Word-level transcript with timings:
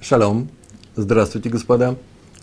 Шалом. 0.00 0.48
Здравствуйте, 0.96 1.50
господа. 1.50 1.94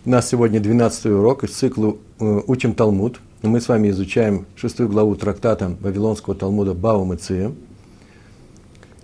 У 0.06 0.10
нас 0.12 0.30
сегодня 0.30 0.60
12 0.60 1.08
урок 1.08 1.44
из 1.44 1.56
цикла 1.56 1.98
э, 2.20 2.42
«Учим 2.46 2.76
Талмуд». 2.76 3.20
Мы 3.42 3.60
с 3.60 3.68
вами 3.68 3.90
изучаем 3.90 4.46
шестую 4.56 4.90
главу 4.90 5.16
трактата 5.16 5.76
Вавилонского 5.82 6.36
Талмуда 6.36 6.76
Бава 6.76 7.04
Меция. 7.04 7.54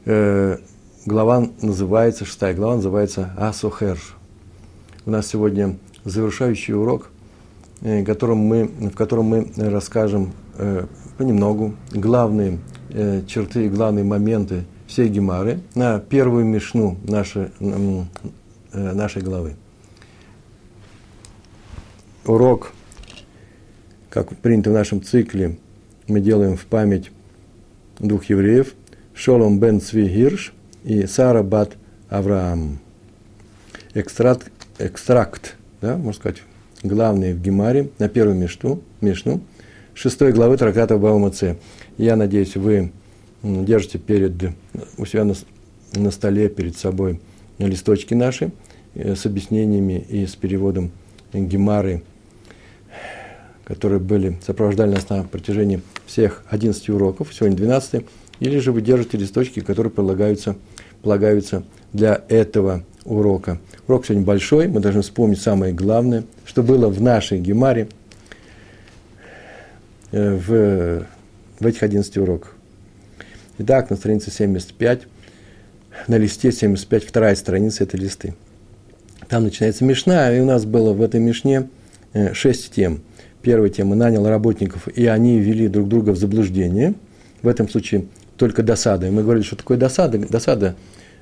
Э, 0.06 0.60
глава 1.04 1.48
называется, 1.64 2.26
шестая 2.26 2.54
глава 2.54 2.76
называется 2.76 3.34
Асохер. 3.38 4.00
У 5.08 5.10
нас 5.10 5.26
сегодня 5.26 5.80
завершающий 6.04 6.76
урок, 6.76 7.10
э, 7.82 8.04
которым 8.06 8.38
мы, 8.38 8.66
в 8.66 8.96
котором 8.96 9.26
мы 9.26 9.52
расскажем 9.58 10.32
понемногу 11.18 11.74
главные 11.92 12.60
черты 13.28 13.66
и 13.66 13.70
главные 13.70 14.06
моменты 14.06 14.66
всей 14.86 15.10
Гемары 15.10 15.62
на 15.74 15.98
первую 16.00 16.46
мишну 16.46 16.98
нашей, 17.04 17.48
Э, 17.60 18.04
нашей 18.74 19.22
главы. 19.22 19.56
Урок, 22.26 22.74
как 24.10 24.36
принято 24.38 24.70
в 24.70 24.74
нашем 24.74 25.04
цикле, 25.04 25.58
мы 26.08 26.20
делаем 26.20 26.58
в 26.58 26.66
память 26.66 27.12
двух 28.00 28.26
евреев, 28.26 28.74
Шолом 29.14 29.60
бен 29.60 29.80
Цви 29.80 30.08
Гирш 30.08 30.54
и 30.84 31.06
Сара 31.06 31.44
бат 31.44 31.74
Авраам. 32.10 32.80
Экстракт, 33.94 34.52
экстракт 34.80 35.56
да, 35.82 35.98
можно 35.98 36.14
сказать, 36.14 36.42
главный 36.82 37.34
в 37.34 37.42
Гемаре 37.42 37.90
на 38.00 38.08
первую 38.08 38.38
мешну, 38.38 38.82
мешну 39.02 39.42
шестой 39.94 40.32
главы 40.32 40.58
трактата 40.58 40.98
Бава 40.98 41.32
Я 41.98 42.16
надеюсь, 42.16 42.56
вы 42.56 42.92
держите 43.44 43.98
перед, 43.98 44.34
у 44.98 45.06
себя 45.06 45.26
на, 45.26 45.36
на 45.94 46.12
столе 46.12 46.50
перед 46.50 46.78
собой 46.78 47.20
листочки 47.68 48.14
наши– 48.14 48.52
Э, 48.96 49.16
с 49.16 49.26
объяснениями 49.26 50.06
и 50.08 50.26
с 50.28 50.36
переводом 50.36 50.92
Гемары, 51.34 52.04
которые 53.66 54.00
были, 54.00 54.38
сопровождали 54.46 54.92
нас 54.92 55.10
на 55.10 55.24
протяжении 55.24 55.82
всех 56.06 56.44
11 56.50 56.90
уроков, 56.90 57.34
сегодня 57.34 57.58
12, 57.58 58.06
или 58.40 58.60
же 58.60 58.72
вы 58.72 58.82
держите 58.82 59.18
листочки, 59.18 59.62
которые 59.62 59.92
полагаются, 59.92 60.58
полагаются 61.02 61.64
для 61.92 62.24
этого 62.30 62.84
урока. 63.04 63.60
Урок 63.88 64.06
сегодня 64.06 64.24
большой, 64.24 64.68
мы 64.68 64.80
должны 64.80 65.02
вспомнить 65.02 65.42
самое 65.42 65.74
главное, 65.74 66.24
что 66.46 66.62
было 66.62 66.88
в 66.88 67.02
нашей 67.02 67.40
Гемаре 67.40 67.88
э, 70.12 70.36
в, 70.36 71.08
в 71.60 71.66
этих 71.66 71.82
11 71.82 72.16
уроках. 72.18 72.56
Итак, 73.58 73.90
на 73.90 73.96
странице 73.96 74.30
75, 74.30 75.08
на 76.08 76.18
листе 76.18 76.52
75, 76.52 77.04
вторая 77.04 77.36
страница 77.36 77.84
этой 77.84 78.00
листы. 78.00 78.34
Там 79.28 79.44
начинается 79.44 79.86
Мишна, 79.86 80.36
и 80.36 80.40
у 80.40 80.46
нас 80.46 80.66
было 80.66 80.94
в 80.94 81.02
этой 81.02 81.20
Мишне 81.20 81.70
э, 82.14 82.34
шесть 82.34 82.72
тем. 82.74 83.02
Первая 83.42 83.70
тема– 83.70 83.96
нанял 83.98 84.28
работников, 84.28 84.88
и 84.88 85.06
они 85.06 85.40
ввели 85.40 85.68
друг 85.68 85.88
друга 85.88 86.12
в 86.12 86.18
заблуждение. 86.18 86.94
В 87.42 87.48
этом 87.48 87.68
случае 87.68 88.06
только 88.38 88.64
досада. 88.64 89.08
И 89.08 89.10
мы 89.10 89.24
говорили, 89.24 89.44
что 89.44 89.56
такое 89.56 89.78
досада. 89.78 90.18
Досада 90.18 90.76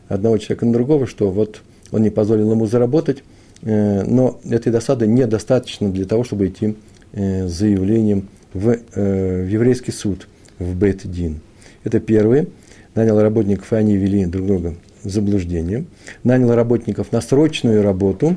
одного 0.08 0.38
человека 0.38 0.66
на 0.66 0.74
другого, 0.74 1.08
что 1.08 1.32
вот 1.32 1.62
он 1.92 2.04
не 2.04 2.10
позволил 2.10 2.52
ему 2.52 2.68
заработать, 2.68 3.24
э, 3.62 4.04
но 4.04 4.40
этой 4.50 4.72
досады 4.72 5.08
недостаточно 5.08 5.90
для 5.90 6.06
того, 6.06 6.24
чтобы 6.24 6.48
идти 6.48 6.76
э, 7.14 7.48
с 7.48 7.52
заявлением 7.52 8.30
в, 8.54 8.78
в 8.96 9.48
еврейский 9.48 9.92
суд, 9.92 10.28
в 10.60 10.76
Бет-Дин. 10.76 11.40
Это 11.84 12.00
первое. 12.00 12.48
Нанял 12.95 13.22
работников, 13.22 13.72
и 13.72 13.75
они 13.75 13.95
вели 13.95 14.25
друг 14.25 14.47
друга 14.47 14.75
в 15.03 15.09
заблуждение, 15.09 15.86
нанял 16.23 16.53
работников 16.53 17.11
на 17.11 17.22
срочную 17.22 17.81
работу, 17.81 18.36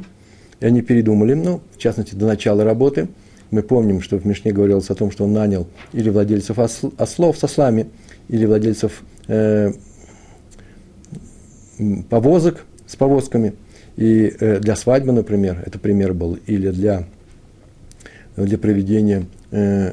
и 0.60 0.66
они 0.66 0.82
передумали, 0.82 1.34
ну, 1.34 1.60
в 1.72 1.78
частности, 1.78 2.14
до 2.14 2.26
начала 2.26 2.64
работы. 2.64 3.08
Мы 3.50 3.62
помним, 3.62 4.00
что 4.00 4.16
в 4.18 4.24
Мишне 4.24 4.52
говорилось 4.52 4.90
о 4.90 4.94
том, 4.94 5.10
что 5.10 5.24
он 5.24 5.32
нанял 5.32 5.66
или 5.92 6.10
владельцев 6.10 6.58
ослов 6.58 7.38
с 7.38 7.44
ослами, 7.44 7.86
или 8.28 8.46
владельцев 8.46 9.02
э, 9.28 9.72
повозок 12.08 12.64
с 12.86 12.96
повозками. 12.96 13.54
И 13.96 14.34
э, 14.40 14.58
для 14.58 14.76
свадьбы, 14.76 15.12
например, 15.12 15.62
это 15.64 15.78
пример 15.78 16.14
был, 16.14 16.38
или 16.46 16.70
для, 16.70 17.06
для 18.36 18.58
проведения 18.58 19.26
э, 19.50 19.92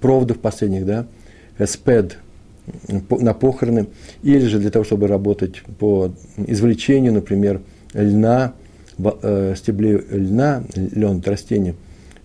проводов 0.00 0.38
последних, 0.38 0.86
да, 0.86 1.06
СПЭД, 1.58 2.18
на 2.88 3.34
похороны, 3.34 3.86
или 4.22 4.46
же 4.46 4.58
для 4.58 4.70
того, 4.70 4.84
чтобы 4.84 5.06
работать 5.06 5.62
по 5.78 6.12
извлечению, 6.36 7.12
например, 7.12 7.60
льна, 7.92 8.54
э, 8.98 9.54
стеблей 9.56 10.00
льна, 10.10 10.64
лен, 10.74 11.22
растения, 11.24 11.74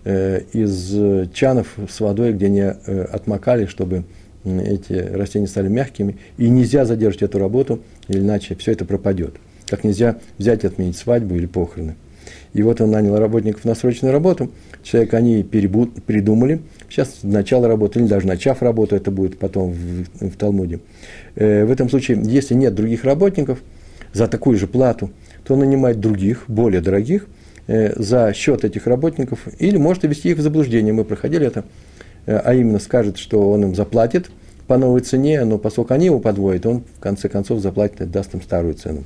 э, 0.04 0.42
из 0.52 1.32
чанов 1.32 1.76
с 1.88 2.00
водой, 2.00 2.32
где 2.32 2.46
они 2.46 2.60
э, 2.60 3.02
отмокали, 3.12 3.66
чтобы 3.66 4.04
эти 4.44 4.94
растения 4.94 5.46
стали 5.46 5.68
мягкими, 5.68 6.16
и 6.38 6.48
нельзя 6.48 6.86
задержать 6.86 7.22
эту 7.22 7.38
работу, 7.38 7.80
иначе 8.08 8.54
все 8.56 8.72
это 8.72 8.86
пропадет. 8.86 9.34
Как 9.66 9.84
нельзя 9.84 10.18
взять 10.38 10.64
и 10.64 10.66
отменить 10.66 10.96
свадьбу 10.96 11.34
или 11.34 11.46
похороны. 11.46 11.96
И 12.54 12.62
вот 12.62 12.80
он 12.80 12.90
нанял 12.90 13.16
работников 13.16 13.64
на 13.64 13.74
срочную 13.74 14.12
работу. 14.12 14.50
Человек 14.82 15.14
они 15.14 15.42
перебуд, 15.42 16.02
придумали. 16.04 16.60
Сейчас 16.88 17.18
начало 17.22 17.68
работы, 17.68 18.00
или 18.00 18.06
даже 18.06 18.26
начав 18.26 18.62
работу, 18.62 18.96
это 18.96 19.10
будет 19.10 19.38
потом 19.38 19.72
в, 19.72 20.28
в 20.28 20.36
Талмуде. 20.36 20.80
Э, 21.36 21.64
в 21.64 21.70
этом 21.70 21.88
случае, 21.88 22.20
если 22.24 22.54
нет 22.54 22.74
других 22.74 23.04
работников 23.04 23.60
за 24.12 24.26
такую 24.26 24.58
же 24.58 24.66
плату, 24.66 25.10
то 25.44 25.54
он 25.54 25.60
нанимает 25.60 26.00
других, 26.00 26.44
более 26.48 26.80
дорогих, 26.80 27.26
э, 27.66 27.92
за 28.00 28.32
счет 28.34 28.64
этих 28.64 28.86
работников, 28.86 29.40
или 29.58 29.76
может 29.76 30.04
ввести 30.04 30.30
их 30.30 30.38
в 30.38 30.40
заблуждение. 30.40 30.92
Мы 30.92 31.04
проходили 31.04 31.46
это, 31.46 31.64
э, 32.26 32.36
а 32.36 32.54
именно 32.54 32.78
скажет, 32.78 33.18
что 33.18 33.50
он 33.50 33.64
им 33.64 33.74
заплатит 33.74 34.30
по 34.66 34.78
новой 34.78 35.00
цене, 35.00 35.44
но 35.44 35.58
поскольку 35.58 35.94
они 35.94 36.06
его 36.06 36.20
подводят, 36.20 36.64
он 36.66 36.84
в 36.96 37.00
конце 37.00 37.28
концов 37.28 37.60
заплатит, 37.60 38.10
даст 38.10 38.34
им 38.34 38.42
старую 38.42 38.74
цену. 38.74 39.04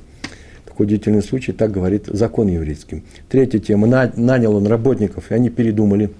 Удивительный 0.77 1.23
случай, 1.23 1.53
так 1.53 1.71
говорит 1.71 2.07
закон 2.07 2.47
еврейский. 2.47 3.03
Третья 3.29 3.59
тема. 3.59 3.87
нанял 4.15 4.55
он 4.55 4.67
работников, 4.67 5.31
и 5.31 5.33
они 5.33 5.49
передумали, 5.49 6.11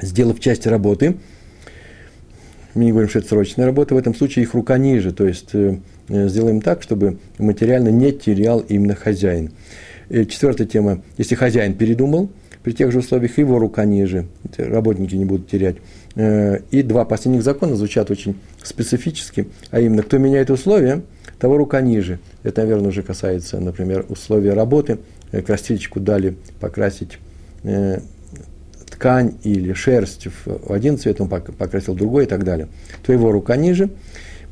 сделав 0.00 0.40
часть 0.40 0.66
работы. 0.66 1.16
Мы 2.74 2.86
не 2.86 2.90
говорим, 2.90 3.08
что 3.08 3.20
это 3.20 3.28
срочная 3.28 3.66
работа, 3.66 3.94
в 3.94 3.98
этом 3.98 4.14
случае 4.14 4.44
их 4.44 4.54
рука 4.54 4.78
ниже, 4.78 5.12
то 5.12 5.26
есть 5.26 5.50
э, 5.52 5.78
э, 6.08 6.28
сделаем 6.28 6.60
так, 6.60 6.82
чтобы 6.82 7.18
материально 7.38 7.88
не 7.88 8.12
терял 8.12 8.60
именно 8.60 8.94
хозяин. 8.94 9.52
И 10.10 10.26
четвертая 10.26 10.66
тема. 10.66 11.02
Если 11.16 11.34
хозяин 11.34 11.74
передумал, 11.74 12.30
при 12.62 12.72
тех 12.72 12.92
же 12.92 12.98
условиях 12.98 13.38
его 13.38 13.58
рука 13.58 13.84
ниже, 13.84 14.26
работники 14.56 15.14
не 15.14 15.24
будут 15.24 15.48
терять. 15.48 15.76
Э, 16.14 16.60
и 16.70 16.82
два 16.82 17.04
последних 17.04 17.42
закона 17.42 17.76
звучат 17.76 18.10
очень 18.10 18.36
специфически, 18.62 19.46
а 19.70 19.80
именно, 19.80 20.02
кто 20.02 20.18
меняет 20.18 20.50
условия– 20.50 21.02
того 21.38 21.56
рука 21.56 21.80
ниже. 21.80 22.18
Это, 22.42 22.62
наверное, 22.62 22.88
уже 22.88 23.02
касается, 23.02 23.60
например, 23.60 24.04
условия 24.08 24.54
работы. 24.54 24.98
Э, 25.32 25.42
красильщику 25.42 26.00
дали 26.00 26.36
покрасить 26.60 27.18
э, 27.62 28.00
ткань 28.90 29.34
или 29.44 29.72
шерсть 29.72 30.28
в 30.44 30.72
один 30.72 30.98
цвет, 30.98 31.20
он 31.20 31.28
покрасил 31.28 31.94
другой 31.94 32.24
и 32.24 32.26
так 32.26 32.44
далее. 32.44 32.68
То 33.04 33.12
его 33.12 33.30
рука 33.30 33.56
ниже. 33.56 33.90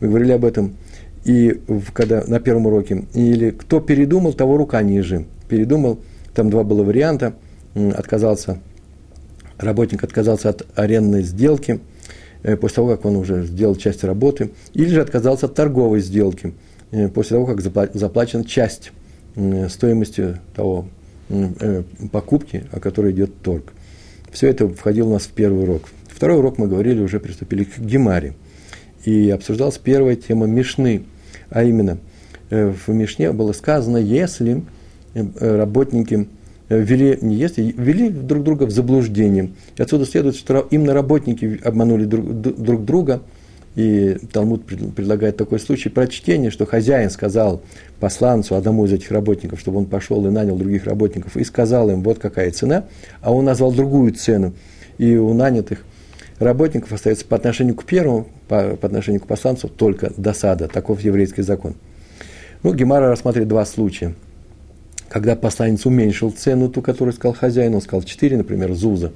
Мы 0.01 0.09
говорили 0.09 0.33
об 0.33 0.45
этом 0.45 0.77
и 1.25 1.61
в, 1.67 1.93
когда, 1.93 2.23
на 2.27 2.39
первом 2.39 2.67
уроке. 2.67 3.05
Или 3.15 3.51
кто 3.51 3.81
передумал, 3.81 4.33
того 4.33 4.57
рука 4.57 4.83
ниже. 4.83 5.27
Передумал, 5.49 5.99
там 6.35 6.51
два 6.51 6.63
было 6.63 6.85
варианта. 6.85 7.35
Отказался, 7.75 8.61
работник 9.59 10.05
отказался 10.05 10.51
от 10.51 10.67
арендной 10.77 11.23
сделки 11.23 11.81
э, 12.43 12.57
после 12.57 12.77
того, 12.77 12.89
как 12.89 13.05
он 13.05 13.17
уже 13.17 13.45
сделал 13.45 13.75
часть 13.75 14.05
работы, 14.05 14.51
или 14.73 14.89
же 14.89 15.01
отказался 15.01 15.47
от 15.47 15.55
торговой 15.55 16.01
сделки– 16.01 16.55
после 17.15 17.37
того, 17.37 17.47
как 17.47 17.61
заплачена 17.61 18.45
часть 18.45 18.93
э, 19.35 19.69
стоимости 19.69 20.39
того 20.55 20.89
э, 21.29 21.83
покупки, 22.11 22.65
о 22.73 22.81
которой 22.81 23.13
идет 23.13 23.43
торг. 23.43 23.73
Все 24.31 24.49
это 24.49 24.69
входило 24.69 25.09
у 25.09 25.13
нас 25.13 25.25
в 25.25 25.31
первый 25.31 25.65
урок. 25.65 25.83
Второй 26.09 26.39
урок 26.39 26.59
мы 26.59 26.69
говорили, 26.69 27.01
уже 27.01 27.21
приступили 27.21 27.65
к 27.65 27.79
Гемаре. 27.79 28.35
И 29.05 29.31
обсуждалась 29.31 29.79
первая 29.79 30.17
тема 30.17 30.47
Мишны, 30.47 31.05
а 31.51 31.63
именно 31.63 31.99
в 32.51 32.89
Мишне 32.89 33.33
было 33.33 33.53
сказано, 33.53 33.99
если 33.99 34.63
работники 35.15 36.29
вели, 36.69 37.19
не 37.21 37.37
если, 37.37 37.63
вели 37.77 38.09
друг 38.09 38.43
друга 38.43 38.65
в 38.65 38.71
заблуждение. 38.71 39.51
И 39.77 39.83
отсюда 39.83 40.07
следует, 40.07 40.35
что 40.35 40.67
именно 40.71 40.93
работники 40.93 41.61
обманули 41.63 42.05
друг, 42.05 42.41
друг 42.41 42.85
друга– 42.85 43.23
и 43.77 44.17
Талмуд 44.33 44.65
предлагает 44.65 45.37
такой 45.37 45.61
случай 45.61 45.91
прочтения, 45.91 46.51
что 46.51 46.65
хозяин 46.65 47.11
сказал 47.11 47.63
посланцу, 48.01 48.57
одному 48.57 48.87
из 48.87 48.93
этих 48.93 49.11
работников, 49.11 49.61
чтобы 49.61 49.79
он 49.79 49.85
пошел 49.85 50.27
и 50.27 50.31
нанял 50.31 50.57
других 50.57 50.87
работников, 50.87 51.37
и 51.37 51.45
сказал 51.45 51.91
им, 51.91 52.03
вот 52.03 52.19
какая 52.19 52.51
цена, 52.51 52.87
а 53.21 53.35
он 53.35 53.45
назвал 53.45 53.73
другую 53.73 54.15
цену. 54.15 54.55
И 54.97 55.15
у 55.17 55.35
нанятых 55.35 55.85
работников 56.39 56.91
остается 56.93 57.27
по 57.27 57.37
отношению 57.37 57.75
к 57.75 57.85
первому, 57.85 58.29
по, 58.49 58.77
по 58.77 58.87
отношению 58.87 59.21
к 59.21 59.27
посланцу 59.27 59.69
только 59.69 60.11
досада. 60.17 60.69
Таков 60.69 61.03
еврейский 61.03 61.43
закон. 61.43 61.75
Ну, 62.63 62.73
Гемара 62.73 63.09
рассматривает 63.09 63.49
два 63.49 63.67
случая. 63.67 64.15
когда 65.11 65.37
посланец 65.37 65.85
уменьшил 65.85 66.31
цену, 66.31 66.71
ту, 66.71 66.81
которую 66.81 67.13
сказал 67.13 67.35
хозяин, 67.35 67.75
он 67.75 67.83
сказал 67.83 68.03
4, 68.03 68.39
например, 68.39 68.73
зуза, 68.73 69.13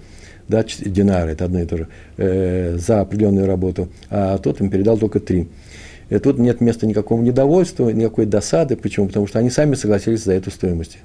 да, 0.50 0.64
динары, 0.64 1.32
это 1.32 1.44
одно 1.44 1.60
и 1.60 1.66
то 1.66 1.76
же, 1.76 1.88
э, 2.16 2.76
за 2.76 3.00
определенную 3.00 3.46
работу, 3.46 3.88
а 4.10 4.38
тот 4.38 4.60
им 4.60 4.68
передал 4.68 4.98
только 4.98 5.20
3. 5.20 5.48
И 6.10 6.18
тут 6.18 6.38
нет 6.38 6.60
места 6.60 6.86
никакого 6.86 7.22
недовольства, 7.22 7.88
никакой 7.90 8.26
досады. 8.26 8.76
Почему? 8.76 9.06
Потому 9.06 9.28
что 9.28 9.38
они 9.38 9.48
сами 9.48 9.76
согласились 9.76 10.24
за 10.24 10.32
эту 10.32 10.50
стоимость. 10.50 10.98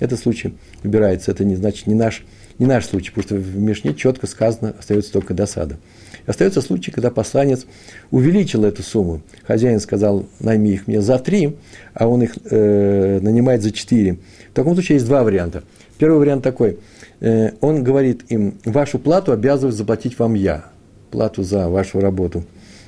Этот 0.00 0.18
случай 0.18 0.54
убирается. 0.82 1.30
Это 1.30 1.44
не 1.44 1.54
значит 1.54 1.86
не 1.86 1.94
наш, 1.94 2.24
не 2.58 2.66
наш 2.66 2.86
случай, 2.86 3.10
потому 3.10 3.22
что 3.22 3.34
в 3.36 3.56
Мишне 3.56 3.94
четко 3.94 4.26
сказано, 4.26 4.74
остается 4.78 5.12
только 5.12 5.32
досада. 5.32 5.78
Остается 6.26 6.60
случай, 6.60 6.90
когда 6.90 7.10
посланец 7.10 7.66
увеличил 8.10 8.64
эту 8.64 8.82
сумму. 8.82 9.22
Хозяин 9.44 9.78
сказал, 9.78 10.26
найми 10.40 10.72
их 10.72 10.88
мне 10.88 11.00
за 11.00 11.20
три, 11.20 11.56
а 11.94 12.08
он 12.08 12.24
их 12.24 12.36
э, 12.50 13.20
нанимает 13.22 13.62
за 13.62 13.70
четыре. 13.70 14.18
В 14.50 14.54
таком 14.54 14.74
случае 14.74 14.96
есть 14.96 15.06
два 15.06 15.22
варианта. 15.22 15.62
Первый 15.98 16.18
вариант 16.18 16.42
такой. 16.42 16.78
Э, 17.20 17.52
он 17.60 17.82
говорит 17.82 18.24
им, 18.30 18.58
вашу 18.64 18.98
плату 18.98 19.32
обязываюсь 19.32 19.74
заплатить 19.74 20.18
вам 20.18 20.34
я. 20.34 20.66
Плату 21.10 21.42
за 21.42 21.68
вашу 21.68 22.00
работу. 22.00 22.44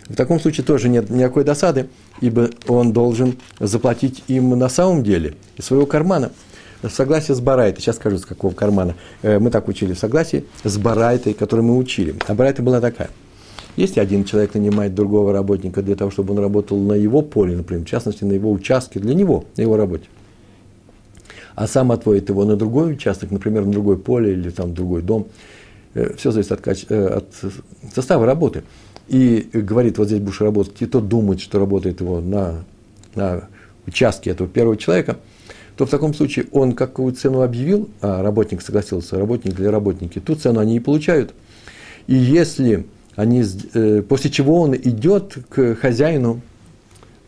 В 0.09 0.17
таком 0.17 0.41
случае 0.41 0.65
тоже 0.65 0.89
нет 0.89 1.11
никакой 1.11 1.45
досады, 1.45 1.89
ибо 2.21 2.51
он 2.67 2.93
должен 2.93 3.37
заплатить 3.61 4.25
им 4.29 4.51
на 4.59 4.69
самом 4.69 5.03
деле 5.03 5.35
из 5.57 5.67
своего 5.67 5.87
кармана. 5.87 6.33
В 6.83 6.89
согласии 6.91 7.33
с 7.33 7.41
Барайтой, 7.41 7.83
сейчас 7.83 7.97
скажу, 7.97 8.19
с 8.19 8.25
какого 8.25 8.53
кармана, 8.55 8.95
э, 9.23 9.39
мы 9.39 9.51
так 9.51 9.69
учили, 9.69 9.93
в 9.93 9.99
согласии 9.99 10.45
с 10.65 10.79
Барайтой, 10.79 11.35
которую 11.35 11.67
мы 11.67 11.77
учили. 11.77 12.15
А 12.27 12.35
Барайта 12.35 12.63
была 12.63 12.81
такая– 12.81 13.11
если 13.79 14.01
один 14.01 14.25
человек 14.25 14.55
нанимает 14.55 14.97
другого 14.97 15.33
работника 15.33 15.83
для 15.83 15.95
того, 15.95 16.11
чтобы 16.11 16.35
он 16.35 16.41
работал 16.41 16.77
на 16.77 16.95
его 16.95 17.23
поле, 17.23 17.57
например, 17.57 17.85
в 17.85 17.89
частности, 17.89 18.25
на 18.25 18.33
его 18.33 18.51
участке, 18.51 18.99
для 18.99 19.15
него, 19.15 19.45
на 19.57 19.63
его 19.63 19.77
работе, 19.77 20.07
а 21.59 21.67
сам 21.67 21.91
отводит 21.91 22.29
его 22.29 22.45
на 22.45 22.55
другой 22.55 22.93
участок, 22.93 23.33
например, 23.33 23.65
на 23.65 23.73
другое 23.73 23.97
поле 23.97 24.33
или 24.33 24.49
там 24.49 24.75
другой 24.75 25.03
дом, 25.03 25.27
э, 25.95 26.15
все 26.17 26.31
зависит 26.31 26.53
от, 26.53 26.87
э, 26.89 27.07
от 27.07 27.27
состава 27.93 28.25
работы. 28.27 28.63
И 29.09 29.49
говорит, 29.53 29.99
вот 29.99 30.07
здесь 30.07 30.21
будешь 30.21 30.41
работать, 30.41 30.81
и 30.81 30.87
тот 30.87 31.09
думает, 31.09 31.41
что 31.41 31.59
работает 31.59 32.01
его 32.01 32.21
на, 32.21 32.65
на 33.17 33.49
участке 33.89 34.31
этого 34.31 34.49
первого 34.49 34.77
человека, 34.77 35.17
то 35.77 35.85
в 35.85 35.91
таком 35.91 36.15
случае 36.15 36.47
он 36.53 36.75
какую 36.75 37.13
цену 37.15 37.43
объявил, 37.43 37.89
а 38.03 38.23
работник 38.23 38.63
согласился, 38.63 39.19
работник 39.19 39.59
или 39.59 39.67
работники, 39.67 40.21
ту 40.21 40.37
цену 40.37 40.61
они 40.61 40.77
и 40.77 40.81
получают. 40.81 41.35
И 42.07 42.15
если 42.15 42.87
они, 43.17 43.43
э, 43.75 44.03
после 44.03 44.31
чего 44.31 44.61
он 44.61 44.77
идет 44.77 45.37
к 45.49 45.75
хозяину 45.75 46.41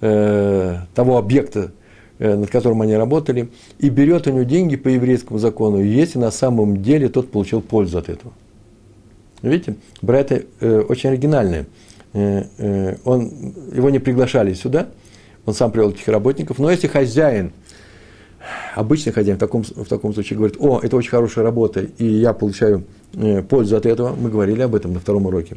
того 0.00 1.18
объекта, 1.18 1.72
над 2.20 2.50
которым 2.50 2.82
они 2.82 2.94
работали, 2.94 3.48
и 3.78 3.88
берет 3.88 4.26
у 4.26 4.30
него 4.30 4.42
деньги 4.42 4.76
по 4.76 4.88
еврейскому 4.88 5.38
закону, 5.38 5.82
если 5.82 6.18
на 6.18 6.30
самом 6.30 6.82
деле 6.82 7.08
тот 7.08 7.30
получил 7.30 7.62
пользу 7.62 7.98
от 7.98 8.08
этого. 8.08 8.32
Видите, 9.42 9.76
Брайта 10.02 10.42
э, 10.60 10.80
очень 10.80 11.10
оригинальный. 11.10 11.64
Э, 12.12 12.44
э, 12.58 12.96
он, 13.04 13.54
его 13.72 13.88
не 13.88 13.98
приглашали 13.98 14.52
сюда, 14.52 14.88
он 15.46 15.54
сам 15.54 15.72
привел 15.72 15.90
этих 15.90 16.06
работников, 16.08 16.58
но 16.58 16.70
если 16.70 16.88
хозяин, 16.88 17.52
обычный 18.74 19.12
хозяин 19.12 19.36
в 19.36 19.40
таком, 19.40 19.62
в 19.62 19.88
таком 19.88 20.12
случае 20.12 20.36
говорит, 20.36 20.56
о, 20.60 20.80
это 20.82 20.96
очень 20.96 21.10
хорошая 21.10 21.44
работа, 21.44 21.80
и 21.80 22.04
я 22.04 22.34
получаю 22.34 22.84
э, 23.14 23.42
пользу 23.42 23.76
от 23.76 23.86
этого, 23.86 24.14
мы 24.14 24.28
говорили 24.28 24.60
об 24.60 24.74
этом 24.74 24.92
на 24.92 25.00
втором 25.00 25.26
уроке, 25.26 25.56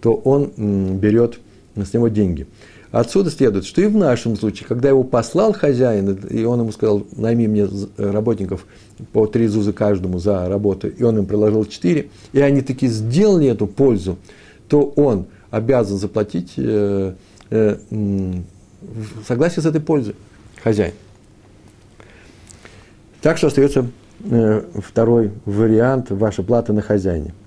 то 0.00 0.14
он 0.14 0.98
берет 0.98 1.38
с 1.76 1.92
него 1.92 2.08
деньги. 2.08 2.46
Отсюда 2.90 3.30
следует, 3.30 3.66
что 3.66 3.82
и 3.82 3.86
в 3.86 3.96
нашем 3.96 4.36
случае, 4.36 4.66
когда 4.66 4.88
его 4.88 5.04
послал 5.04 5.52
хозяин, 5.52 6.14
и 6.30 6.44
он 6.44 6.60
ему 6.60 6.72
сказал, 6.72 7.06
найми 7.16 7.46
мне 7.46 7.68
работников 7.98 8.66
по 9.12 9.26
три 9.26 9.46
зузы 9.46 9.74
каждому 9.74 10.18
за 10.18 10.48
работу, 10.48 10.88
и 10.88 11.02
он 11.02 11.18
им 11.18 11.26
приложил 11.26 11.66
четыре, 11.66 12.08
и 12.32 12.40
они 12.40 12.62
таки 12.62 12.88
сделали 12.88 13.46
эту 13.48 13.66
пользу, 13.66 14.16
то 14.68 14.82
он 14.96 15.26
обязан 15.50 15.98
заплатить 15.98 16.54
э, 16.56 17.12
э, 17.50 17.76
согласие 19.26 19.62
с 19.62 19.66
этой 19.66 19.82
пользой, 19.82 20.14
хозяин. 20.62 20.94
Так 23.20 23.36
что 23.36 23.48
остается 23.48 23.86
э, 24.24 24.62
второй 24.76 25.32
вариант, 25.44 26.10
ваша 26.10 26.42
плата 26.42 26.72
на 26.72 26.80
хозяине– 26.80 27.34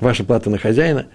ваша 0.00 0.24
плата 0.24 0.50
на 0.50 0.58
хозяина. 0.58 1.06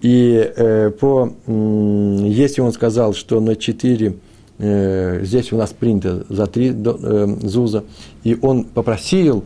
И 0.00 0.52
э, 0.56 0.90
по, 0.90 1.32
э, 1.46 2.18
если 2.26 2.60
он 2.60 2.72
сказал, 2.72 3.12
что 3.12 3.40
на 3.40 3.56
4, 3.56 4.16
э, 4.58 5.20
здесь 5.24 5.52
у 5.52 5.56
нас 5.56 5.70
принято 5.70 6.24
за 6.28 6.46
3 6.46 6.68
э, 6.68 7.36
зуза, 7.42 7.84
и 8.24 8.38
он 8.40 8.64
попросил 8.64 9.44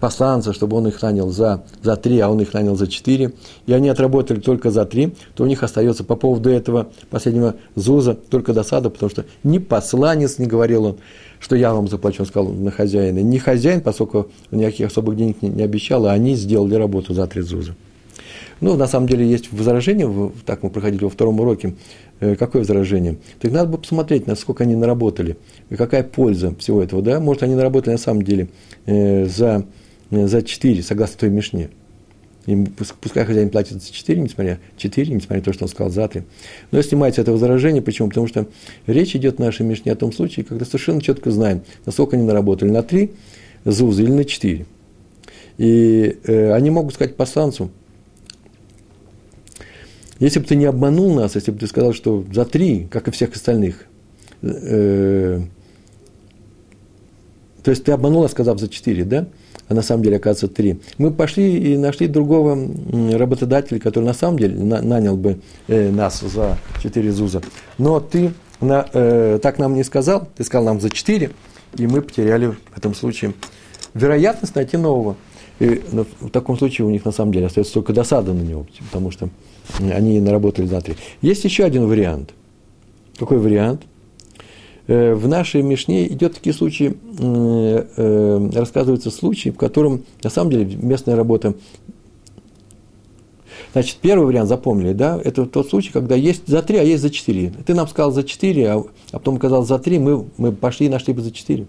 посланца, 0.00 0.52
чтобы 0.52 0.76
он 0.76 0.88
их 0.88 1.00
нанял 1.00 1.30
за, 1.30 1.64
за 1.82 1.96
3, 1.96 2.18
а 2.20 2.28
он 2.28 2.40
их 2.40 2.52
нанял 2.52 2.76
за 2.76 2.88
4, 2.88 3.32
и 3.66 3.72
они 3.72 3.88
отработали 3.88 4.38
только 4.38 4.70
за 4.70 4.84
3, 4.84 5.14
то 5.34 5.44
у 5.44 5.46
них 5.46 5.62
остается 5.62 6.04
по 6.04 6.14
поводу 6.14 6.50
этого 6.50 6.88
последнего 7.08 7.54
зуза 7.74 8.14
только 8.14 8.52
досада, 8.52 8.90
потому 8.90 9.08
что 9.08 9.24
ни 9.44 9.56
посланец 9.56 10.38
не 10.38 10.46
говорил 10.46 10.84
он, 10.84 10.96
что 11.40 11.56
я 11.56 11.72
вам 11.72 11.88
заплачу, 11.88 12.22
он 12.22 12.26
сказал 12.26 12.52
на 12.52 12.70
хозяина, 12.70 13.20
ни 13.20 13.38
хозяин, 13.38 13.80
поскольку 13.80 14.30
никаких 14.50 14.88
особых 14.88 15.16
денег 15.16 15.40
не, 15.40 15.48
не 15.48 15.62
обещал, 15.62 16.04
а 16.06 16.12
они 16.12 16.34
сделали 16.34 16.74
работу 16.74 17.14
за 17.14 17.26
3 17.26 17.40
зуза. 17.40 17.74
Ну, 18.60 18.76
на 18.76 18.86
самом 18.86 19.08
деле, 19.08 19.28
есть 19.28 19.52
возражение, 19.52 20.32
так 20.46 20.62
мы 20.62 20.70
проходили 20.70 21.04
во 21.04 21.10
втором 21.10 21.40
уроке. 21.40 21.74
Э, 22.20 22.36
какое 22.36 22.62
возражение? 22.62 23.16
Так 23.40 23.52
надо 23.52 23.70
бы 23.70 23.78
посмотреть, 23.78 24.26
насколько 24.26 24.64
они 24.64 24.76
наработали, 24.76 25.36
и 25.70 25.76
какая 25.76 26.02
польза 26.02 26.54
всего 26.56 26.82
этого, 26.82 27.02
да? 27.02 27.20
Может, 27.20 27.42
они 27.42 27.54
наработали 27.54 27.92
на 27.92 27.98
самом 27.98 28.22
деле 28.22 28.48
э, 28.86 29.26
за, 29.26 29.66
э, 30.10 30.26
за 30.26 30.42
4, 30.42 30.82
согласно 30.82 31.18
той 31.18 31.30
Мишне. 31.30 31.70
Им, 32.46 32.66
пускай 33.00 33.24
хозяин 33.24 33.48
платит 33.48 33.82
за 33.82 33.92
4, 33.92 34.20
несмотря, 34.20 34.58
4, 34.76 35.14
несмотря 35.14 35.38
на 35.38 35.42
то, 35.42 35.52
что 35.52 35.64
он 35.64 35.68
сказал 35.68 35.90
за 35.90 36.06
3. 36.08 36.22
Но 36.70 36.82
снимается 36.82 37.22
это 37.22 37.32
возражение. 37.32 37.82
Почему? 37.82 38.08
Потому 38.08 38.26
что 38.28 38.46
речь 38.86 39.16
идет 39.16 39.36
в 39.36 39.38
нашей 39.38 39.64
Мишне 39.64 39.92
о 39.92 39.96
том 39.96 40.12
случае, 40.12 40.44
когда 40.44 40.64
совершенно 40.64 41.00
четко 41.00 41.30
знаем, 41.30 41.62
насколько 41.86 42.16
они 42.16 42.24
наработали 42.24 42.70
на 42.70 42.82
3 42.82 43.10
зузы 43.64 44.02
или 44.02 44.10
на 44.10 44.24
4. 44.24 44.66
И 45.56 46.18
э, 46.24 46.52
они 46.52 46.70
могут 46.70 46.94
сказать 46.94 47.16
посланцу, 47.16 47.70
если 50.18 50.40
бы 50.40 50.46
ты 50.46 50.56
не 50.56 50.64
обманул 50.64 51.14
нас, 51.14 51.34
если 51.34 51.50
бы 51.50 51.58
ты 51.58 51.66
сказал, 51.66 51.92
что 51.92 52.24
за 52.32 52.44
три, 52.44 52.86
как 52.90 53.08
и 53.08 53.10
всех 53.10 53.34
остальных, 53.34 53.86
э, 54.42 55.40
то 57.62 57.70
есть 57.70 57.84
ты 57.84 57.92
обманул, 57.92 58.22
нас, 58.22 58.32
сказав 58.32 58.60
за 58.60 58.68
четыре, 58.68 59.04
да? 59.04 59.26
А 59.68 59.74
на 59.74 59.80
самом 59.80 60.02
деле, 60.02 60.18
оказывается, 60.18 60.54
три. 60.54 60.80
Мы 60.98 61.10
пошли 61.10 61.56
и 61.56 61.78
нашли 61.78 62.06
другого 62.06 62.58
работодателя, 63.12 63.80
который 63.80 64.04
на 64.04 64.12
самом 64.12 64.38
деле 64.38 64.62
на, 64.62 64.82
нанял 64.82 65.16
бы 65.16 65.40
э, 65.68 65.90
нас 65.90 66.20
за 66.20 66.58
четыре 66.82 67.10
зуза. 67.10 67.40
Но 67.78 68.00
ты 68.00 68.32
на, 68.60 68.86
э, 68.92 69.38
так 69.42 69.58
нам 69.58 69.74
не 69.74 69.82
сказал, 69.82 70.28
ты 70.36 70.44
сказал 70.44 70.66
нам 70.66 70.80
за 70.80 70.90
четыре, 70.90 71.30
и 71.76 71.86
мы 71.86 72.02
потеряли 72.02 72.48
в 72.48 72.76
этом 72.76 72.94
случае 72.94 73.32
вероятность 73.94 74.54
найти 74.54 74.76
нового. 74.76 75.16
И 75.60 75.80
в 76.20 76.30
таком 76.30 76.58
случае 76.58 76.86
у 76.86 76.90
них 76.90 77.04
на 77.04 77.12
самом 77.12 77.32
деле 77.32 77.46
остается 77.46 77.74
только 77.74 77.92
досада 77.92 78.32
на 78.32 78.42
него, 78.42 78.66
потому 78.90 79.10
что 79.10 79.28
они 79.78 80.20
наработали 80.20 80.66
за 80.66 80.80
три. 80.80 80.96
Есть 81.22 81.44
еще 81.44 81.64
один 81.64 81.86
вариант. 81.86 82.34
Какой 83.18 83.38
вариант? 83.38 83.82
Э, 84.86 85.14
в 85.14 85.28
нашей 85.28 85.62
Мишне 85.62 86.06
идет 86.08 86.34
такие 86.34 86.54
случаи, 86.54 86.96
э, 87.18 87.86
э, 87.96 88.50
рассказываются 88.52 89.10
случаи, 89.10 89.50
в 89.50 89.56
котором 89.56 90.02
на 90.22 90.30
самом 90.30 90.50
деле 90.50 90.76
местная 90.76 91.16
работа 91.16 91.54
Значит, 93.72 93.96
первый 94.00 94.26
вариант 94.26 94.48
запомнили, 94.48 94.92
да, 94.92 95.20
это 95.22 95.46
тот 95.46 95.68
случай, 95.68 95.90
когда 95.90 96.14
есть 96.14 96.46
за 96.46 96.62
три, 96.62 96.76
а 96.76 96.84
есть 96.84 97.02
за 97.02 97.10
четыре. 97.10 97.52
Ты 97.66 97.74
нам 97.74 97.88
сказал 97.88 98.12
за 98.12 98.22
четыре, 98.22 98.68
а, 98.70 98.84
а 99.10 99.18
потом 99.18 99.36
сказал 99.38 99.64
за 99.64 99.80
три, 99.80 99.98
мы, 99.98 100.26
мы 100.36 100.52
пошли 100.52 100.86
и 100.86 100.88
нашли 100.88 101.12
бы 101.12 101.22
за 101.22 101.32
четыре. 101.32 101.66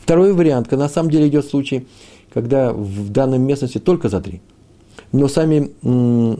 Второй 0.00 0.32
вариант, 0.34 0.68
когда 0.68 0.84
на 0.84 0.88
самом 0.88 1.10
деле 1.10 1.26
идет 1.26 1.46
случай, 1.46 1.84
когда 2.32 2.72
в 2.72 3.10
данной 3.10 3.38
местности 3.38 3.78
только 3.78 4.08
за 4.08 4.20
три 4.20 4.40
но 5.12 5.28
сами 5.28 5.70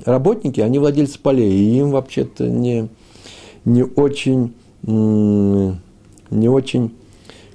работники, 0.05 0.61
они 0.61 0.79
владельцы 0.79 1.19
полей, 1.19 1.53
и 1.53 1.79
им 1.79 1.91
вообще-то 1.91 2.49
не, 2.49 2.89
не 3.65 3.83
очень, 3.83 4.53
не 4.83 6.49
очень 6.49 6.93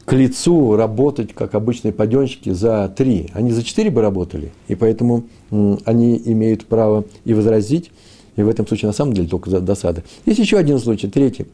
к 0.06 0.14
лицу 0.14 0.76
работать, 0.76 1.34
как 1.34 1.56
обычные 1.56 1.94
паденщики, 1.94 2.50
за 2.50 2.94
три. 2.96 3.30
Они 3.34 3.52
за 3.52 3.64
четыре 3.64 3.90
бы 3.90 4.02
работали, 4.02 4.52
и 4.68 4.76
поэтому 4.76 5.24
они 5.50 6.22
имеют 6.26 6.66
право 6.66 7.06
и 7.26 7.34
возразить, 7.34 7.92
и 8.36 8.42
в 8.42 8.50
этом 8.50 8.68
случае 8.68 8.88
на 8.88 8.94
самом 8.94 9.14
деле 9.14 9.28
только 9.28 9.50
за 9.50 9.62
досада. 9.62 10.04
Есть 10.26 10.40
еще 10.40 10.58
один 10.58 10.80
случай, 10.80 11.08
третий, 11.08 11.46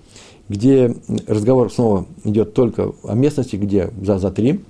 где 0.48 0.96
разговор 1.28 1.72
снова 1.72 2.06
идет 2.24 2.54
только 2.54 2.94
о 3.04 3.14
местности, 3.14 3.58
где 3.58 3.92
за, 4.02 4.18
за 4.18 4.32
три 4.32 4.62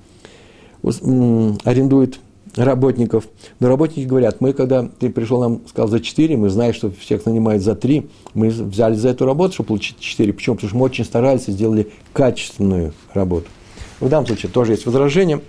арендует 0.84 2.20
работников. 2.56 3.28
Но 3.60 3.68
работники 3.68 4.06
говорят, 4.06 4.42
мы 4.42 4.54
когда 4.54 4.84
ты 4.88 5.10
пришел 5.10 5.40
нам, 5.40 5.62
сказал 5.68 5.88
за 5.88 6.00
4, 6.00 6.38
мы 6.38 6.50
знаем, 6.50 6.74
что 6.74 6.92
всех 6.92 7.26
нанимают 7.26 7.64
за 7.64 7.76
3, 7.76 8.10
мы 8.34 8.50
взяли 8.50 8.96
за 8.96 9.10
эту 9.10 9.26
работу, 9.26 9.54
чтобы 9.54 9.68
получить 9.68 10.00
4. 10.00 10.34
Почему? 10.34 10.56
Потому 10.56 10.70
что 10.70 10.78
мы 10.78 10.86
очень 10.86 11.06
старались 11.06 11.48
и 11.48 11.52
сделали 11.52 11.90
качественную 12.14 12.94
работу. 13.14 13.48
В 14.00 14.10
данном 14.10 14.28
случае 14.28 14.52
тоже 14.52 14.74
есть 14.74 14.86
возражение 14.86 15.42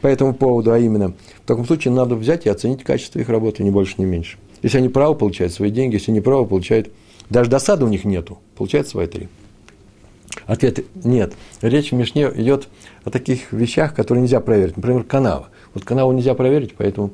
по 0.00 0.06
этому 0.06 0.34
поводу, 0.34 0.72
а 0.72 0.78
именно, 0.78 1.14
в 1.42 1.46
таком 1.46 1.66
случае 1.66 1.92
надо 1.92 2.14
взять 2.14 2.46
и 2.46 2.48
оценить 2.48 2.84
качество 2.84 3.18
их 3.18 3.28
работы, 3.28 3.62
ни 3.64 3.70
больше, 3.70 3.94
ни 3.98 4.04
меньше. 4.04 4.38
Если 4.62 4.78
они 4.78 4.88
право 4.88 5.14
получают 5.14 5.52
свои 5.52 5.70
деньги, 5.70 5.94
если 5.94 6.12
не 6.12 6.20
право 6.20 6.44
получают, 6.44 6.90
даже 7.28 7.50
досады 7.50 7.84
у 7.84 7.88
них 7.88 8.04
нету, 8.04 8.38
получают 8.56 8.88
свои 8.88 9.06
три. 9.06 9.28
Ответ– 10.46 10.84
нет. 11.04 11.34
Речь 11.62 11.90
в 11.90 11.94
Мишне 11.94 12.30
идет 12.34 12.68
о 13.04 13.10
таких 13.10 13.52
вещах, 13.52 13.94
которые 13.94 14.22
нельзя 14.22 14.40
проверить. 14.40 14.76
Например, 14.76 15.02
канава. 15.02 15.48
Вот 15.74 15.84
канаву 15.84 16.12
нельзя 16.12 16.34
проверить, 16.34 16.74
поэтому 16.76 17.12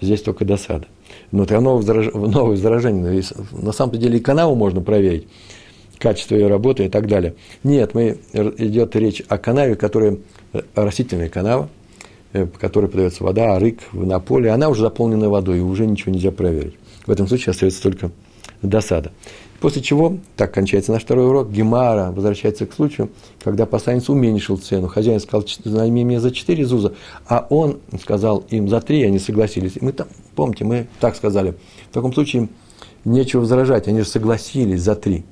здесь 0.00 0.22
только 0.22 0.44
досада. 0.44 0.86
Но 1.32 1.44
это 1.44 1.60
новое, 1.60 1.82
возражение. 1.82 3.22
На 3.52 3.72
самом-то 3.72 3.98
деле 3.98 4.18
и 4.18 4.20
канаву 4.20 4.54
можно 4.54 4.80
проверить, 4.80 5.26
качество 5.98 6.34
ее 6.34 6.48
работы 6.48 6.84
и 6.84 6.88
так 6.88 7.06
далее. 7.06 7.34
Нет, 7.64 7.94
мы, 7.94 8.18
идет 8.32 8.94
речь 8.96 9.22
о 9.28 9.38
канаве, 9.38 9.74
которая 9.74 10.18
э, 10.52 10.60
растительная 10.74 11.28
канава, 11.28 11.68
э, 12.32 12.46
по 12.46 12.58
которой 12.58 12.88
подается 12.88 13.24
вода, 13.24 13.58
рык 13.58 13.80
на 13.92 14.20
поле. 14.20 14.50
Она 14.50 14.68
уже 14.68 14.82
заполнена 14.82 15.28
водой, 15.28 15.58
и 15.58 15.62
уже 15.62 15.86
ничего 15.86 16.12
нельзя 16.12 16.30
проверить. 16.30 16.74
В 17.06 17.10
этом 17.10 17.26
случае 17.26 17.50
остается 17.50 17.82
только 17.82 18.10
досада. 18.62 19.12
После 19.60 19.82
чего, 19.82 20.18
так 20.36 20.54
кончается 20.54 20.92
наш 20.92 21.02
второй 21.02 21.26
урок, 21.26 21.50
Гемара 21.50 22.12
возвращается 22.12 22.64
к 22.66 22.72
случаю, 22.72 23.10
когда 23.42 23.66
посланец 23.66 24.08
уменьшил 24.08 24.56
цену. 24.56 24.86
Хозяин 24.86 25.18
сказал, 25.18 25.44
найми 25.64 26.04
меня 26.04 26.20
за 26.20 26.30
4 26.30 26.64
зуза, 26.64 26.94
а 27.26 27.46
он 27.50 27.80
сказал 28.00 28.44
им 28.50 28.68
за 28.68 28.80
3, 28.80 29.00
и 29.00 29.04
они 29.04 29.18
согласились. 29.18 29.76
И 29.76 29.84
мы 29.84 29.92
там, 29.92 30.06
помните, 30.36 30.64
мы 30.64 30.86
так 31.00 31.16
сказали. 31.16 31.54
В 31.90 31.94
таком 31.94 32.12
случае 32.12 32.48
нечего 33.04 33.40
возражать, 33.40 33.88
они 33.88 34.00
же 34.00 34.06
согласились 34.06 34.80
за 34.80 34.94
3. 34.94 35.24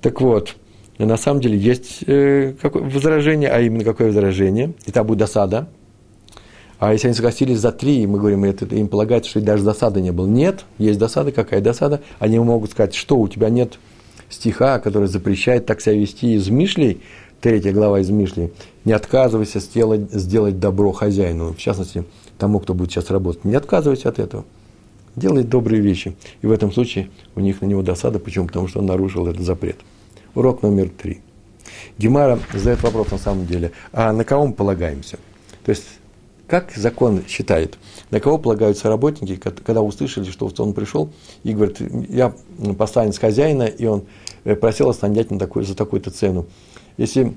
Так 0.00 0.20
вот, 0.22 0.56
на 0.98 1.18
самом 1.18 1.42
деле 1.42 1.58
есть 1.58 2.04
э, 2.06 2.54
возражение, 2.62 3.50
а 3.50 3.60
именно 3.60 3.84
какое 3.84 4.08
возражение? 4.08 4.72
И 4.86 4.92
там 4.92 5.06
будет 5.06 5.18
досада, 5.18 5.68
а 6.78 6.92
если 6.92 7.08
они 7.08 7.14
согласились 7.14 7.58
за 7.58 7.72
три, 7.72 8.06
мы 8.06 8.18
говорим, 8.18 8.44
это, 8.44 8.66
им 8.66 8.88
полагается, 8.88 9.30
что 9.30 9.40
даже 9.40 9.64
досады 9.64 10.00
не 10.00 10.12
было. 10.12 10.26
Нет, 10.26 10.64
есть 10.78 10.98
досада, 10.98 11.32
какая 11.32 11.60
досада? 11.60 12.02
Они 12.18 12.38
могут 12.38 12.70
сказать, 12.70 12.94
что 12.94 13.16
у 13.16 13.28
тебя 13.28 13.48
нет 13.48 13.78
стиха, 14.28 14.78
который 14.78 15.08
запрещает 15.08 15.66
так 15.66 15.80
себя 15.80 15.94
вести 15.94 16.34
из 16.34 16.48
Мишлей, 16.48 17.00
третья 17.40 17.72
глава 17.72 18.00
из 18.00 18.10
Мишлей, 18.10 18.52
не 18.84 18.92
отказывайся 18.92 19.60
сделать, 19.60 20.12
сделать 20.12 20.58
добро 20.58 20.92
хозяину, 20.92 21.54
в 21.54 21.58
частности, 21.58 22.04
тому, 22.38 22.60
кто 22.60 22.74
будет 22.74 22.90
сейчас 22.90 23.10
работать. 23.10 23.44
Не 23.44 23.54
отказывайся 23.54 24.08
от 24.10 24.18
этого. 24.18 24.44
Делай 25.14 25.44
добрые 25.44 25.80
вещи. 25.80 26.14
И 26.42 26.46
в 26.46 26.52
этом 26.52 26.70
случае 26.72 27.08
у 27.34 27.40
них 27.40 27.62
на 27.62 27.66
него 27.66 27.82
досада. 27.82 28.18
Почему? 28.18 28.46
Потому 28.46 28.68
что 28.68 28.80
он 28.80 28.86
нарушил 28.86 29.26
этот 29.26 29.42
запрет. 29.42 29.76
Урок 30.34 30.62
номер 30.62 30.90
три. 30.90 31.20
Гемара 31.96 32.38
задает 32.52 32.82
вопрос 32.82 33.10
на 33.10 33.18
самом 33.18 33.46
деле, 33.46 33.72
а 33.92 34.12
на 34.12 34.24
кого 34.24 34.46
мы 34.46 34.52
полагаемся? 34.52 35.18
То 35.64 35.70
есть, 35.70 35.84
как 36.46 36.70
закон 36.72 37.24
считает? 37.26 37.76
На 38.10 38.20
кого 38.20 38.38
полагаются 38.38 38.88
работники, 38.88 39.36
когда 39.36 39.82
услышали, 39.82 40.30
что 40.30 40.50
он 40.58 40.74
пришел 40.74 41.10
и 41.42 41.52
говорит, 41.52 41.80
я 42.08 42.32
посланец 42.78 43.18
хозяина, 43.18 43.64
и 43.64 43.86
он 43.86 44.04
э, 44.44 44.54
просил 44.54 44.88
остановить 44.88 45.30
на 45.30 45.38
такой, 45.38 45.64
за 45.64 45.74
такую-то 45.74 46.10
цену. 46.10 46.46
Если 46.96 47.34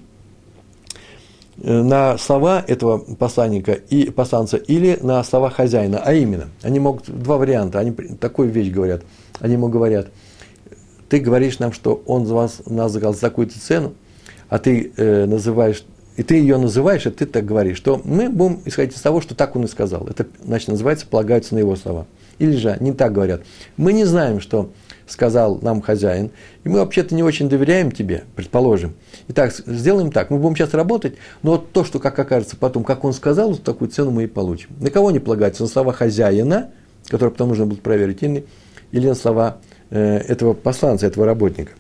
э, 1.62 1.82
на 1.82 2.20
слова 2.20 2.64
этого 2.68 3.00
посланника 3.00 3.74
и 3.74 4.12
посланца 4.12 4.58
или 4.58 5.00
на 5.02 5.24
слова 5.24 5.50
хозяина, 5.50 6.02
а 6.06 6.14
именно, 6.14 6.50
они 6.62 6.80
могут, 6.80 7.10
два 7.10 7.38
варианта, 7.38 7.80
они 7.80 7.92
такую 7.92 8.50
вещь 8.50 8.70
говорят, 8.70 9.02
они 9.40 9.54
ему 9.54 9.70
говорят, 9.70 10.10
ты 11.10 11.20
говоришь 11.20 11.58
нам, 11.58 11.74
что 11.74 12.04
он 12.06 12.28
за 12.28 12.36
вас, 12.36 12.62
нас 12.68 12.92
заказал 12.92 13.16
за 13.16 13.22
такую-то 13.22 13.60
цену, 13.60 13.96
а 14.50 14.60
ты 14.60 14.92
э, 14.96 15.26
называешь 15.26 15.84
и 16.20 16.24
ты 16.24 16.36
ее 16.36 16.58
называешь, 16.58 17.06
и 17.06 17.12
ты 17.12 17.26
так 17.26 17.46
говоришь, 17.46 17.78
что 17.78 18.02
мы 18.04 18.28
будем 18.28 18.60
исходить 18.66 18.94
из 18.94 19.00
того, 19.00 19.22
что 19.22 19.36
так 19.36 19.56
он 19.56 19.64
и 19.64 19.68
сказал. 19.70 20.06
Это, 20.06 20.28
значит, 20.44 20.68
называется, 20.68 21.08
полагаются 21.08 21.56
на 21.56 21.60
его 21.60 21.78
слова. 21.78 22.08
Или 22.40 22.58
же 22.58 22.76
не 22.82 22.92
так 22.92 23.14
говорят. 23.14 23.44
Мы 23.78 23.94
не 23.94 24.04
знаем, 24.04 24.42
что 24.42 24.70
сказал 25.08 25.60
нам 25.62 25.80
хозяин, 25.80 26.32
и 26.66 26.68
мы 26.68 26.80
вообще-то 26.80 27.16
не 27.16 27.24
очень 27.24 27.48
доверяем 27.48 27.90
тебе, 27.90 28.26
предположим. 28.36 28.96
Итак, 29.30 29.54
сделаем 29.66 30.12
так, 30.12 30.30
мы 30.30 30.40
будем 30.40 30.58
сейчас 30.58 30.74
работать, 30.74 31.16
но 31.42 31.52
вот 31.52 31.72
то, 31.72 31.86
что, 31.86 32.00
как 32.00 32.20
окажется 32.20 32.58
потом, 32.58 32.84
как 32.84 33.06
он 33.06 33.14
сказал, 33.14 33.52
вот 33.52 33.64
такую 33.64 33.90
цену 33.90 34.12
мы 34.12 34.26
и 34.26 34.28
получим. 34.28 34.72
На 34.82 34.90
кого 34.90 35.12
не 35.12 35.20
полагается? 35.20 35.64
На 35.64 35.70
слова 35.70 35.94
хозяина, 35.94 36.72
которые 37.08 37.32
потом 37.32 37.48
нужно 37.48 37.66
будет 37.66 37.82
проверить, 37.82 38.24
или, 38.24 38.46
или 38.92 39.08
на 39.08 39.16
слова 39.16 39.60
э, 39.90 40.18
этого 40.18 40.52
посланца, 40.52 41.08
этого 41.08 41.26
работника. 41.26 41.72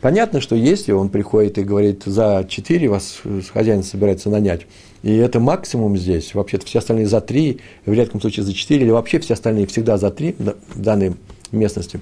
Понятно, 0.00 0.40
что 0.40 0.54
если 0.54 0.92
он 0.92 1.08
приходит 1.08 1.58
и 1.58 1.62
говорит, 1.62 2.02
за 2.04 2.46
4 2.48 2.88
вас 2.88 3.20
хозяин 3.52 3.82
собирается 3.82 4.28
нанять, 4.28 4.66
и 5.02 5.14
это 5.14 5.40
максимум 5.40 5.96
здесь, 5.96 6.34
вообще-то 6.34 6.66
все 6.66 6.80
остальные 6.80 7.06
за 7.06 7.20
3, 7.20 7.60
в 7.86 7.92
редком 7.92 8.20
случае 8.20 8.44
за 8.44 8.52
4, 8.52 8.84
или 8.84 8.90
вообще 8.90 9.18
все 9.20 9.34
остальные 9.34 9.66
всегда 9.66 9.96
за 9.96 10.10
3 10.10 10.36
в 10.38 10.80
данной 10.80 11.16
местности, 11.50 12.00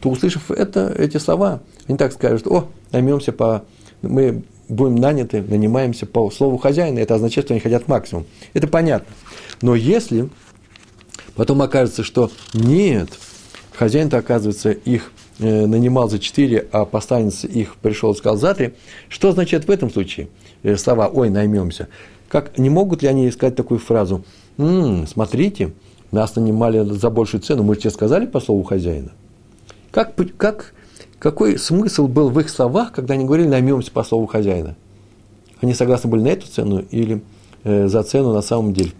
то, 0.00 0.10
услышав 0.10 0.50
это, 0.50 0.94
эти 0.98 1.16
слова, 1.16 1.60
они 1.88 1.96
так 1.96 2.12
скажут, 2.12 2.46
о, 2.46 2.68
наймемся 2.92 3.32
по, 3.32 3.64
мы 4.02 4.42
будем 4.68 4.96
наняты, 4.96 5.42
нанимаемся 5.42 6.06
по 6.06 6.30
слову 6.30 6.58
хозяина, 6.58 6.98
это 6.98 7.14
означает, 7.14 7.46
что 7.46 7.54
они 7.54 7.60
хотят 7.60 7.88
максимум. 7.88 8.26
Это 8.54 8.68
понятно. 8.68 9.12
Но 9.62 9.74
если 9.74 10.28
потом 11.34 11.62
окажется, 11.62 12.02
что 12.02 12.30
нет, 12.54 13.08
хозяин-то, 13.72 14.18
оказывается, 14.18 14.70
их 14.70 15.10
Э, 15.10 15.19
нанимал 15.40 16.08
за 16.08 16.18
4, 16.18 16.68
а 16.72 16.84
посланец 16.84 17.44
их 17.44 17.76
пришел 17.76 18.12
и 18.12 18.16
сказал 18.16 18.36
за 18.36 18.54
3, 18.54 18.74
что 19.08 19.30
означает 19.30 19.66
в 19.66 19.70
этом 19.70 19.90
случае 19.90 20.28
э, 20.62 20.76
слова 20.76 21.08
«ой, 21.08 21.30
наймемся»? 21.30 21.88
Как, 22.28 22.58
не 22.58 22.70
могут 22.70 23.02
ли 23.02 23.08
они 23.08 23.30
сказать 23.30 23.56
такую 23.56 23.80
фразу 23.80 24.24
«М, 24.58 25.06
«смотрите, 25.06 25.72
нас 26.12 26.36
нанимали 26.36 26.84
за 26.84 27.10
большую 27.10 27.40
цену, 27.40 27.62
мы 27.62 27.74
же 27.74 27.82
тебе 27.82 27.90
сказали 27.90 28.26
по 28.26 28.40
слову 28.40 28.62
хозяина»? 28.62 29.12
Как, 29.90 30.14
как, 30.36 30.74
какой 31.18 31.58
смысл 31.58 32.06
был 32.06 32.30
в 32.30 32.38
их 32.38 32.50
словах, 32.50 32.92
когда 32.92 33.14
они 33.14 33.24
говорили 33.24 33.48
«наймемся 33.48 33.90
по 33.90 34.04
слову 34.04 34.26
хозяина»? 34.26 34.76
Они 35.60 35.74
согласны 35.74 36.08
были 36.10 36.22
на 36.22 36.28
эту 36.28 36.46
цену 36.46 36.84
или 36.90 37.22
э, 37.64 37.88
за 37.88 38.02
цену 38.02 38.32
на 38.32 38.42
самом 38.42 38.72
деле 38.72 38.92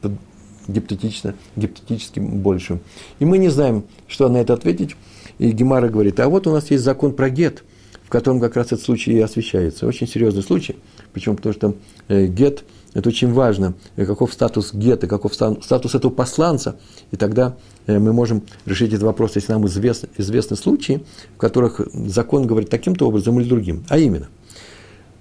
гипотетично, 0.69 1.35
гипотетически 1.57 2.21
большую? 2.21 2.81
И 3.19 3.25
мы 3.25 3.39
не 3.39 3.49
знаем, 3.49 3.85
что 4.07 4.29
на 4.29 4.39
это 4.39 4.55
ответить. 4.55 4.97
И 5.41 5.53
Гемара 5.53 5.89
говорит, 5.89 6.21
а 6.21 6.29
вот 6.29 6.47
у 6.47 6.53
нас 6.53 6.71
есть 6.71 6.85
закон 6.85 7.15
про 7.15 7.31
гет, 7.31 7.65
в 8.05 8.11
котором 8.11 8.41
как 8.41 8.57
раз 8.57 8.67
этот 8.67 8.83
случай 8.83 9.13
и 9.13 9.21
освещается. 9.21 9.87
Очень 9.87 10.07
серьезный 10.07 10.43
случай. 10.43 10.77
Почему? 11.15 11.35
Потому 11.35 11.55
что 11.55 11.75
э, 12.09 12.27
гет– 12.27 12.63
это 12.93 13.09
очень 13.09 13.33
важно. 13.33 13.73
Э, 13.97 14.05
каков 14.05 14.35
статус 14.35 14.75
гета, 14.75 15.07
каков 15.07 15.33
статус 15.35 15.95
этого 15.95 16.13
посланца. 16.13 16.79
И 17.11 17.17
тогда 17.17 17.57
э, 17.87 17.99
мы 17.99 18.13
можем 18.13 18.43
решить 18.67 18.91
этот 18.91 19.05
вопрос, 19.05 19.35
если 19.37 19.53
нам 19.53 19.67
известны, 19.67 20.11
известны 20.19 20.57
случаи, 20.57 21.07
в 21.37 21.39
которых 21.39 21.81
закон 21.95 22.47
говорит 22.47 22.69
таким-то 22.69 23.09
образом 23.09 23.41
или 23.41 23.49
другим. 23.49 23.87
А 23.89 23.97
именно, 23.97 24.29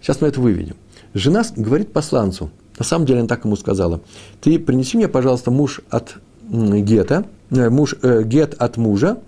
сейчас 0.02 0.20
мы 0.20 0.28
это 0.28 0.42
выведем. 0.42 0.76
Жена 1.14 1.46
говорит 1.56 1.94
посланцу, 1.94 2.52
на 2.78 2.84
самом 2.84 3.06
деле 3.06 3.20
она 3.20 3.30
так 3.30 3.46
ему 3.46 3.56
сказала, 3.56 4.02
ты 4.42 4.60
принеси 4.60 4.98
мне, 4.98 5.08
пожалуйста, 5.08 5.50
муж 5.50 5.80
от 5.90 6.18
гета, 6.50 7.26
муж, 7.50 7.96
э, 8.02 8.24
гет 8.24 8.56
от 8.58 8.76
мужа, 8.76 9.20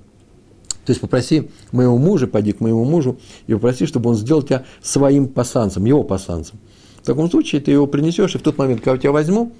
то 0.92 0.94
есть 0.94 1.00
попроси 1.00 1.50
моего 1.72 1.98
мужа, 1.98 2.28
пойди 2.28 2.52
к 2.52 2.60
моему 2.60 2.84
мужу 2.84 3.18
и 3.48 3.54
попроси, 3.54 3.86
чтобы 3.86 4.10
он 4.10 4.18
сделал 4.18 4.42
тебя 4.42 4.66
своим 4.82 5.30
посланцем, 5.30 5.86
его 5.86 6.04
посланцем. 6.04 6.60
В 7.02 7.06
таком 7.06 7.32
случае 7.32 7.62
ты 7.62 7.72
его 7.72 7.88
принесешь, 7.88 8.36
и 8.36 8.38
в 8.38 8.42
тот 8.42 8.58
момент, 8.58 8.82
когда 8.82 8.96
я 8.96 8.98
тебя 8.98 9.14
возьму, 9.14 9.54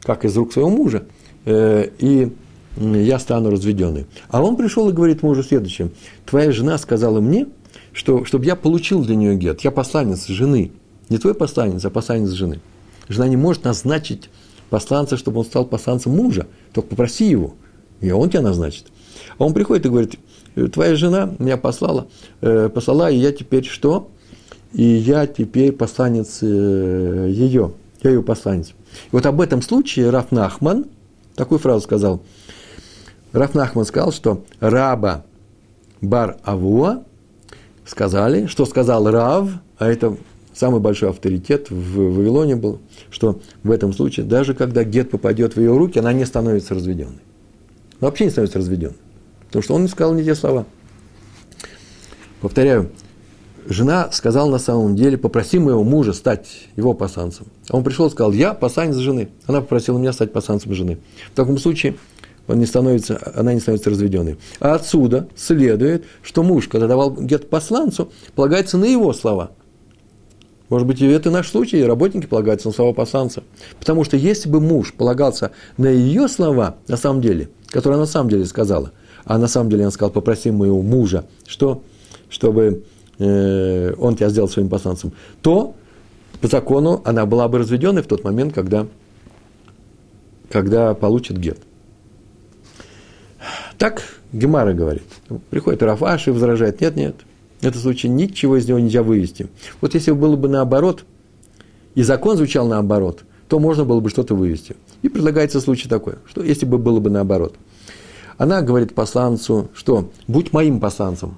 как 0.00 0.24
из 0.24 0.36
рук 0.36 0.52
своего 0.52 0.70
мужа, 0.70 1.02
э, 1.44 1.88
и 1.98 2.32
я 2.76 3.18
стану 3.18 3.50
разведенный. 3.50 4.06
А 4.28 4.40
он 4.40 4.54
пришел 4.54 4.88
и 4.88 4.92
говорит 4.92 5.24
мужу 5.24 5.42
следующее. 5.42 5.90
Твоя 6.24 6.52
жена 6.52 6.78
сказала 6.78 7.20
мне, 7.20 7.48
что, 7.92 8.24
чтобы 8.24 8.44
я 8.44 8.54
получил 8.54 9.02
для 9.02 9.16
нее 9.16 9.34
гет. 9.34 9.62
Я 9.62 9.72
посланец 9.72 10.28
жены. 10.28 10.70
Не 11.08 11.18
твой 11.18 11.34
посланец, 11.34 11.84
а 11.84 11.90
посланец 11.90 12.30
жены. 12.30 12.60
Жена 13.08 13.26
не 13.26 13.36
может 13.36 13.64
назначить 13.64 14.30
посланца, 14.70 15.16
чтобы 15.16 15.40
он 15.40 15.46
стал 15.46 15.64
посланцем 15.64 16.12
мужа. 16.12 16.46
Только 16.72 16.90
попроси 16.90 17.28
его, 17.28 17.54
и 18.00 18.12
он 18.12 18.30
тебя 18.30 18.42
назначит. 18.42 18.86
А 19.36 19.44
он 19.44 19.52
приходит 19.52 19.86
и 19.86 19.88
говорит, 19.88 20.14
твоя 20.72 20.96
жена 20.96 21.34
меня 21.38 21.56
послала, 21.56 22.08
э, 22.40 22.68
послала, 22.68 23.10
и 23.10 23.16
я 23.16 23.32
теперь 23.32 23.64
что? 23.64 24.10
И 24.72 24.82
я 24.82 25.26
теперь 25.26 25.72
посланец 25.72 26.38
э, 26.42 27.28
ее, 27.30 27.72
я 28.02 28.10
ее 28.10 28.22
посланец. 28.22 28.68
И 28.68 28.72
вот 29.12 29.26
об 29.26 29.40
этом 29.40 29.62
случае 29.62 30.10
Раф 30.10 30.32
Нахман 30.32 30.86
такую 31.34 31.58
фразу 31.58 31.80
сказал. 31.82 32.22
Раф 33.32 33.54
Нахман 33.54 33.84
сказал, 33.84 34.12
что 34.12 34.44
раба 34.60 35.24
бар 36.00 36.38
Авуа 36.44 37.04
сказали, 37.84 38.46
что 38.46 38.66
сказал 38.66 39.10
Рав, 39.10 39.50
а 39.78 39.88
это 39.88 40.16
самый 40.52 40.80
большой 40.80 41.10
авторитет 41.10 41.70
в 41.70 41.96
Вавилоне 41.96 42.56
был, 42.56 42.80
что 43.10 43.40
в 43.62 43.70
этом 43.70 43.92
случае, 43.92 44.26
даже 44.26 44.54
когда 44.54 44.84
гет 44.84 45.10
попадет 45.10 45.54
в 45.54 45.60
ее 45.60 45.76
руки, 45.76 45.98
она 45.98 46.12
не 46.12 46.24
становится 46.24 46.74
разведенной. 46.74 47.20
Вообще 48.00 48.24
не 48.24 48.30
становится 48.30 48.58
разведенной. 48.58 48.96
Потому 49.46 49.62
что 49.62 49.74
он 49.74 49.82
не 49.82 49.88
сказал 49.88 50.14
не 50.14 50.24
те 50.24 50.34
слова. 50.34 50.66
Повторяю, 52.40 52.90
жена 53.66 54.10
сказала 54.12 54.50
на 54.50 54.58
самом 54.58 54.96
деле, 54.96 55.16
попроси 55.16 55.58
моего 55.58 55.82
мужа 55.82 56.12
стать 56.12 56.68
его 56.76 56.94
пасанцем. 56.94 57.46
А 57.68 57.76
он 57.76 57.84
пришел 57.84 58.06
и 58.06 58.10
сказал, 58.10 58.32
я 58.32 58.54
пасанец 58.54 58.96
жены. 58.96 59.30
Она 59.46 59.60
попросила 59.60 59.98
меня 59.98 60.12
стать 60.12 60.32
пасанцем 60.32 60.74
жены. 60.74 60.98
В 61.32 61.36
таком 61.36 61.58
случае 61.58 61.96
он 62.46 62.58
не 62.58 62.66
становится, 62.66 63.20
она 63.34 63.52
не 63.52 63.60
становится 63.60 63.90
разведенной. 63.90 64.38
А 64.60 64.74
отсюда 64.74 65.28
следует, 65.34 66.04
что 66.22 66.42
муж, 66.42 66.68
когда 66.68 66.86
давал 66.86 67.10
гет 67.12 67.50
посланцу, 67.50 68.12
полагается 68.34 68.78
на 68.78 68.84
его 68.84 69.12
слова. 69.12 69.50
Может 70.68 70.88
быть, 70.88 71.00
это 71.00 71.30
наш 71.30 71.48
случай, 71.48 71.78
и 71.78 71.84
работники 71.84 72.26
полагаются 72.26 72.68
на 72.68 72.74
слова 72.74 72.92
посланца. 72.92 73.44
Потому 73.78 74.04
что 74.04 74.16
если 74.16 74.48
бы 74.48 74.60
муж 74.60 74.92
полагался 74.94 75.52
на 75.76 75.86
ее 75.86 76.28
слова, 76.28 76.76
на 76.88 76.96
самом 76.96 77.20
деле, 77.20 77.50
которые 77.68 77.94
она 77.94 78.04
на 78.04 78.10
самом 78.10 78.30
деле 78.30 78.44
сказала, 78.46 78.92
а 79.26 79.38
на 79.38 79.48
самом 79.48 79.68
деле 79.68 79.82
она 79.82 79.90
сказала, 79.90 80.12
попроси 80.12 80.50
моего 80.50 80.80
мужа, 80.80 81.26
что, 81.46 81.82
чтобы 82.30 82.84
э, 83.18 83.92
он 83.98 84.16
тебя 84.16 84.28
сделал 84.30 84.48
своим 84.48 84.68
посланцем, 84.68 85.12
то 85.42 85.74
по 86.40 86.46
закону 86.48 87.02
она 87.04 87.26
была 87.26 87.48
бы 87.48 87.58
разведенной 87.58 88.02
в 88.02 88.06
тот 88.06 88.22
момент, 88.22 88.54
когда, 88.54 88.86
когда 90.48 90.94
получит 90.94 91.38
гет. 91.38 91.58
Так 93.78 94.02
Гемара 94.32 94.72
говорит. 94.72 95.02
Приходит 95.50 95.82
Рафаш 95.82 96.28
и 96.28 96.30
возражает, 96.30 96.80
нет, 96.80 96.96
нет, 96.96 97.16
в 97.60 97.64
этом 97.64 97.80
случае 97.80 98.12
ничего 98.12 98.56
из 98.56 98.68
него 98.68 98.78
нельзя 98.78 99.02
вывести. 99.02 99.48
Вот 99.80 99.94
если 99.94 100.12
было 100.12 100.36
бы 100.36 100.48
наоборот, 100.48 101.04
и 101.96 102.02
закон 102.02 102.36
звучал 102.36 102.68
наоборот, 102.68 103.24
то 103.48 103.58
можно 103.58 103.84
было 103.84 103.98
бы 103.98 104.08
что-то 104.08 104.36
вывести. 104.36 104.76
И 105.02 105.08
предлагается 105.08 105.60
случай 105.60 105.88
такой, 105.88 106.14
что 106.28 106.44
если 106.44 106.64
бы 106.64 106.78
было 106.78 107.00
бы 107.00 107.10
наоборот. 107.10 107.56
Она 108.38 108.62
говорит 108.62 108.94
посланцу, 108.94 109.68
что 109.74 110.10
будь 110.28 110.52
моим 110.52 110.80
посланцем. 110.80 111.36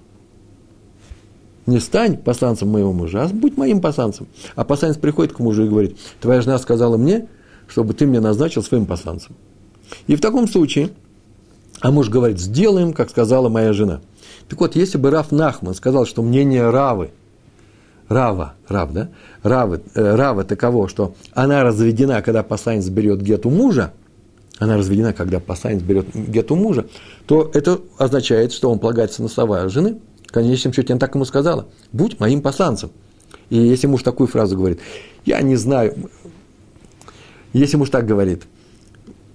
Не 1.67 1.81
стань 1.81 2.17
посланцем 2.17 2.69
моего 2.69 2.93
мужа, 2.93 3.25
а 3.25 3.29
будь 3.29 3.57
моим 3.57 3.81
посланцем. 3.81 4.27
А 4.55 4.65
посланец 4.65 4.97
приходит 4.97 5.35
к 5.35 5.39
мужу 5.39 5.65
и 5.65 5.69
говорит, 5.69 5.99
твоя 6.21 6.41
жена 6.41 6.59
сказала 6.59 6.97
мне, 6.97 7.29
чтобы 7.69 7.95
ты 7.95 8.07
меня 8.07 8.21
назначил 8.21 8.63
своим 8.63 8.87
посланцем. 8.87 9.37
И 10.07 10.17
в 10.17 10.21
таком 10.21 10.49
случае– 10.49 10.91
а 11.81 11.91
муж 11.93 12.09
говорит, 12.09 12.41
сделаем, 12.41 12.93
как 12.93 13.11
сказала 13.11 13.49
моя 13.49 13.73
жена. 13.73 14.01
Так 14.49 14.61
вот, 14.61 14.75
если 14.75 14.99
бы 14.99 15.11
Раф 15.11 15.31
Нахман 15.31 15.75
сказал, 15.75 16.07
что 16.07 16.23
мнение 16.23 16.69
Равы, 16.71 17.11
Рава, 18.09 18.55
Рав, 18.69 18.93
да? 18.93 19.11
Равы, 19.43 19.83
э, 19.95 20.15
Рава 20.15 20.45
таково, 20.45 20.89
что 20.89 21.15
она 21.35 21.63
разведена, 21.63 22.23
когда 22.23 22.43
посланец 22.43 22.89
берет 22.89 23.21
гету 23.21 23.51
мужа, 23.51 23.93
она 24.59 24.77
разведена, 24.77 25.13
когда 25.13 25.41
посланец 25.41 25.83
берет 25.83 26.07
гету 26.15 26.57
мужа, 26.57 26.87
то 27.27 27.51
это 27.55 27.81
означает, 27.97 28.53
что 28.53 28.71
он 28.71 28.79
полагается 28.79 29.23
на 29.23 29.29
слова 29.29 29.69
жены. 29.69 29.99
В 30.27 30.33
конечном 30.33 30.73
счете, 30.73 30.93
она 30.93 31.01
так 31.01 31.15
ему 31.15 31.25
сказала, 31.25 31.69
будь 31.93 32.21
моим 32.21 32.43
посланцем. 32.43 32.91
И 33.51 33.57
если 33.57 33.87
муж 33.87 34.03
такую 34.03 34.27
фразу 34.27 34.57
говорит, 34.57 34.81
я 35.25 35.41
не 35.41 35.57
знаю, 35.57 35.95
если 37.53 37.77
муж 37.77 37.91
так 37.91 38.07
говорит– 38.07 38.45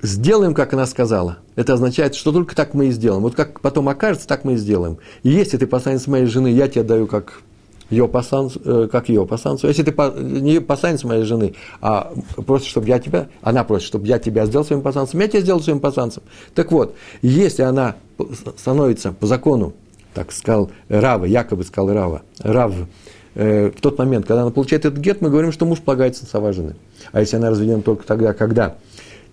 сделаем, 0.04 0.54
как 0.54 0.74
она 0.74 0.86
сказала. 0.86 1.40
Это 1.56 1.74
означает, 1.74 2.14
что 2.14 2.32
только 2.32 2.56
так 2.56 2.74
мы 2.74 2.88
и 2.88 2.92
сделаем. 2.92 3.24
Вот 3.24 3.36
как 3.36 3.62
потом 3.62 3.90
окажется, 3.90 4.28
так 4.28 4.44
мы 4.44 4.54
и 4.54 4.58
сделаем. 4.58 5.00
И 5.24 5.30
если 5.30 5.58
ты 5.58 5.66
посланец 5.66 6.06
моей 6.06 6.26
жены, 6.26 6.50
я 6.50 6.68
тебе 6.68 6.84
даю 6.84 7.08
как 7.08 7.42
ее 7.94 8.08
посланцу, 8.08 8.60
э, 8.66 8.88
как 8.92 9.10
ее 9.10 9.26
посланцу. 9.26 9.68
Если 9.68 9.84
ты 9.84 9.92
не 10.20 10.60
посланец 10.60 11.04
моей 11.04 11.24
жены, 11.24 11.54
а 11.82 12.12
просто, 12.46 12.68
чтобы 12.68 12.88
я 12.88 13.00
тебя, 13.00 13.28
она 13.42 13.64
просит, 13.64 13.88
чтобы 13.88 14.08
я 14.08 14.20
тебя 14.20 14.46
сделал 14.46 14.66
своим 14.66 14.82
посланцем, 14.82 15.20
я 15.20 15.28
тебя 15.28 15.42
сделал 15.42 15.62
своим 15.62 15.80
посланцем. 15.80 16.24
Так 16.56 16.72
вот, 16.72 16.96
если 17.22 17.64
она 17.64 17.96
становится 18.58 19.12
по 19.12 19.28
закону, 19.28 19.74
так 20.14 20.32
сказал 20.32 20.72
Рава, 20.90 21.26
якобы 21.26 21.64
сказал 21.64 21.94
Рава, 21.94 22.22
Рав, 22.40 22.74
э, 23.36 23.70
в 23.70 23.82
тот 23.82 23.98
момент, 23.98 24.26
когда 24.26 24.42
она 24.42 24.52
получает 24.52 24.86
этот 24.86 25.00
гет, 25.00 25.22
мы 25.22 25.30
говорим, 25.30 25.52
что 25.52 25.66
муж 25.66 25.80
полагается 25.80 26.24
на 26.24 26.30
слова 26.30 26.52
жены. 26.52 26.76
А 27.12 27.20
если 27.20 27.38
она 27.38 27.50
разведена 27.50 27.82
только 27.82 28.06
тогда, 28.06 28.34
когда 28.34 28.76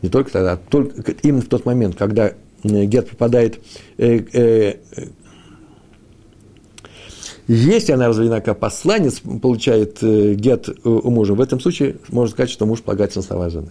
не 0.02 0.08
только 0.08 0.30
тогда, 0.30 0.52
а 0.52 0.56
только 0.56 1.12
именно 1.22 1.42
в 1.42 1.48
тот 1.48 1.64
момент, 1.66 1.96
когда 1.96 2.28
э, 2.28 2.84
гет 2.84 3.10
попадает, 3.10 3.60
э, 3.98 4.20
э, 4.32 4.74
если 7.54 7.92
она 7.92 8.08
разведена 8.08 8.40
как 8.40 8.58
посланец, 8.58 9.20
получает 9.42 10.02
э, 10.02 10.34
гет 10.34 10.68
у 10.84 11.10
мужа, 11.10 11.34
в 11.34 11.40
этом 11.40 11.60
случае 11.60 11.96
можно 12.08 12.32
сказать, 12.32 12.50
что 12.50 12.66
муж 12.66 12.82
полагается 12.82 13.20
на 13.20 13.24
слова 13.24 13.50
жены. 13.50 13.70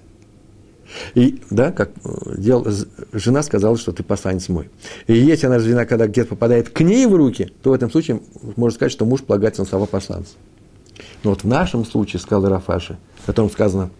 И, 1.13 1.39
да, 1.50 1.72
как 1.72 1.92
э, 2.04 2.36
дел, 2.38 2.65
жена 3.13 3.44
сказала, 3.44 3.78
что 3.78 3.92
ты 3.92 4.04
посланец 4.04 4.50
мой. 4.50 4.70
И 5.08 5.13
если 5.13 5.46
она 5.48 5.58
разведена, 5.58 5.86
когда 5.86 6.08
гет 6.08 6.30
попадает 6.30 6.70
к 6.70 6.82
ней 6.82 7.06
в 7.06 7.15
руки, 7.15 7.52
то 7.62 7.72
в 7.72 7.74
этом 7.74 7.92
случае 7.92 8.22
можно 8.56 8.76
сказать, 8.76 8.92
что 8.92 9.06
муж 9.06 9.22
полагается 9.22 9.62
на 9.62 9.68
слова 9.68 9.86
посланца. 9.86 10.34
Но 11.24 11.32
вот 11.32 11.44
в 11.44 11.48
нашем 11.48 11.86
случае, 11.86 12.20
сказал 12.20 12.50
Рафаши, 12.50 12.98
о 13.24 13.28
котором 13.28 13.50
сказано 13.50 13.92